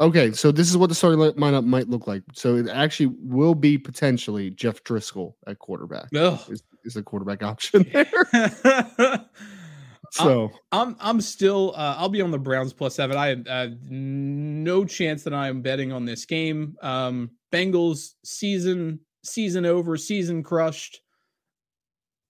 okay, 0.00 0.32
so 0.32 0.52
this 0.52 0.68
is 0.68 0.76
what 0.76 0.88
the 0.88 0.94
starting 0.94 1.18
lineup 1.18 1.64
might 1.64 1.88
look 1.88 2.06
like. 2.06 2.22
So 2.32 2.56
it 2.56 2.68
actually 2.68 3.14
will 3.20 3.54
be 3.54 3.78
potentially 3.78 4.50
Jeff 4.50 4.84
Driskel 4.84 5.34
at 5.46 5.58
quarterback. 5.58 6.12
No, 6.12 6.38
Is, 6.48 6.62
is 6.84 6.96
a 6.96 7.02
quarterback 7.02 7.42
option 7.42 7.86
there? 7.92 8.06
so 10.16 10.50
I'm 10.72 10.96
I'm 11.00 11.20
still 11.20 11.72
uh, 11.76 11.96
I'll 11.98 12.08
be 12.08 12.22
on 12.22 12.30
the 12.30 12.38
Browns 12.38 12.72
plus 12.72 12.94
seven. 12.94 13.16
I 13.16 13.28
have 13.28 13.46
uh, 13.48 13.68
no 13.88 14.84
chance 14.84 15.24
that 15.24 15.34
I'm 15.34 15.62
betting 15.62 15.92
on 15.92 16.04
this 16.04 16.24
game. 16.24 16.76
Um, 16.82 17.30
Bengals 17.52 18.14
season 18.24 19.00
season 19.24 19.66
over, 19.66 19.96
season 19.96 20.42
crushed. 20.42 21.00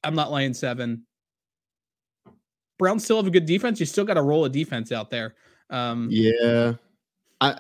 I'm 0.05 0.15
not 0.15 0.31
laying 0.31 0.55
seven. 0.55 1.05
Browns 2.79 3.05
still 3.05 3.17
have 3.17 3.27
a 3.27 3.31
good 3.31 3.47
defense. 3.47 3.81
You 3.81 3.87
still 3.87 4.05
got 4.05 4.15
to 4.15 4.23
roll 4.23 4.45
a 4.45 4.51
defense 4.51 4.93
out 4.93 5.11
there. 5.11 5.35
Um, 5.71 6.09
yeah, 6.11 6.75
I 7.41 7.59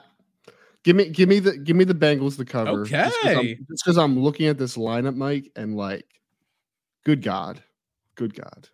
give 0.85 0.97
me 0.97 1.09
give 1.09 1.29
me 1.29 1.41
the 1.41 1.57
give 1.57 1.77
me 1.77 1.85
the 1.85 1.95
Bengals 1.95 2.37
the 2.37 2.45
cover. 2.45 2.83
Okay, 2.83 3.55
just 3.55 3.85
because 3.85 3.99
I'm, 3.99 4.13
I'm 4.13 4.23
looking 4.23 4.47
at 4.47 4.59
this 4.59 4.77
lineup, 4.77 5.17
Mike, 5.17 5.51
and 5.57 5.77
like, 5.77 6.07
good 7.05 7.23
God, 7.23 7.63
good 8.15 8.35
God. 8.35 8.69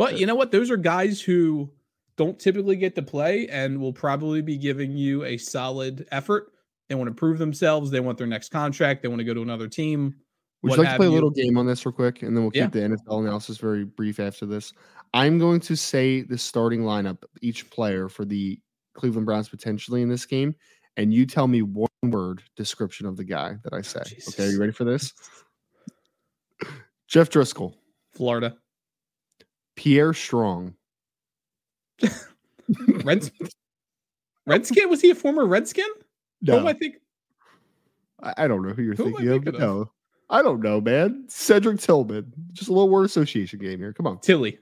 But 0.00 0.18
you 0.18 0.24
know 0.24 0.34
what? 0.34 0.50
Those 0.50 0.70
are 0.70 0.78
guys 0.78 1.20
who 1.20 1.70
don't 2.16 2.38
typically 2.38 2.76
get 2.76 2.94
to 2.94 3.02
play 3.02 3.46
and 3.48 3.78
will 3.78 3.92
probably 3.92 4.40
be 4.40 4.56
giving 4.56 4.96
you 4.96 5.24
a 5.24 5.36
solid 5.36 6.08
effort. 6.10 6.52
They 6.88 6.94
want 6.94 7.08
to 7.08 7.14
prove 7.14 7.36
themselves. 7.36 7.90
They 7.90 8.00
want 8.00 8.16
their 8.16 8.26
next 8.26 8.48
contract. 8.48 9.02
They 9.02 9.08
want 9.08 9.18
to 9.18 9.26
go 9.26 9.34
to 9.34 9.42
another 9.42 9.68
team. 9.68 10.14
Would 10.62 10.72
you 10.72 10.78
like 10.78 10.92
to 10.92 10.96
play 10.96 11.06
you. 11.06 11.12
a 11.12 11.16
little 11.16 11.28
game 11.28 11.58
on 11.58 11.66
this 11.66 11.84
real 11.84 11.92
quick, 11.92 12.22
and 12.22 12.34
then 12.34 12.42
we'll 12.42 12.50
keep 12.50 12.74
yeah. 12.74 12.88
the 12.88 12.96
NFL 12.96 13.20
analysis 13.20 13.58
very 13.58 13.84
brief 13.84 14.18
after 14.20 14.46
this. 14.46 14.72
I'm 15.12 15.38
going 15.38 15.60
to 15.60 15.76
say 15.76 16.22
the 16.22 16.38
starting 16.38 16.80
lineup, 16.80 17.22
each 17.42 17.68
player 17.68 18.08
for 18.08 18.24
the 18.24 18.58
Cleveland 18.94 19.26
Browns 19.26 19.50
potentially 19.50 20.00
in 20.00 20.08
this 20.08 20.24
game, 20.24 20.54
and 20.96 21.12
you 21.12 21.26
tell 21.26 21.46
me 21.46 21.60
one 21.60 21.90
word 22.04 22.42
description 22.56 23.04
of 23.04 23.18
the 23.18 23.24
guy 23.24 23.56
that 23.64 23.74
I 23.74 23.80
oh, 23.80 23.82
say. 23.82 24.00
Oh, 24.00 24.30
okay, 24.30 24.46
are 24.46 24.50
you 24.50 24.60
ready 24.60 24.72
for 24.72 24.84
this? 24.84 25.12
Jeff 27.06 27.28
Driskel, 27.28 27.74
Florida. 28.14 28.56
Pierre 29.76 30.12
Strong. 30.12 30.74
Reds- 33.04 33.30
Redskin? 34.46 34.88
Was 34.88 35.00
he 35.00 35.10
a 35.10 35.14
former 35.14 35.46
Redskin? 35.46 35.88
No. 36.42 36.66
I 36.66 36.72
think? 36.72 36.96
I, 38.22 38.34
I 38.38 38.48
don't 38.48 38.66
know 38.66 38.74
who 38.74 38.82
you're 38.82 38.94
who 38.94 39.04
thinking, 39.04 39.28
of, 39.28 39.44
but 39.44 39.54
of? 39.54 39.60
no. 39.60 39.90
I 40.28 40.42
don't 40.42 40.60
know, 40.60 40.80
man. 40.80 41.24
Cedric 41.28 41.80
Tillman. 41.80 42.32
Just 42.52 42.68
a 42.68 42.72
little 42.72 42.88
word 42.88 43.04
association 43.04 43.58
game 43.58 43.78
here. 43.78 43.92
Come 43.92 44.06
on. 44.06 44.20
Tilly. 44.20 44.58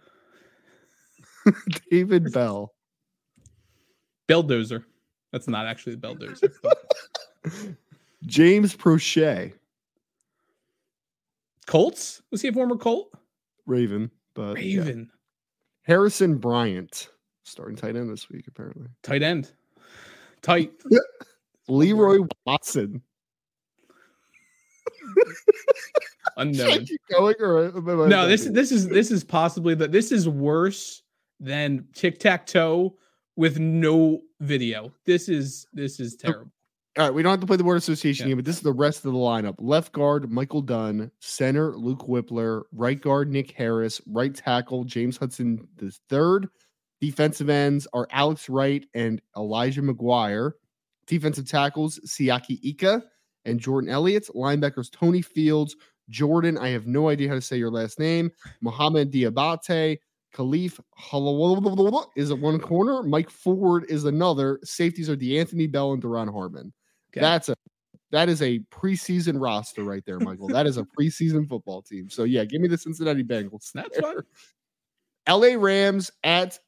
David 1.90 2.32
Bell. 2.32 2.72
Belldozer. 4.28 4.84
That's 5.32 5.46
not 5.46 5.66
actually 5.66 5.96
the 5.96 6.00
Belldozer. 6.00 7.76
James 8.26 8.74
Proche. 8.74 9.52
Colts? 11.66 12.22
Was 12.30 12.40
he 12.40 12.48
a 12.48 12.52
former 12.52 12.76
Colt? 12.76 13.12
Raven, 13.66 14.10
but 14.38 14.54
Raven. 14.54 15.10
Yeah. 15.10 15.16
Harrison 15.82 16.36
Bryant. 16.36 17.08
Starting 17.42 17.74
tight 17.76 17.96
end 17.96 18.08
this 18.08 18.30
week, 18.30 18.44
apparently. 18.46 18.86
Tight 19.02 19.24
end. 19.24 19.50
Tight. 20.42 20.70
Leroy 21.68 22.20
Watson. 22.46 23.02
Unknown. 26.36 26.86
going 27.10 27.34
or 27.40 27.72
no, 28.06 28.28
this 28.28 28.46
is 28.46 28.52
this 28.52 28.70
is 28.70 28.88
this 28.88 29.10
is 29.10 29.24
possibly 29.24 29.74
that 29.74 29.90
this 29.90 30.12
is 30.12 30.28
worse 30.28 31.02
than 31.40 31.84
tic 31.92 32.20
tac 32.20 32.46
toe 32.46 32.96
with 33.34 33.58
no 33.58 34.20
video. 34.38 34.92
This 35.04 35.28
is 35.28 35.66
this 35.72 35.98
is 35.98 36.14
terrible. 36.14 36.52
All 36.98 37.04
right, 37.04 37.14
we 37.14 37.22
don't 37.22 37.30
have 37.30 37.38
to 37.40 37.46
play 37.46 37.56
the 37.56 37.62
word 37.62 37.76
association 37.76 38.26
yeah. 38.26 38.30
game, 38.30 38.38
but 38.38 38.44
this 38.44 38.56
is 38.56 38.62
the 38.62 38.72
rest 38.72 39.04
of 39.04 39.12
the 39.12 39.18
lineup. 39.18 39.54
Left 39.60 39.92
guard, 39.92 40.32
Michael 40.32 40.62
Dunn. 40.62 41.12
Center, 41.20 41.76
Luke 41.76 42.08
Wypler. 42.08 42.62
Right 42.72 43.00
guard, 43.00 43.30
Nick 43.30 43.52
Harris. 43.52 44.00
Right 44.04 44.34
tackle, 44.34 44.82
James 44.82 45.16
Hudson 45.16 45.68
the 45.76 45.96
third. 46.08 46.48
Defensive 47.00 47.48
ends 47.48 47.86
are 47.92 48.08
Alex 48.10 48.48
Wright 48.48 48.84
and 48.94 49.22
Elijah 49.36 49.80
McGuire. 49.80 50.54
Defensive 51.06 51.48
tackles, 51.48 52.00
Siaki 52.04 52.58
Ika 52.64 53.04
and 53.44 53.60
Jordan 53.60 53.90
Elliott. 53.90 54.26
Linebackers, 54.34 54.90
Tony 54.90 55.22
Fields, 55.22 55.76
Jordan. 56.08 56.58
I 56.58 56.70
have 56.70 56.88
no 56.88 57.08
idea 57.08 57.28
how 57.28 57.36
to 57.36 57.40
say 57.40 57.58
your 57.58 57.70
last 57.70 58.00
name. 58.00 58.32
Mohamoud 58.60 59.12
Diabate. 59.12 59.98
Khalif 60.34 60.80
is 62.16 62.30
at 62.32 62.38
one 62.38 62.58
corner. 62.58 63.02
Mike 63.04 63.30
Ford 63.30 63.86
is 63.88 64.04
another. 64.04 64.58
Safeties 64.64 65.08
are 65.08 65.16
D'Anthony 65.16 65.68
Bell 65.68 65.92
and 65.92 66.02
Duron 66.02 66.30
Harmon. 66.32 66.72
Okay. 67.12 67.20
That's 67.20 67.48
a 67.48 67.54
that 68.10 68.28
is 68.28 68.40
a 68.40 68.60
preseason 68.70 69.40
roster 69.40 69.84
right 69.84 70.02
there, 70.06 70.18
Michael. 70.18 70.48
that 70.48 70.66
is 70.66 70.78
a 70.78 70.84
preseason 70.98 71.48
football 71.48 71.82
team. 71.82 72.08
So 72.08 72.24
yeah, 72.24 72.44
give 72.44 72.60
me 72.60 72.68
the 72.68 72.78
Cincinnati 72.78 73.22
Bengals. 73.22 73.72
That's 73.74 73.98
fine. 73.98 74.16
LA 75.28 75.56
Rams 75.58 76.10
at 76.24 76.58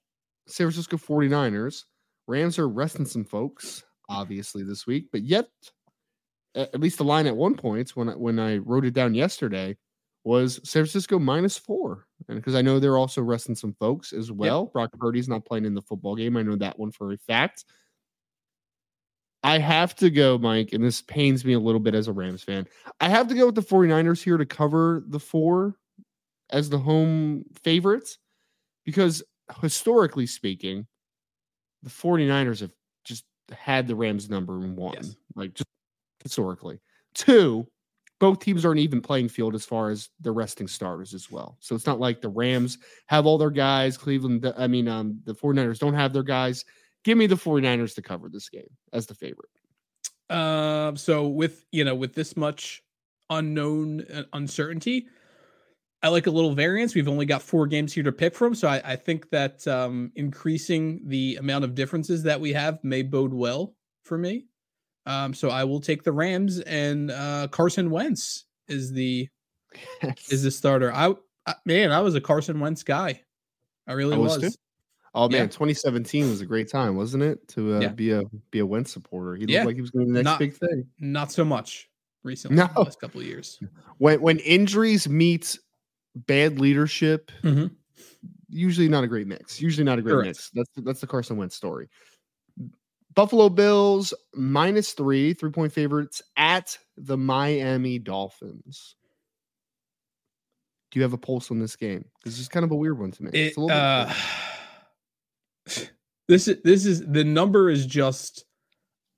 San 0.46 0.66
Francisco 0.66 0.98
49ers. 0.98 1.84
Rams 2.26 2.58
are 2.58 2.68
resting 2.68 3.06
some 3.06 3.24
folks, 3.24 3.84
obviously, 4.08 4.62
this 4.62 4.86
week, 4.86 5.06
but 5.10 5.22
yet, 5.22 5.48
at 6.54 6.78
least 6.78 6.98
the 6.98 7.04
line 7.04 7.26
at 7.26 7.36
one 7.36 7.54
point 7.54 7.90
when 7.96 8.08
I, 8.08 8.12
when 8.12 8.38
I 8.38 8.58
wrote 8.58 8.84
it 8.84 8.92
down 8.92 9.14
yesterday 9.14 9.76
was 10.24 10.56
San 10.56 10.82
Francisco 10.82 11.18
minus 11.18 11.56
four. 11.56 12.06
And 12.28 12.36
because 12.36 12.54
I 12.54 12.62
know 12.62 12.78
they're 12.78 12.98
also 12.98 13.22
resting 13.22 13.54
some 13.54 13.72
folks 13.74 14.12
as 14.12 14.30
well. 14.30 14.64
Yep. 14.64 14.72
Brock 14.72 14.90
Purdy's 14.98 15.28
not 15.28 15.44
playing 15.44 15.64
in 15.64 15.74
the 15.74 15.82
football 15.82 16.16
game. 16.16 16.36
I 16.36 16.42
know 16.42 16.56
that 16.56 16.78
one 16.78 16.92
for 16.92 17.12
a 17.12 17.18
fact. 17.18 17.64
I 19.42 19.58
have 19.58 19.94
to 19.96 20.10
go, 20.10 20.36
Mike, 20.36 20.72
and 20.72 20.84
this 20.84 21.00
pains 21.02 21.44
me 21.44 21.54
a 21.54 21.60
little 21.60 21.80
bit 21.80 21.94
as 21.94 22.08
a 22.08 22.12
Rams 22.12 22.42
fan. 22.42 22.66
I 23.00 23.08
have 23.08 23.28
to 23.28 23.34
go 23.34 23.46
with 23.46 23.54
the 23.54 23.62
49ers 23.62 24.22
here 24.22 24.36
to 24.36 24.44
cover 24.44 25.02
the 25.08 25.20
four 25.20 25.76
as 26.50 26.68
the 26.68 26.78
home 26.78 27.44
favorites 27.62 28.18
because 28.84 29.22
historically 29.62 30.26
speaking, 30.26 30.86
the 31.82 31.90
49ers 31.90 32.60
have 32.60 32.72
just 33.04 33.24
had 33.50 33.86
the 33.86 33.94
Rams 33.94 34.28
number 34.28 34.58
one, 34.58 34.94
yes. 34.94 35.16
like 35.34 35.54
just 35.54 35.68
historically. 36.22 36.78
Two, 37.14 37.66
both 38.18 38.40
teams 38.40 38.64
are 38.66 38.72
an 38.72 38.78
even 38.78 39.00
playing 39.00 39.28
field 39.30 39.54
as 39.54 39.64
far 39.64 39.90
as 39.90 40.10
the 40.20 40.30
resting 40.30 40.68
starters 40.68 41.14
as 41.14 41.30
well. 41.30 41.56
So 41.60 41.74
it's 41.74 41.86
not 41.86 41.98
like 41.98 42.20
the 42.20 42.28
Rams 42.28 42.78
have 43.06 43.24
all 43.24 43.38
their 43.38 43.50
guys, 43.50 43.96
Cleveland, 43.96 44.52
I 44.56 44.66
mean, 44.66 44.86
um, 44.86 45.20
the 45.24 45.34
49ers 45.34 45.78
don't 45.78 45.94
have 45.94 46.12
their 46.12 46.22
guys. 46.22 46.64
Give 47.04 47.16
me 47.16 47.26
the 47.26 47.36
49ers 47.36 47.94
to 47.94 48.02
cover 48.02 48.28
this 48.28 48.48
game 48.48 48.68
as 48.92 49.06
the 49.06 49.14
favorite. 49.14 49.48
Uh, 50.28 50.94
so 50.94 51.26
with, 51.26 51.64
you 51.72 51.84
know, 51.84 51.94
with 51.94 52.14
this 52.14 52.36
much 52.36 52.82
unknown 53.30 54.02
uh, 54.12 54.24
uncertainty, 54.32 55.06
I 56.02 56.08
like 56.08 56.26
a 56.26 56.30
little 56.30 56.54
variance. 56.54 56.94
We've 56.94 57.08
only 57.08 57.26
got 57.26 57.42
four 57.42 57.66
games 57.66 57.92
here 57.92 58.04
to 58.04 58.12
pick 58.12 58.34
from, 58.34 58.54
so 58.54 58.68
I, 58.68 58.80
I 58.84 58.96
think 58.96 59.28
that 59.30 59.66
um, 59.68 60.12
increasing 60.14 61.02
the 61.06 61.36
amount 61.36 61.64
of 61.64 61.74
differences 61.74 62.22
that 62.22 62.40
we 62.40 62.52
have 62.52 62.82
may 62.82 63.02
bode 63.02 63.34
well 63.34 63.74
for 64.02 64.16
me. 64.16 64.46
Um, 65.06 65.34
so 65.34 65.50
I 65.50 65.64
will 65.64 65.80
take 65.80 66.02
the 66.02 66.12
Rams, 66.12 66.60
and 66.60 67.10
uh, 67.10 67.48
Carson 67.50 67.90
Wentz 67.90 68.44
is 68.68 68.92
the 68.92 69.28
yes. 70.02 70.28
is 70.32 70.42
the 70.42 70.50
starter. 70.50 70.92
I, 70.92 71.14
I, 71.46 71.54
man, 71.66 71.92
I 71.92 72.00
was 72.00 72.14
a 72.14 72.20
Carson 72.20 72.60
Wentz 72.60 72.82
guy. 72.82 73.22
I 73.86 73.92
really 73.92 74.14
I 74.14 74.18
was. 74.18 74.38
was. 74.38 74.58
Oh 75.14 75.28
man, 75.28 75.42
yeah. 75.42 75.46
2017 75.46 76.30
was 76.30 76.40
a 76.40 76.46
great 76.46 76.70
time, 76.70 76.96
wasn't 76.96 77.24
it? 77.24 77.46
To 77.48 77.76
uh, 77.76 77.80
yeah. 77.80 77.88
be 77.88 78.12
a 78.12 78.22
be 78.50 78.60
a 78.60 78.66
Wentz 78.66 78.92
supporter. 78.92 79.34
He 79.34 79.42
looked 79.42 79.50
yeah. 79.50 79.64
like 79.64 79.74
he 79.74 79.80
was 79.80 79.90
going 79.90 80.06
to 80.06 80.12
the 80.12 80.22
next 80.22 80.24
not, 80.24 80.38
big 80.38 80.54
thing. 80.54 80.86
Not 81.00 81.32
so 81.32 81.44
much 81.44 81.88
recently. 82.22 82.56
No. 82.56 82.68
last 82.76 83.00
couple 83.00 83.20
of 83.20 83.26
years. 83.26 83.58
When 83.98 84.22
when 84.22 84.38
injuries 84.38 85.10
meet 85.10 85.58
bad 86.14 86.58
leadership, 86.58 87.30
mm-hmm. 87.42 87.66
usually 88.48 88.88
not 88.88 89.04
a 89.04 89.06
great 89.06 89.26
mix. 89.26 89.60
Usually 89.60 89.84
not 89.84 89.98
a 89.98 90.02
great 90.02 90.12
Correct. 90.12 90.26
mix. 90.26 90.50
That's 90.54 90.70
that's 90.76 91.00
the 91.02 91.06
Carson 91.06 91.36
Wentz 91.36 91.54
story. 91.54 91.90
Buffalo 93.14 93.50
Bills 93.50 94.14
minus 94.32 94.92
three, 94.92 95.34
three 95.34 95.50
point 95.50 95.70
favorites 95.70 96.22
at 96.38 96.78
the 96.96 97.18
Miami 97.18 97.98
Dolphins. 97.98 98.96
Do 100.90 100.98
you 100.98 101.02
have 101.02 101.12
a 101.12 101.18
pulse 101.18 101.50
on 101.50 101.58
this 101.58 101.76
game? 101.76 102.06
This 102.24 102.38
is 102.38 102.48
kind 102.48 102.64
of 102.64 102.70
a 102.70 102.76
weird 102.76 102.98
one 102.98 103.10
to 103.12 103.22
me. 103.22 103.30
It, 103.34 103.54
this 106.28 106.48
is 106.48 106.62
this 106.62 106.86
is 106.86 107.06
the 107.06 107.24
number 107.24 107.70
is 107.70 107.86
just. 107.86 108.44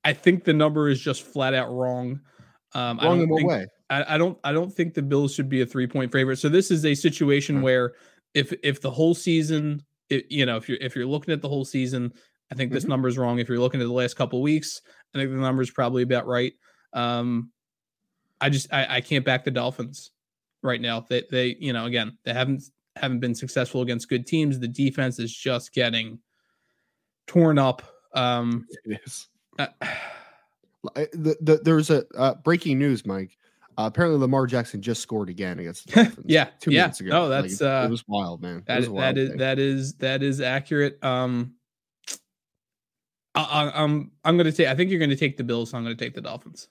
I 0.05 0.13
think 0.13 0.43
the 0.43 0.53
number 0.53 0.89
is 0.89 1.01
just 1.01 1.23
flat 1.23 1.55
out 1.55 1.71
wrong. 1.71 2.21
Um, 2.75 2.99
wrong 2.99 3.21
in 3.21 3.29
what 3.29 3.45
way? 3.45 3.67
I, 3.89 4.15
I, 4.15 4.19
don't. 4.19 4.39
I 4.43 4.53
don't 4.53 4.73
think 4.73 4.95
the 4.95 5.03
Bills 5.03 5.33
should 5.33 5.49
be 5.49 5.61
a 5.61 5.67
three 5.67 5.87
point 5.87 6.11
favorite. 6.11 6.39
So 6.39 6.49
this 6.49 6.71
is 6.71 6.85
a 6.85 6.95
situation 6.95 7.57
mm-hmm. 7.57 7.65
where 7.65 7.93
if 8.35 8.53
if 8.63 8.81
the 8.81 8.91
whole 8.91 9.15
season, 9.15 9.83
you 10.09 10.47
know, 10.47 10.57
if 10.57 10.69
you're 10.69 10.79
if 10.81 10.97
you're 10.97 11.07
looking 11.07 11.33
at 11.33 11.43
the 11.43 11.49
whole 11.49 11.65
season, 11.65 12.13
I 12.51 12.55
think 12.55 12.73
this 12.73 12.85
mm-hmm. 12.85 12.91
number 12.91 13.09
is 13.09 13.19
wrong. 13.19 13.39
If 13.39 13.49
you're 13.49 13.59
looking 13.59 13.81
at 13.81 13.87
the 13.87 13.93
last 13.93 14.15
couple 14.15 14.43
weeks, 14.43 14.81
I 15.15 15.19
think 15.19 15.31
the 15.31 15.37
number 15.37 15.63
is 15.63 15.71
probably 15.71 16.03
about 16.03 16.27
right. 16.27 16.55
Um, 16.93 17.51
I 18.41 18.49
just 18.49 18.73
I, 18.73 18.97
I 18.97 19.01
can't 19.01 19.25
back 19.25 19.45
the 19.45 19.51
Dolphins 19.51 20.11
right 20.63 20.81
now. 20.81 21.05
They 21.09 21.23
they 21.31 21.57
you 21.61 21.73
know 21.73 21.85
again 21.85 22.19
they 22.25 22.33
haven't 22.33 22.65
haven't 22.97 23.21
been 23.21 23.35
successful 23.35 23.83
against 23.83 24.09
good 24.09 24.27
teams. 24.27 24.59
The 24.59 24.69
defense 24.69 25.19
is 25.19 25.35
just 25.35 25.73
getting 25.73 26.19
torn 27.27 27.59
up. 27.59 27.83
Um, 28.15 28.67
it 28.85 29.01
is. 29.05 29.29
Uh, 29.59 29.67
the, 30.95 31.37
the, 31.41 31.61
there's 31.63 31.91
a 31.91 32.05
uh, 32.17 32.35
breaking 32.35 32.79
news, 32.79 33.07
Mike. 33.07 33.37
Uh, 33.79 33.87
apparently, 33.87 34.21
Lamar 34.21 34.47
Jackson 34.47 34.83
just 34.83 35.01
scored 35.01 35.31
again 35.31 35.59
against 35.59 35.87
the 35.87 35.93
Dolphins. 36.05 36.27
yeah, 36.27 36.49
two 36.61 36.73
yeah. 36.73 36.83
minutes 36.83 37.01
ago. 37.01 37.11
Oh, 37.13 37.29
that's 37.29 37.61
like, 37.61 37.71
uh, 37.71 37.87
it 37.87 37.91
was 37.91 38.05
wild, 38.07 38.43
man. 38.43 38.63
That, 38.67 38.87
wild 38.89 39.17
that 39.17 39.19
is 39.19 39.35
that 39.37 39.59
is 39.59 39.95
that 39.95 40.23
is 40.23 40.41
accurate. 40.43 41.03
Um, 41.03 41.55
I, 43.35 43.43
I, 43.43 43.83
I'm 43.83 44.11
I'm 44.25 44.37
going 44.37 44.45
to 44.45 44.53
take. 44.53 44.69
I 44.69 44.75
think 44.75 44.91
you're 44.91 44.99
going 44.99 45.11
to 45.11 45.17
take 45.17 45.39
the 45.39 45.45
Bills. 45.45 45.71
So 45.71 45.79
I'm 45.79 45.85
going 45.85 45.97
to 45.97 46.05
take 46.05 46.15
the 46.15 46.21
Dolphins. 46.21 46.69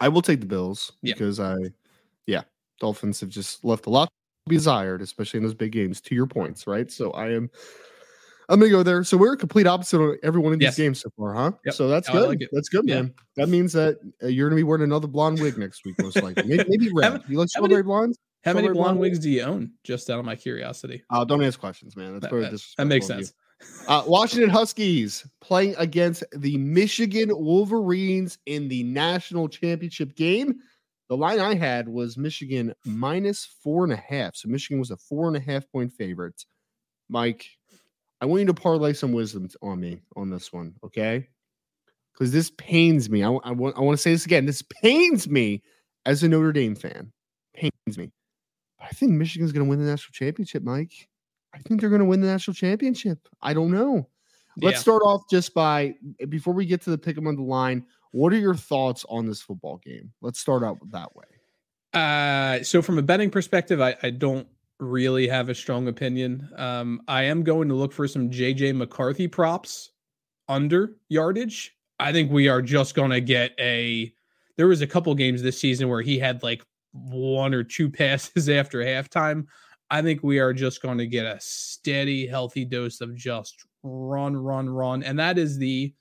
I 0.00 0.08
will 0.08 0.22
take 0.22 0.40
the 0.40 0.46
Bills 0.46 0.92
yeah. 1.02 1.12
because 1.12 1.38
I, 1.38 1.56
yeah, 2.26 2.42
Dolphins 2.80 3.20
have 3.20 3.28
just 3.28 3.62
left 3.64 3.86
a 3.86 3.90
lot 3.90 4.06
to 4.06 4.50
be 4.50 4.56
desired, 4.56 5.02
especially 5.02 5.38
in 5.38 5.44
those 5.44 5.54
big 5.54 5.72
games. 5.72 6.00
To 6.00 6.14
your 6.14 6.26
points, 6.26 6.66
right? 6.66 6.90
So 6.90 7.10
I 7.10 7.32
am 7.32 7.50
I'm 8.48 8.58
gonna 8.58 8.70
go 8.70 8.82
there. 8.82 9.04
So 9.04 9.16
we're 9.16 9.34
a 9.34 9.36
complete 9.36 9.66
opposite 9.66 10.00
on 10.00 10.16
every 10.22 10.40
one 10.40 10.52
of 10.52 10.58
these 10.58 10.66
yes. 10.66 10.76
games 10.76 11.00
so 11.00 11.10
far, 11.16 11.34
huh? 11.34 11.52
Yep. 11.64 11.74
So 11.74 11.88
that's 11.88 12.08
good. 12.08 12.28
Like 12.28 12.48
that's 12.52 12.68
good, 12.68 12.86
man. 12.86 13.06
Yeah. 13.36 13.44
That 13.44 13.48
means 13.48 13.72
that 13.72 13.98
uh, 14.22 14.26
you're 14.26 14.48
gonna 14.48 14.58
be 14.58 14.64
wearing 14.64 14.84
another 14.84 15.08
blonde 15.08 15.40
wig 15.40 15.58
next 15.58 15.84
week, 15.84 15.94
most 16.00 16.20
likely. 16.22 16.44
Maybe, 16.44 16.64
maybe 16.68 16.90
red. 16.94 17.22
you 17.28 17.38
like 17.38 17.48
strawberry 17.48 17.82
blondes? 17.82 18.18
How 18.44 18.54
many 18.54 18.68
blonde 18.68 18.98
wigs 18.98 19.20
do 19.20 19.30
you 19.30 19.42
own? 19.42 19.72
Just 19.84 20.10
out 20.10 20.18
of 20.18 20.24
my 20.24 20.34
curiosity. 20.34 21.04
Uh, 21.10 21.24
don't 21.24 21.42
ask 21.42 21.60
questions, 21.60 21.96
man. 21.96 22.18
That's 22.18 22.32
that, 22.32 22.50
that, 22.50 22.60
that 22.78 22.86
makes 22.86 23.06
sense. 23.06 23.32
Uh, 23.86 24.02
Washington 24.06 24.50
Huskies 24.50 25.24
playing 25.40 25.76
against 25.78 26.24
the 26.36 26.56
Michigan 26.58 27.30
Wolverines 27.32 28.38
in 28.46 28.66
the 28.68 28.82
national 28.82 29.48
championship 29.48 30.16
game. 30.16 30.56
The 31.08 31.16
line 31.16 31.38
I 31.38 31.54
had 31.54 31.88
was 31.88 32.16
Michigan 32.16 32.74
minus 32.84 33.44
four 33.62 33.84
and 33.84 33.92
a 33.92 33.96
half. 33.96 34.34
So 34.34 34.48
Michigan 34.48 34.80
was 34.80 34.90
a 34.90 34.96
four 34.96 35.28
and 35.28 35.36
a 35.36 35.40
half 35.40 35.70
point 35.70 35.92
favorite. 35.92 36.44
Mike, 37.08 37.46
I 38.22 38.24
want 38.24 38.38
you 38.40 38.46
to 38.46 38.54
parlay 38.54 38.92
some 38.92 39.10
wisdom 39.10 39.48
on 39.62 39.80
me 39.80 40.00
on 40.14 40.30
this 40.30 40.52
one, 40.52 40.76
okay? 40.84 41.26
Because 42.12 42.30
this 42.30 42.52
pains 42.56 43.10
me. 43.10 43.24
I, 43.24 43.32
I, 43.32 43.50
want, 43.50 43.76
I 43.76 43.80
want 43.80 43.98
to 43.98 44.00
say 44.00 44.12
this 44.12 44.24
again. 44.24 44.46
This 44.46 44.62
pains 44.62 45.28
me 45.28 45.64
as 46.06 46.22
a 46.22 46.28
Notre 46.28 46.52
Dame 46.52 46.76
fan. 46.76 47.10
Pains 47.52 47.98
me. 47.98 48.12
But 48.78 48.86
I 48.86 48.90
think 48.90 49.10
Michigan's 49.10 49.50
going 49.50 49.66
to 49.66 49.68
win 49.68 49.80
the 49.80 49.90
national 49.90 50.12
championship, 50.12 50.62
Mike. 50.62 51.08
I 51.52 51.58
think 51.58 51.80
they're 51.80 51.90
going 51.90 51.98
to 51.98 52.06
win 52.06 52.20
the 52.20 52.28
national 52.28 52.54
championship. 52.54 53.18
I 53.42 53.54
don't 53.54 53.72
know. 53.72 54.08
Let's 54.56 54.76
yeah. 54.76 54.82
start 54.82 55.02
off 55.02 55.22
just 55.28 55.52
by 55.52 55.94
before 56.28 56.54
we 56.54 56.64
get 56.64 56.82
to 56.82 56.90
the 56.90 56.98
pick 56.98 57.18
'em 57.18 57.26
on 57.26 57.34
the 57.34 57.42
line. 57.42 57.86
What 58.12 58.32
are 58.32 58.38
your 58.38 58.54
thoughts 58.54 59.04
on 59.08 59.26
this 59.26 59.42
football 59.42 59.78
game? 59.78 60.12
Let's 60.20 60.38
start 60.38 60.62
out 60.62 60.78
that 60.92 61.16
way. 61.16 61.24
Uh, 61.92 62.62
so 62.62 62.82
from 62.82 62.98
a 62.98 63.02
betting 63.02 63.30
perspective, 63.30 63.80
I, 63.80 63.96
I 64.02 64.10
don't 64.10 64.46
really 64.82 65.28
have 65.28 65.48
a 65.48 65.54
strong 65.54 65.88
opinion. 65.88 66.48
Um, 66.56 67.02
I 67.08 67.22
am 67.22 67.42
going 67.42 67.68
to 67.68 67.74
look 67.74 67.92
for 67.92 68.08
some 68.08 68.30
JJ 68.30 68.76
McCarthy 68.76 69.28
props 69.28 69.92
under 70.48 70.96
yardage. 71.08 71.76
I 71.98 72.12
think 72.12 72.30
we 72.32 72.48
are 72.48 72.62
just 72.62 72.94
going 72.94 73.10
to 73.10 73.20
get 73.20 73.52
a. 73.58 74.12
There 74.56 74.66
was 74.66 74.82
a 74.82 74.86
couple 74.86 75.14
games 75.14 75.40
this 75.40 75.58
season 75.58 75.88
where 75.88 76.02
he 76.02 76.18
had 76.18 76.42
like 76.42 76.62
one 76.92 77.54
or 77.54 77.62
two 77.62 77.90
passes 77.90 78.48
after 78.48 78.78
halftime. 78.78 79.46
I 79.90 80.02
think 80.02 80.22
we 80.22 80.38
are 80.38 80.52
just 80.52 80.82
going 80.82 80.98
to 80.98 81.06
get 81.06 81.26
a 81.26 81.38
steady, 81.40 82.26
healthy 82.26 82.64
dose 82.64 83.00
of 83.00 83.14
just 83.14 83.64
run, 83.82 84.36
run, 84.36 84.68
run, 84.68 85.02
and 85.02 85.18
that 85.18 85.38
is 85.38 85.58
the 85.58 85.94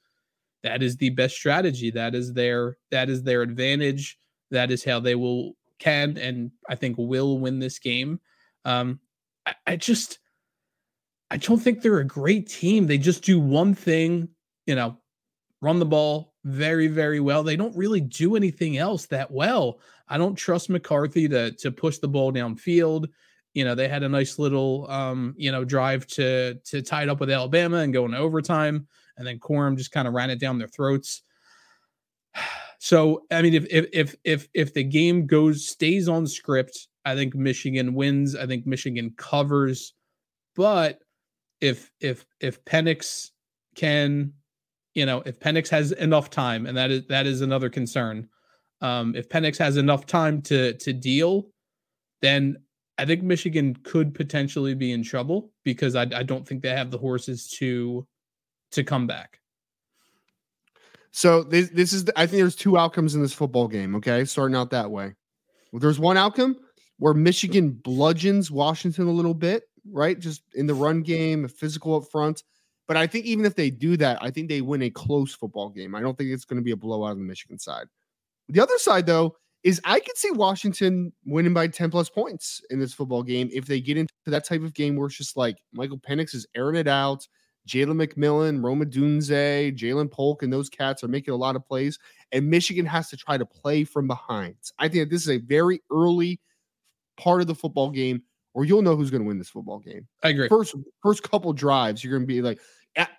that 0.63 0.83
is 0.83 0.95
the 0.97 1.09
best 1.09 1.35
strategy. 1.35 1.91
That 1.91 2.15
is 2.15 2.33
their 2.33 2.77
that 2.91 3.09
is 3.09 3.23
their 3.23 3.41
advantage. 3.41 4.17
That 4.49 4.71
is 4.71 4.83
how 4.83 4.99
they 4.99 5.15
will 5.15 5.55
can 5.79 6.17
and 6.17 6.51
I 6.69 6.75
think 6.75 6.97
will 6.97 7.39
win 7.39 7.59
this 7.59 7.79
game. 7.79 8.19
Um, 8.65 8.99
I, 9.45 9.55
I 9.67 9.75
just 9.75 10.19
I 11.31 11.37
don't 11.37 11.59
think 11.59 11.81
they're 11.81 11.99
a 11.99 12.05
great 12.05 12.49
team. 12.49 12.87
They 12.87 12.97
just 12.97 13.23
do 13.23 13.39
one 13.39 13.73
thing, 13.73 14.27
you 14.65 14.75
know, 14.75 14.97
run 15.61 15.79
the 15.79 15.85
ball 15.85 16.33
very, 16.43 16.87
very 16.87 17.21
well. 17.21 17.41
They 17.41 17.55
don't 17.55 17.75
really 17.75 18.01
do 18.01 18.35
anything 18.35 18.77
else 18.77 19.05
that 19.07 19.31
well. 19.31 19.79
I 20.09 20.17
don't 20.17 20.35
trust 20.35 20.69
McCarthy 20.69 21.29
to 21.29 21.51
to 21.51 21.71
push 21.71 21.99
the 21.99 22.07
ball 22.07 22.33
downfield. 22.33 23.07
You 23.53 23.65
know, 23.65 23.75
they 23.75 23.87
had 23.87 24.03
a 24.03 24.09
nice 24.09 24.39
little 24.39 24.89
um, 24.89 25.33
you 25.37 25.51
know, 25.51 25.63
drive 25.63 26.05
to 26.07 26.55
to 26.65 26.81
tie 26.81 27.03
it 27.03 27.09
up 27.09 27.21
with 27.21 27.29
Alabama 27.31 27.77
and 27.77 27.93
go 27.93 28.05
into 28.05 28.17
overtime, 28.17 28.87
and 29.17 29.25
then 29.25 29.39
Corum 29.39 29.77
just 29.77 29.91
kind 29.91 30.07
of 30.09 30.13
ran 30.13 30.29
it 30.29 30.39
down 30.39 30.57
their 30.57 30.67
throats. 30.67 31.23
So, 32.83 33.21
I 33.29 33.43
mean, 33.43 33.53
if 33.53 33.67
if 33.69 33.85
if 33.93 34.15
if 34.23 34.47
if 34.55 34.73
the 34.73 34.83
game 34.83 35.27
goes 35.27 35.67
stays 35.67 36.09
on 36.09 36.25
script 36.25 36.87
I 37.05 37.15
think 37.15 37.35
Michigan 37.35 37.93
wins. 37.93 38.35
I 38.35 38.45
think 38.45 38.65
Michigan 38.65 39.13
covers. 39.17 39.93
But 40.55 40.99
if 41.59 41.91
if 41.99 42.25
if 42.39 42.63
Penix 42.65 43.29
can, 43.75 44.33
you 44.93 45.05
know, 45.05 45.23
if 45.25 45.39
Penix 45.39 45.69
has 45.69 45.91
enough 45.93 46.29
time, 46.29 46.65
and 46.65 46.77
that 46.77 46.91
is 46.91 47.05
that 47.07 47.25
is 47.25 47.41
another 47.41 47.69
concern. 47.69 48.27
Um, 48.81 49.15
if 49.15 49.29
Penix 49.29 49.57
has 49.57 49.77
enough 49.77 50.05
time 50.05 50.41
to 50.43 50.73
to 50.73 50.93
deal, 50.93 51.47
then 52.21 52.57
I 52.97 53.05
think 53.05 53.23
Michigan 53.23 53.75
could 53.83 54.13
potentially 54.13 54.73
be 54.73 54.91
in 54.91 55.03
trouble 55.03 55.51
because 55.63 55.95
I, 55.95 56.03
I 56.03 56.23
don't 56.23 56.47
think 56.47 56.61
they 56.61 56.69
have 56.69 56.91
the 56.91 56.97
horses 56.97 57.49
to 57.59 58.05
to 58.71 58.83
come 58.83 59.07
back. 59.07 59.39
So 61.11 61.43
this 61.43 61.69
this 61.69 61.93
is 61.93 62.05
the, 62.05 62.19
I 62.19 62.25
think 62.25 62.41
there's 62.41 62.55
two 62.55 62.77
outcomes 62.77 63.15
in 63.15 63.21
this 63.21 63.33
football 63.33 63.67
game. 63.67 63.95
Okay, 63.95 64.25
starting 64.25 64.55
out 64.55 64.71
that 64.71 64.91
way. 64.91 65.13
Well, 65.71 65.79
there's 65.79 65.99
one 65.99 66.17
outcome 66.17 66.57
where 67.01 67.15
Michigan 67.15 67.71
bludgeons 67.71 68.51
Washington 68.51 69.07
a 69.07 69.11
little 69.11 69.33
bit, 69.33 69.63
right? 69.91 70.19
Just 70.19 70.43
in 70.53 70.67
the 70.67 70.75
run 70.75 71.01
game, 71.01 71.47
physical 71.47 71.95
up 71.95 72.03
front. 72.11 72.43
But 72.87 72.95
I 72.95 73.07
think 73.07 73.25
even 73.25 73.43
if 73.43 73.55
they 73.55 73.71
do 73.71 73.97
that, 73.97 74.19
I 74.21 74.29
think 74.29 74.47
they 74.47 74.61
win 74.61 74.83
a 74.83 74.91
close 74.91 75.33
football 75.33 75.69
game. 75.69 75.95
I 75.95 76.01
don't 76.01 76.15
think 76.15 76.29
it's 76.29 76.45
going 76.45 76.61
to 76.61 76.63
be 76.63 76.73
a 76.73 76.77
blowout 76.77 77.09
on 77.09 77.17
the 77.17 77.25
Michigan 77.25 77.57
side. 77.57 77.87
The 78.49 78.61
other 78.61 78.77
side, 78.77 79.07
though, 79.07 79.35
is 79.63 79.81
I 79.83 79.99
could 79.99 80.15
see 80.15 80.29
Washington 80.29 81.11
winning 81.25 81.55
by 81.55 81.69
10 81.69 81.89
plus 81.89 82.07
points 82.07 82.61
in 82.69 82.79
this 82.79 82.93
football 82.93 83.23
game 83.23 83.49
if 83.51 83.65
they 83.65 83.81
get 83.81 83.97
into 83.97 84.13
that 84.27 84.45
type 84.45 84.61
of 84.61 84.75
game 84.75 84.95
where 84.95 85.07
it's 85.07 85.17
just 85.17 85.35
like 85.35 85.57
Michael 85.73 85.97
Penix 85.97 86.35
is 86.35 86.45
airing 86.55 86.75
it 86.75 86.87
out. 86.87 87.27
Jalen 87.67 88.05
McMillan, 88.05 88.63
Rome 88.63 88.85
Odunze, 88.85 89.75
Ja'Lynn 89.75 90.11
Polk, 90.11 90.43
and 90.43 90.53
those 90.53 90.69
cats 90.69 91.03
are 91.03 91.07
making 91.07 91.33
a 91.33 91.37
lot 91.37 91.55
of 91.55 91.65
plays. 91.65 91.97
And 92.31 92.47
Michigan 92.47 92.85
has 92.85 93.09
to 93.09 93.17
try 93.17 93.39
to 93.39 93.45
play 93.45 93.85
from 93.85 94.05
behind. 94.05 94.57
I 94.77 94.87
think 94.87 95.09
this 95.09 95.23
is 95.23 95.29
a 95.29 95.37
very 95.39 95.81
early 95.91 96.39
part 97.21 97.41
of 97.41 97.47
the 97.47 97.55
football 97.55 97.89
game, 97.89 98.23
or 98.53 98.65
you'll 98.65 98.81
know 98.81 98.95
who's 98.95 99.11
going 99.11 99.21
to 99.21 99.27
win 99.27 99.37
this 99.37 99.49
football 99.49 99.79
game. 99.79 100.07
I 100.23 100.29
agree. 100.29 100.49
First, 100.49 100.75
first 101.03 101.23
couple 101.23 101.53
drives, 101.53 102.03
you're 102.03 102.11
going 102.11 102.27
to 102.27 102.33
be 102.33 102.41
like, 102.41 102.59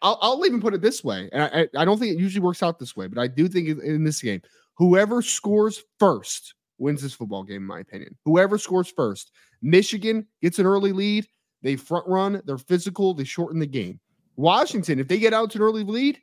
I'll, 0.03 0.19
I'll 0.21 0.45
even 0.45 0.61
put 0.61 0.75
it 0.75 0.83
this 0.83 1.03
way, 1.03 1.31
and 1.33 1.43
I, 1.43 1.69
I 1.81 1.85
don't 1.85 1.99
think 1.99 2.13
it 2.13 2.21
usually 2.21 2.43
works 2.43 2.63
out 2.63 2.79
this 2.79 2.97
way, 2.97 3.07
but 3.07 3.19
I 3.19 3.27
do 3.27 3.49
think 3.49 3.69
in 3.69 4.05
this 4.05 4.21
game, 4.21 4.43
whoever 4.77 5.23
scores 5.23 5.83
first 5.99 6.55
wins 6.79 7.01
this 7.01 7.15
football 7.15 7.45
game, 7.45 7.59
in 7.59 7.67
my 7.67 7.81
opinion. 7.81 8.17
Whoever 8.25 8.59
scores 8.59 8.89
first, 8.89 9.31
Michigan 9.63 10.27
gets 10.43 10.59
an 10.59 10.67
early 10.67 10.93
lead. 10.93 11.27
They 11.63 11.77
front 11.77 12.07
run. 12.09 12.43
They're 12.45 12.59
physical. 12.59 13.15
They 13.15 13.25
shorten 13.25 13.61
the 13.61 13.67
game. 13.67 14.01
Washington, 14.37 14.99
if 14.99 15.09
they 15.09 15.19
get 15.19 15.33
out 15.33 15.51
to 15.53 15.59
an 15.59 15.63
early 15.63 15.85
lead, 15.85 16.19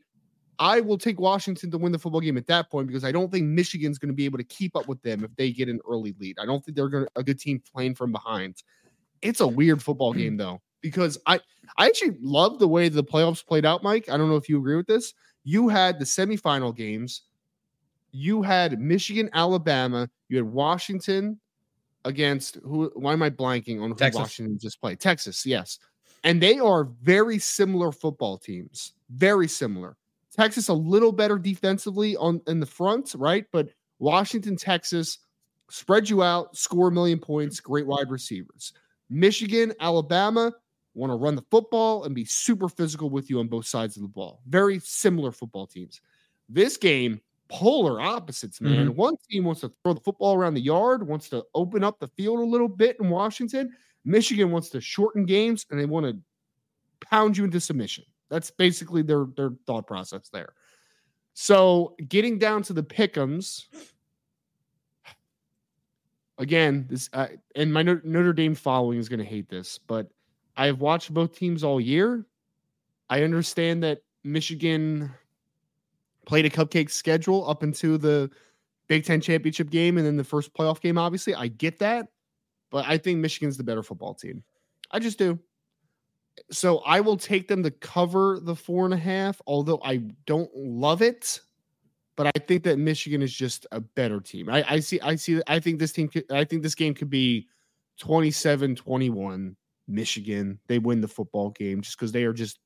I 0.60 0.82
will 0.82 0.98
take 0.98 1.20
Washington 1.20 1.72
to 1.72 1.78
win 1.78 1.94
the 1.94 1.98
football 1.98 2.20
game 2.20 2.38
at 2.38 2.46
that 2.48 2.70
point 2.70 2.88
because 2.88 3.06
I 3.06 3.14
don't 3.14 3.32
think 3.32 3.46
Michigan's 3.46 3.98
going 3.98 4.10
to 4.10 4.16
be 4.16 4.26
able 4.26 4.38
to 4.38 4.44
keep 4.44 4.76
up 4.76 4.90
with 4.90 5.02
them 5.02 5.24
if 5.24 5.34
they 5.38 5.52
get 5.52 5.70
an 5.70 5.80
early 5.90 6.14
lead. 6.20 6.38
I 6.38 6.46
don't 6.46 6.64
think 6.64 6.76
they're 6.76 6.90
going 6.90 7.06
to, 7.06 7.12
a 7.16 7.24
good 7.24 7.40
team 7.40 7.64
playing 7.74 7.96
from 7.96 8.12
behind. 8.12 8.62
It's 9.22 9.40
a 9.40 9.48
weird 9.48 9.82
football 9.82 10.14
game 10.14 10.38
though 10.38 10.62
because 10.82 11.18
I 11.26 11.40
I 11.78 11.88
actually 11.88 12.18
love 12.22 12.60
the 12.60 12.68
way 12.68 12.90
the 12.90 13.04
playoffs 13.04 13.46
played 13.46 13.66
out, 13.66 13.84
Mike. 13.84 14.10
I 14.10 14.18
don't 14.18 14.30
know 14.30 14.36
if 14.36 14.50
you 14.50 14.58
agree 14.58 14.76
with 14.76 14.88
this. 14.88 15.14
You 15.44 15.70
had 15.70 15.98
the 15.98 16.06
semifinal 16.06 16.76
games. 16.76 17.24
You 18.12 18.42
had 18.42 18.80
Michigan, 18.80 19.30
Alabama. 19.34 20.10
You 20.28 20.38
had 20.38 20.46
Washington 20.46 21.40
against 22.06 22.56
who? 22.64 22.92
Why 22.96 23.14
am 23.14 23.22
I 23.22 23.30
blanking 23.30 23.82
on 23.82 23.92
who 23.92 23.96
Texas. 23.96 24.20
Washington 24.20 24.58
just 24.60 24.82
played? 24.82 25.00
Texas, 25.00 25.46
yes. 25.46 25.80
And 26.24 26.42
they 26.42 26.60
are 26.60 26.86
very 27.02 27.40
similar 27.40 27.92
football 27.92 28.38
teams. 28.38 28.94
Very 29.10 29.48
similar. 29.48 29.96
Texas 30.40 30.70
a 30.70 30.74
little 30.74 31.12
better 31.12 31.38
defensively 31.38 32.16
on 32.16 32.42
in 32.48 32.62
the 32.62 32.66
front, 32.66 33.14
right? 33.18 33.46
But 33.52 33.70
Washington, 34.00 34.56
Texas 34.56 35.18
spread 35.70 36.10
you 36.10 36.24
out, 36.24 36.56
score 36.56 36.88
a 36.88 36.92
million 36.92 37.20
points, 37.20 37.60
great 37.60 37.86
wide 37.86 38.10
receivers. 38.10 38.72
Michigan, 39.10 39.74
Alabama 39.82 40.54
want 40.94 41.12
to 41.12 41.16
run 41.16 41.36
the 41.36 41.44
football 41.52 42.06
and 42.06 42.16
be 42.16 42.24
super 42.24 42.70
physical 42.70 43.10
with 43.10 43.30
you 43.30 43.42
on 43.42 43.50
both 43.50 43.66
sides 43.66 43.98
of 43.98 44.02
the 44.02 44.08
ball. 44.08 44.40
Very 44.48 44.80
similar 44.80 45.34
football 45.34 45.68
teams. 45.68 46.00
This 46.48 46.78
game, 46.78 47.20
polar 47.50 48.00
opposites, 48.00 48.62
man. 48.62 48.88
Mm-hmm. 48.88 48.96
One 48.96 49.16
team 49.30 49.44
wants 49.44 49.60
to 49.62 49.74
throw 49.84 49.94
the 49.94 50.00
football 50.00 50.36
around 50.36 50.54
the 50.54 50.62
yard, 50.62 51.06
wants 51.06 51.28
to 51.30 51.44
open 51.54 51.84
up 51.84 52.00
the 52.00 52.08
field 52.08 52.40
a 52.40 52.44
little 52.44 52.70
bit 52.70 52.96
in 53.02 53.10
Washington. 53.10 53.72
Michigan 54.06 54.52
wants 54.52 54.70
to 54.70 54.80
shorten 54.80 55.26
games 55.26 55.66
and 55.70 55.78
they 55.78 55.86
want 55.86 56.06
to 56.06 56.18
pound 57.06 57.36
you 57.36 57.44
into 57.44 57.60
submission. 57.60 58.06
That's 58.30 58.52
basically 58.52 59.02
their 59.02 59.26
their 59.36 59.52
thought 59.66 59.88
process 59.88 60.30
there. 60.30 60.54
So 61.34 61.96
getting 62.08 62.38
down 62.38 62.64
to 62.64 62.74
the 62.74 62.84
pickums, 62.84 63.66
again, 66.38 66.86
this 66.90 67.10
uh, 67.14 67.28
and 67.56 67.74
my 67.74 67.84
Notre 67.84 68.34
Dame 68.34 68.56
following 68.56 69.00
is 69.00 69.10
going 69.10 69.20
to 69.20 69.26
hate 69.26 69.50
this, 69.50 69.78
but 69.78 70.10
I've 70.58 70.82
watched 70.82 71.14
both 71.14 71.38
teams 71.38 71.64
all 71.64 71.80
year. 71.80 72.26
I 73.10 73.24
understand 73.24 73.84
that 73.84 74.02
Michigan 74.24 75.12
played 76.26 76.46
a 76.46 76.50
cupcake 76.50 76.92
schedule 76.92 77.50
up 77.50 77.64
into 77.64 77.98
the 77.98 78.30
Big 78.88 79.06
Ten 79.06 79.22
championship 79.22 79.70
game 79.70 79.98
and 79.98 80.06
then 80.06 80.18
the 80.18 80.24
first 80.24 80.54
playoff 80.54 80.82
game. 80.82 80.98
Obviously, 80.98 81.34
I 81.34 81.48
get 81.48 81.80
that, 81.80 82.08
but 82.70 82.86
I 82.88 82.98
think 82.98 83.20
Michigan's 83.20 83.58
the 83.58 83.64
better 83.64 83.84
football 83.84 84.14
team. 84.14 84.44
I 84.92 85.00
just 85.00 85.18
do. 85.18 85.40
So 86.52 86.80
I 86.80 87.02
will 87.02 87.18
take 87.18 87.48
them 87.48 87.64
to 87.64 87.72
cover 87.72 88.40
the 88.42 88.56
four 88.56 88.86
and 88.86 88.94
a 88.94 88.98
half, 88.98 89.42
although 89.48 89.80
I 89.84 89.98
don't 90.26 90.50
love 90.56 91.02
it. 91.02 91.42
But 92.16 92.28
I 92.28 92.40
think 92.48 92.64
that 92.64 92.78
Michigan 92.78 93.22
is 93.22 93.34
just 93.34 93.66
a 93.72 93.80
better 93.80 94.20
team. 94.20 94.50
I, 94.50 94.66
I 94.68 94.80
see, 94.82 95.00
I 95.00 95.16
see, 95.16 95.42
I 95.48 95.60
think 95.60 95.80
this 95.80 95.94
team, 95.94 96.10
could, 96.10 96.30
I 96.30 96.44
think 96.44 96.64
this 96.64 96.76
game 96.76 96.94
could 96.94 97.10
be 97.10 97.48
27 98.00 98.76
21 98.76 99.56
Michigan. 99.88 100.60
They 100.68 100.80
win 100.80 101.02
the 101.02 101.08
football 101.08 101.52
game 101.52 101.82
just 101.82 101.98
because 101.98 102.12
they 102.12 102.24
are 102.24 102.34
just 102.34 102.60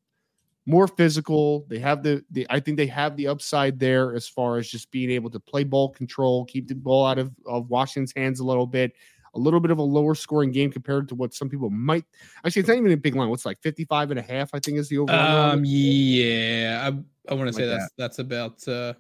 more 0.66 0.88
physical. 0.88 1.66
They 1.68 1.80
have 1.80 2.04
the, 2.04 2.24
the 2.32 2.48
I 2.50 2.60
think 2.60 2.78
they 2.78 2.88
have 2.88 3.16
the 3.16 3.28
upside 3.28 3.80
there 3.80 4.16
as 4.16 4.28
far 4.28 4.58
as 4.58 4.70
just 4.70 4.92
being 4.92 5.12
able 5.12 5.30
to 5.32 5.40
play 5.40 5.64
ball 5.64 5.90
control, 5.90 6.46
keep 6.46 6.68
the 6.68 6.76
ball 6.76 7.06
out 7.06 7.20
of, 7.20 7.32
of 7.46 7.70
Washington's 7.70 8.14
hands 8.16 8.40
a 8.40 8.46
little 8.46 8.68
bit. 8.68 8.94
A 9.36 9.40
little 9.40 9.60
bit 9.60 9.72
of 9.72 9.80
a 9.80 9.84
lower 9.84 10.16
scoring 10.16 10.52
game 10.52 10.72
compared 10.72 11.10
to 11.10 11.16
what 11.16 11.34
some 11.34 11.50
people 11.50 11.70
might 11.70 12.06
actually 12.46 12.62
it's 12.62 12.70
not 12.70 12.78
even 12.78 12.92
a 12.92 12.98
big 12.98 13.16
line. 13.16 13.30
What's 13.30 13.46
like 13.46 13.62
55 13.62 14.12
and 14.12 14.20
a 14.20 14.24
half, 14.24 14.52
I 14.54 14.60
think 14.60 14.78
is 14.78 14.90
the 14.90 15.00
overall. 15.00 15.52
Um 15.52 15.64
yeah. 15.66 16.90
I, 16.90 17.32
I 17.32 17.36
want 17.36 17.48
to 17.48 17.54
say 17.54 17.66
that's 17.66 17.84
that. 17.86 17.92
that's 17.98 18.20
about 18.20 18.68
uh 18.68 18.94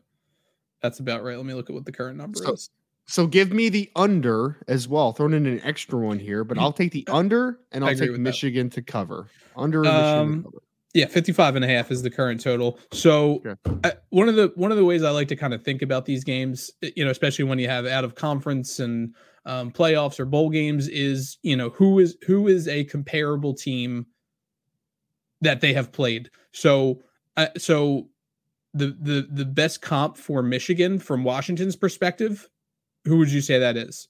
that's 0.82 1.00
about 1.00 1.24
right. 1.24 1.38
Let 1.38 1.46
me 1.46 1.54
look 1.54 1.70
at 1.70 1.74
what 1.74 1.86
the 1.86 1.92
current 1.92 2.18
number 2.18 2.40
so, 2.40 2.54
is. 2.54 2.70
So 3.06 3.28
give 3.28 3.52
me 3.52 3.70
the 3.70 3.90
under 3.96 4.58
as 4.68 4.88
well. 4.88 5.12
Throwing 5.12 5.34
in 5.34 5.46
an 5.46 5.62
extra 5.64 6.00
one 6.00 6.20
here, 6.20 6.44
but 6.44 6.58
I'll 6.58 6.74
take 6.74 6.92
the 6.92 7.08
under 7.12 7.60
and 7.72 7.84
I'll 7.84 7.96
take 7.96 8.12
Michigan 8.12 8.70
that. 8.70 8.76
to 8.76 8.82
cover. 8.82 9.28
Under 9.56 9.86
um, 9.86 10.44
cover. 10.44 10.58
Yeah, 10.94 11.08
55 11.08 11.56
and 11.56 11.66
a 11.66 11.68
half 11.68 11.90
is 11.90 12.04
the 12.04 12.12
current 12.12 12.40
total. 12.40 12.78
So 12.92 13.42
okay. 13.46 13.56
I, 13.84 13.94
one 14.10 14.30
of 14.30 14.36
the 14.36 14.52
one 14.56 14.72
of 14.72 14.78
the 14.78 14.86
ways 14.86 15.04
I 15.04 15.10
like 15.10 15.28
to 15.30 15.36
kind 15.36 15.54
of 15.54 15.64
think 15.64 15.82
about 15.82 16.06
these 16.06 16.24
games, 16.24 16.70
you 16.82 17.04
know, 17.04 17.10
especially 17.10 17.46
when 17.46 17.58
you 17.58 17.68
have 17.68 17.88
out 17.88 18.04
of 18.04 18.14
conference 18.14 18.80
and 18.80 19.16
um, 19.46 19.72
playoffs 19.72 20.20
or 20.20 20.26
bowl 20.26 20.50
games 20.50 20.88
is, 20.88 21.38
you 21.42 21.56
know, 21.56 21.70
who 21.70 22.00
is 22.00 22.18
who 22.26 22.48
is 22.48 22.68
a 22.68 22.84
comparable 22.86 23.54
team 23.54 24.06
that 25.42 25.62
they 25.62 25.74
have 25.74 25.92
played. 25.92 26.30
So 26.52 27.02
uh, 27.38 27.48
so 27.58 28.10
the 28.74 28.98
the 29.00 29.28
the 29.32 29.46
best 29.46 29.82
comp 29.82 30.18
for 30.18 30.42
Michigan 30.42 31.00
from 31.00 31.24
Washington's 31.24 31.76
perspective, 31.76 32.50
who 33.06 33.18
would 33.18 33.32
you 33.32 33.42
say 33.42 33.60
that 33.60 33.78
is? 33.78 34.08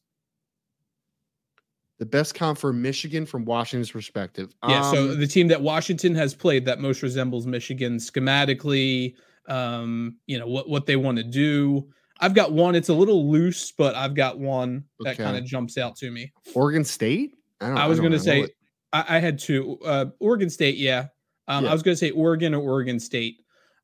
The 1.99 2.05
best 2.05 2.35
comp 2.35 2.57
for 2.57 2.73
Michigan 2.73 3.25
from 3.25 3.45
Washington's 3.45 3.91
perspective. 3.91 4.53
Yeah, 4.67 4.87
um, 4.87 4.95
so 4.95 5.15
the 5.15 5.27
team 5.27 5.47
that 5.49 5.61
Washington 5.61 6.15
has 6.15 6.33
played 6.33 6.65
that 6.65 6.79
most 6.79 7.01
resembles 7.01 7.45
Michigan 7.45 7.97
schematically, 7.97 9.15
um, 9.47 10.17
you 10.25 10.37
know, 10.39 10.47
what 10.47 10.69
what 10.69 10.85
they 10.85 10.95
want 10.95 11.17
to 11.17 11.23
do. 11.23 11.87
I've 12.19 12.33
got 12.33 12.51
one. 12.53 12.75
It's 12.75 12.89
a 12.89 12.93
little 12.93 13.29
loose, 13.29 13.71
but 13.71 13.95
I've 13.95 14.15
got 14.15 14.39
one 14.39 14.85
that 14.99 15.15
okay. 15.15 15.23
kind 15.23 15.37
of 15.37 15.45
jumps 15.45 15.77
out 15.77 15.95
to 15.97 16.11
me. 16.11 16.31
Oregon 16.53 16.83
State. 16.83 17.35
I, 17.59 17.71
I 17.71 17.85
was 17.87 17.99
going 17.99 18.11
to 18.11 18.19
say 18.19 18.47
I, 18.91 19.17
I, 19.17 19.19
had 19.19 19.39
two. 19.39 19.79
Uh, 19.83 20.05
Oregon 20.19 20.49
State. 20.49 20.77
Yeah. 20.77 21.07
Um, 21.47 21.65
yeah. 21.65 21.71
I 21.71 21.73
was 21.73 21.81
going 21.81 21.93
to 21.93 21.99
say 21.99 22.11
Oregon 22.11 22.53
or 22.53 22.61
Oregon 22.61 22.99
State. 22.99 23.37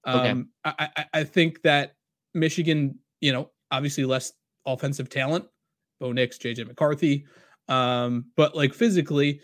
Um, 0.06 0.50
okay. 0.66 0.76
I, 0.80 0.90
I, 0.96 1.06
I 1.14 1.24
think 1.24 1.62
that 1.64 1.96
Michigan, 2.34 3.00
you 3.20 3.34
know, 3.34 3.52
obviously 3.72 4.06
less 4.06 4.34
offensive 4.66 5.10
talent. 5.10 5.46
Bo 6.00 6.12
Nix, 6.12 6.38
JJ 6.38 6.68
McCarthy. 6.68 7.26
Um, 7.68 8.26
but 8.36 8.56
like 8.56 8.74
physically, 8.74 9.42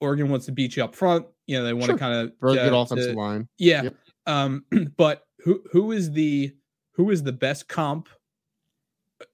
Oregon 0.00 0.28
wants 0.28 0.46
to 0.46 0.52
beat 0.52 0.76
you 0.76 0.84
up 0.84 0.94
front. 0.94 1.26
You 1.46 1.58
know, 1.58 1.64
they 1.64 1.72
want 1.72 1.86
sure. 1.86 1.94
to 1.94 1.98
kind 1.98 2.14
of 2.14 2.32
very 2.40 2.58
uh, 2.58 2.64
good 2.64 2.72
offensive 2.72 3.12
to, 3.12 3.18
line. 3.18 3.48
Yeah. 3.58 3.84
Yep. 3.84 3.94
Um, 4.26 4.64
but 4.96 5.22
who 5.40 5.62
who 5.72 5.92
is 5.92 6.12
the 6.12 6.52
who 6.92 7.10
is 7.10 7.22
the 7.22 7.32
best 7.32 7.68
comp 7.68 8.08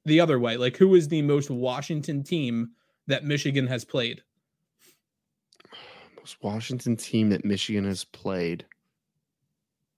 the 0.04 0.20
other 0.20 0.38
way? 0.38 0.56
Like 0.56 0.76
who 0.76 0.94
is 0.94 1.08
the 1.08 1.22
most 1.22 1.50
Washington 1.50 2.22
team 2.22 2.70
that 3.06 3.24
Michigan 3.24 3.66
has 3.66 3.84
played? 3.84 4.22
Most 6.16 6.42
Washington 6.42 6.96
team 6.96 7.30
that 7.30 7.44
Michigan 7.44 7.84
has 7.84 8.04
played 8.04 8.64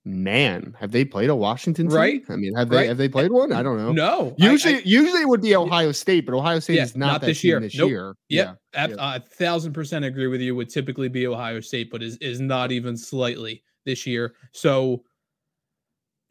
man, 0.06 0.74
have 0.78 0.92
they 0.92 1.04
played 1.04 1.28
a 1.28 1.34
Washington 1.34 1.88
team? 1.88 1.96
Right. 1.96 2.22
I 2.28 2.36
mean, 2.36 2.54
have 2.54 2.70
they 2.70 2.86
have 2.86 2.96
they 2.96 3.08
played 3.08 3.32
one? 3.32 3.52
I 3.52 3.62
don't 3.62 3.76
know. 3.76 3.92
No. 3.92 4.34
Usually, 4.38 4.76
I, 4.76 4.78
I, 4.78 4.82
usually 4.84 5.22
it 5.22 5.28
would 5.28 5.42
be 5.42 5.54
Ohio 5.56 5.92
State, 5.92 6.24
but 6.24 6.34
Ohio 6.34 6.60
State 6.60 6.76
yeah, 6.76 6.84
is 6.84 6.96
not, 6.96 7.06
not 7.06 7.20
this 7.22 7.42
year. 7.42 7.60
This 7.60 7.76
nope. 7.76 7.90
year. 7.90 8.14
Yep. 8.28 8.58
Yeah, 8.74 8.94
a 8.98 9.20
thousand 9.20 9.72
percent 9.72 10.04
agree 10.04 10.28
with 10.28 10.40
you. 10.40 10.54
Would 10.54 10.70
typically 10.70 11.08
be 11.08 11.26
Ohio 11.26 11.60
State, 11.60 11.90
but 11.90 12.02
is 12.02 12.16
is 12.18 12.40
not 12.40 12.72
even 12.72 12.96
slightly 12.96 13.62
this 13.84 14.06
year. 14.06 14.34
So, 14.52 15.02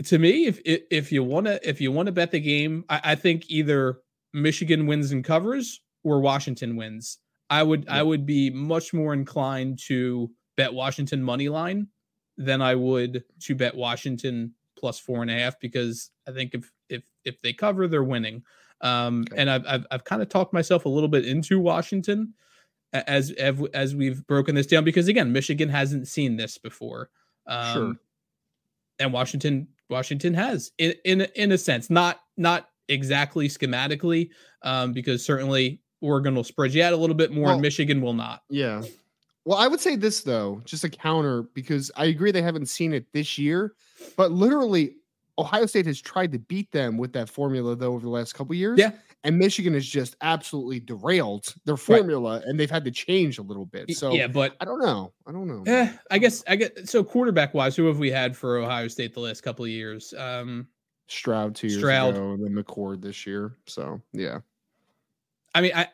to 0.04 0.20
me, 0.20 0.46
if 0.46 0.60
if 0.66 1.12
you 1.12 1.24
want 1.24 1.48
to 1.48 1.68
if 1.68 1.80
you 1.80 1.92
want 1.92 2.08
to 2.08 2.12
bet 2.12 2.32
the 2.32 2.40
game, 2.40 2.84
I, 2.90 3.02
I, 3.04 3.16
think 3.16 3.46
either 3.50 4.00
Michigan 4.34 4.88
wins 4.88 5.12
and 5.12 5.24
covers 5.24 5.82
or 6.04 6.20
Washington 6.20 6.76
wins. 6.76 7.20
I 7.50 7.64
would 7.64 7.88
I 7.88 8.04
would 8.04 8.26
be 8.26 8.50
much 8.50 8.94
more 8.94 9.14
inclined 9.14 9.80
to 9.88 10.32
bet 10.58 10.74
Washington 10.74 11.24
money 11.24 11.48
line 11.48 11.88
than 12.38 12.62
I 12.62 12.76
would 12.76 13.24
to 13.42 13.56
bet 13.56 13.76
Washington 13.76 14.54
plus 14.78 15.00
four 15.00 15.22
and 15.22 15.32
a 15.32 15.34
half 15.34 15.60
because 15.60 16.12
I 16.28 16.32
think 16.32 16.54
if 16.54 16.72
if 16.90 17.04
if 17.24 17.42
they 17.42 17.54
cover, 17.54 17.88
they're 17.88 18.04
winning. 18.04 18.44
Um, 18.82 19.26
okay. 19.32 19.42
And 19.42 19.50
I've, 19.50 19.66
I've 19.66 19.86
I've 19.92 20.04
kind 20.04 20.22
of 20.22 20.30
talked 20.30 20.54
myself 20.54 20.86
a 20.86 20.90
little 20.90 21.10
bit 21.10 21.26
into 21.26 21.60
Washington 21.60 22.34
as 22.92 23.32
as 23.32 23.96
we've 23.96 24.26
broken 24.28 24.56
this 24.56 24.68
down 24.68 24.84
because 24.84 25.08
again, 25.08 25.32
Michigan 25.32 25.70
hasn't 25.70 26.08
seen 26.08 26.36
this 26.36 26.58
before. 26.58 27.10
Um, 27.48 27.74
sure. 27.74 27.94
And 29.00 29.14
Washington 29.14 29.68
Washington 29.90 30.34
has 30.34 30.72
in 30.78 30.94
in 31.04 31.22
in 31.36 31.52
a 31.52 31.58
sense, 31.58 31.90
not 31.90 32.22
not 32.38 32.70
exactly 32.88 33.48
schematically, 33.48 34.30
um, 34.62 34.94
because 34.94 35.26
certainly 35.26 35.82
Oregon 36.02 36.36
will 36.36 36.44
spread 36.44 36.74
you 36.74 36.84
out 36.84 36.94
a 36.94 36.98
little 36.98 37.16
bit 37.16 37.32
more, 37.32 37.46
well, 37.46 37.54
and 37.54 37.62
Michigan 37.62 38.02
will 38.02 38.14
not. 38.14 38.44
Yeah, 38.50 38.84
well, 39.46 39.60
I 39.60 39.68
would 39.68 39.80
say 39.80 39.96
this 39.96 40.22
though, 40.22 40.62
just 40.66 40.84
a 40.84 40.90
counter 40.90 41.44
because 41.54 41.92
I 41.96 42.06
agree 42.06 42.32
they 42.32 42.42
haven't 42.42 42.66
seen 42.66 42.94
it 42.94 43.06
this 43.14 43.38
year, 43.38 43.74
but 44.18 44.32
literally 44.32 44.96
Ohio 45.38 45.68
State 45.68 45.86
has 45.86 46.02
tried 46.02 46.32
to 46.32 46.40
beat 46.40 46.72
them 46.72 46.98
with 46.98 47.14
that 47.14 47.30
formula 47.30 47.76
though 47.76 47.94
over 47.94 48.04
the 48.04 48.10
last 48.10 48.34
couple 48.34 48.56
years. 48.56 48.80
Yeah. 48.80 48.92
And 49.26 49.40
Michigan 49.40 49.74
has 49.74 49.86
just 49.86 50.16
absolutely 50.22 50.80
derailed 50.80 51.54
their 51.66 51.78
formula 51.78 52.36
right. 52.36 52.44
and 52.46 52.60
they've 52.60 52.70
had 52.70 52.86
to 52.86 52.92
change 52.92 53.40
a 53.40 53.42
little 53.42 53.66
bit. 53.66 53.90
So 53.98 54.14
yeah, 54.14 54.28
but 54.28 54.56
I 54.62 54.66
don't 54.66 54.80
know. 54.80 55.12
I 55.26 55.32
don't 55.32 55.48
know. 55.48 55.64
Yeah, 55.66 55.94
I 56.12 56.20
guess 56.20 56.44
I 56.48 56.56
get 56.56 56.88
so 56.88 57.04
quarterback 57.04 57.56
wise, 57.56 57.76
who 57.76 57.88
have 57.88 57.98
we 57.98 58.12
had 58.12 58.38
for 58.38 58.58
Ohio 58.58 58.88
State 58.88 59.16
the 59.16 59.20
last 59.20 59.42
couple 59.42 59.66
of 59.66 59.72
years? 59.72 60.14
Um 60.16 60.68
Stroud 61.08 61.56
two 61.56 61.68
years 61.68 61.80
Stroud. 61.80 62.16
ago 62.16 62.34
and 62.34 62.46
then 62.46 62.64
McCord 62.64 63.02
this 63.02 63.26
year. 63.26 63.58
So 63.66 64.00
yeah. 64.14 64.40
I 65.56 65.62
mean, 65.62 65.72
I, 65.76 65.88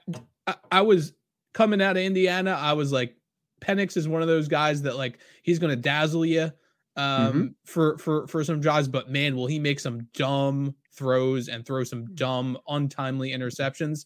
I 0.46 0.56
I 0.70 0.82
was 0.82 1.14
coming 1.54 1.82
out 1.82 1.96
of 1.96 2.04
Indiana, 2.04 2.52
I 2.52 2.74
was 2.74 2.92
like 2.92 3.16
Penix 3.62 3.96
is 3.96 4.08
one 4.10 4.22
of 4.22 4.28
those 4.28 4.50
guys 4.50 4.82
that 4.82 4.98
like 4.98 5.20
he's 5.44 5.58
going 5.58 5.70
to 5.70 5.82
dazzle 5.82 6.26
you 6.26 6.52
um 6.98 7.34
mm-hmm. 7.34 7.46
for 7.66 7.98
for 7.98 8.28
for 8.28 8.44
some 8.44 8.62
jobs, 8.62 8.88
but 8.88 9.10
man 9.10 9.36
will 9.36 9.48
he 9.48 9.60
make 9.60 9.80
some 9.80 10.08
dumb 10.14 10.76
throws 10.94 11.48
and 11.48 11.66
throw 11.66 11.84
some 11.84 12.14
dumb 12.16 12.58
untimely 12.68 13.32
interceptions 13.32 14.06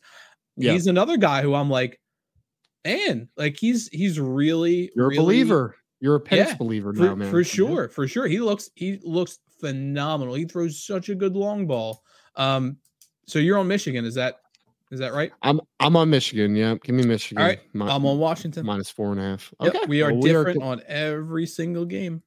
yeah. 0.55 0.71
he's 0.71 0.87
another 0.87 1.17
guy 1.17 1.41
who 1.41 1.53
i'm 1.55 1.69
like 1.69 1.99
man 2.85 3.27
like 3.37 3.57
he's 3.57 3.89
he's 3.89 4.19
really 4.19 4.91
you're 4.95 5.09
really, 5.09 5.17
a 5.17 5.21
believer 5.21 5.75
you're 5.99 6.15
a 6.17 6.21
Penix 6.21 6.47
yeah, 6.47 6.55
believer 6.55 6.93
now 6.93 7.09
for, 7.09 7.15
man 7.15 7.31
for 7.31 7.43
sure 7.43 7.83
yeah. 7.83 7.87
for 7.87 8.07
sure 8.07 8.27
he 8.27 8.39
looks 8.39 8.69
he 8.75 8.99
looks 9.03 9.39
phenomenal 9.59 10.35
he 10.35 10.45
throws 10.45 10.85
such 10.85 11.09
a 11.09 11.15
good 11.15 11.35
long 11.35 11.65
ball 11.65 12.03
um 12.35 12.77
so 13.25 13.39
you're 13.39 13.57
on 13.57 13.67
michigan 13.67 14.05
is 14.05 14.15
that 14.15 14.41
is 14.91 14.99
that 14.99 15.13
right? 15.13 15.31
I'm 15.41 15.59
I'm 15.79 15.95
on 15.95 16.11
Michigan. 16.11 16.55
Yeah, 16.55 16.75
give 16.83 16.95
me 16.95 17.03
Michigan. 17.03 17.41
All 17.41 17.47
right, 17.47 17.59
My, 17.73 17.89
I'm 17.89 18.05
on 18.05 18.19
Washington 18.19 18.65
minus 18.65 18.89
four 18.89 19.11
and 19.11 19.19
a 19.19 19.23
half. 19.23 19.53
Okay, 19.59 19.79
yep, 19.79 19.89
we 19.89 20.03
are 20.03 20.13
well, 20.13 20.21
different 20.21 20.59
we 20.59 20.63
are... 20.63 20.71
on 20.71 20.81
every 20.87 21.47
single 21.47 21.85
game. 21.85 22.21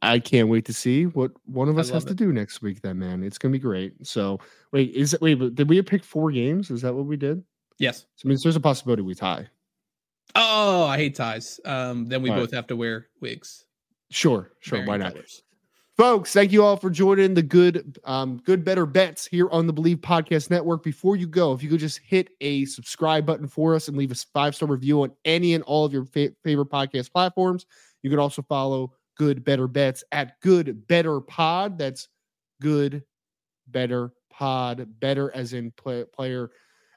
I 0.00 0.20
can't 0.20 0.48
wait 0.48 0.64
to 0.66 0.72
see 0.72 1.06
what 1.06 1.32
one 1.46 1.68
of 1.68 1.78
us 1.78 1.90
has 1.90 2.04
it. 2.04 2.08
to 2.08 2.14
do 2.14 2.32
next 2.32 2.62
week. 2.62 2.82
Then, 2.82 2.98
man, 2.98 3.24
it's 3.24 3.38
gonna 3.38 3.52
be 3.52 3.58
great. 3.58 4.06
So, 4.06 4.38
wait, 4.72 4.94
is 4.94 5.14
it 5.14 5.20
wait? 5.20 5.54
Did 5.54 5.68
we 5.68 5.82
pick 5.82 6.04
four 6.04 6.30
games? 6.30 6.70
Is 6.70 6.82
that 6.82 6.94
what 6.94 7.06
we 7.06 7.16
did? 7.16 7.42
Yes. 7.78 8.06
So, 8.16 8.26
I 8.26 8.28
mean, 8.28 8.38
there's 8.42 8.56
a 8.56 8.60
possibility 8.60 9.02
we 9.02 9.14
tie. 9.14 9.48
Oh, 10.34 10.84
I 10.84 10.96
hate 10.96 11.16
ties. 11.16 11.58
Um, 11.64 12.06
then 12.06 12.22
we 12.22 12.30
All 12.30 12.36
both 12.36 12.52
right. 12.52 12.56
have 12.56 12.66
to 12.68 12.76
wear 12.76 13.08
wigs. 13.20 13.64
Sure, 14.10 14.52
sure. 14.60 14.84
Why 14.84 14.96
not? 14.96 15.12
Colors. 15.12 15.42
Folks, 15.96 16.32
thank 16.32 16.52
you 16.52 16.62
all 16.62 16.76
for 16.76 16.90
joining 16.90 17.34
the 17.34 17.42
good, 17.42 17.98
um, 18.04 18.40
good, 18.44 18.64
bettor 18.64 18.86
bets 18.86 19.26
here 19.26 19.50
on 19.50 19.66
the 19.66 19.74
Bleav 19.74 19.96
Podcast 19.96 20.48
Network. 20.48 20.84
Before 20.84 21.16
you 21.16 21.26
go, 21.26 21.52
if 21.52 21.62
you 21.62 21.68
could 21.68 21.80
just 21.80 21.98
hit 21.98 22.30
a 22.40 22.66
subscribe 22.66 23.26
button 23.26 23.48
for 23.48 23.74
us 23.74 23.88
and 23.88 23.96
leave 23.96 24.12
a 24.12 24.14
five 24.14 24.54
star 24.54 24.68
review 24.68 25.02
on 25.02 25.10
any 25.24 25.54
and 25.54 25.64
all 25.64 25.84
of 25.84 25.92
your 25.92 26.04
fa- 26.04 26.30
favorite 26.44 26.70
podcast 26.70 27.10
platforms. 27.10 27.66
You 28.02 28.10
can 28.10 28.20
also 28.20 28.42
follow 28.42 28.92
Good 29.18 29.44
Bettor 29.44 29.68
Bets 29.68 30.04
at 30.12 30.40
Good 30.40 30.86
Bettor 30.86 31.20
Pod. 31.20 31.78
That's 31.78 32.08
Good 32.60 33.02
Bettor 33.66 34.12
Pod. 34.30 34.88
Bettor 35.00 35.34
as 35.34 35.52
in 35.52 35.72
play, 35.72 36.04
player 36.04 36.50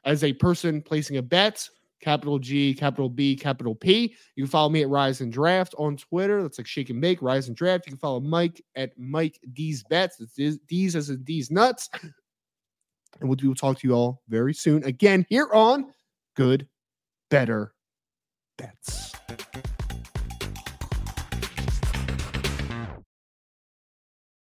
as 0.06 0.24
a 0.24 0.34
person 0.34 0.82
placing 0.82 1.18
a 1.18 1.22
bet, 1.22 1.68
capital 2.00 2.40
G, 2.40 2.74
capital 2.74 3.10
B, 3.10 3.36
capital 3.36 3.76
P. 3.76 4.16
You 4.36 4.44
can 4.44 4.50
follow 4.50 4.70
me 4.70 4.82
at 4.82 4.90
Rise 4.90 5.22
and 5.22 5.34
Draft 5.34 5.76
on 5.78 5.98
Twitter. 5.98 6.42
That's 6.42 6.58
like 6.58 6.68
Shake 6.68 6.90
and 6.90 7.02
Bake, 7.02 7.22
Rise 7.22 7.48
and 7.48 7.58
Draft. 7.58 7.86
You 7.86 7.92
can 7.92 8.00
follow 8.00 8.20
Mike 8.20 8.64
at 8.76 8.92
Mike 8.98 9.40
D's 9.54 9.84
Bets. 9.84 10.18
D's 10.68 10.96
as 10.96 11.10
in 11.10 11.24
D's 11.24 11.52
Nuts. 11.52 11.90
And 13.20 13.30
we'll, 13.30 13.38
we'll 13.44 13.56
talk 13.56 13.80
to 13.80 13.88
you 13.88 13.94
all 13.94 14.22
very 14.30 14.54
soon 14.54 14.84
again 14.84 15.26
here 15.30 15.50
on 15.54 15.92
Good, 16.36 16.68
Bettor 17.30 17.74
Bets. 18.58 19.14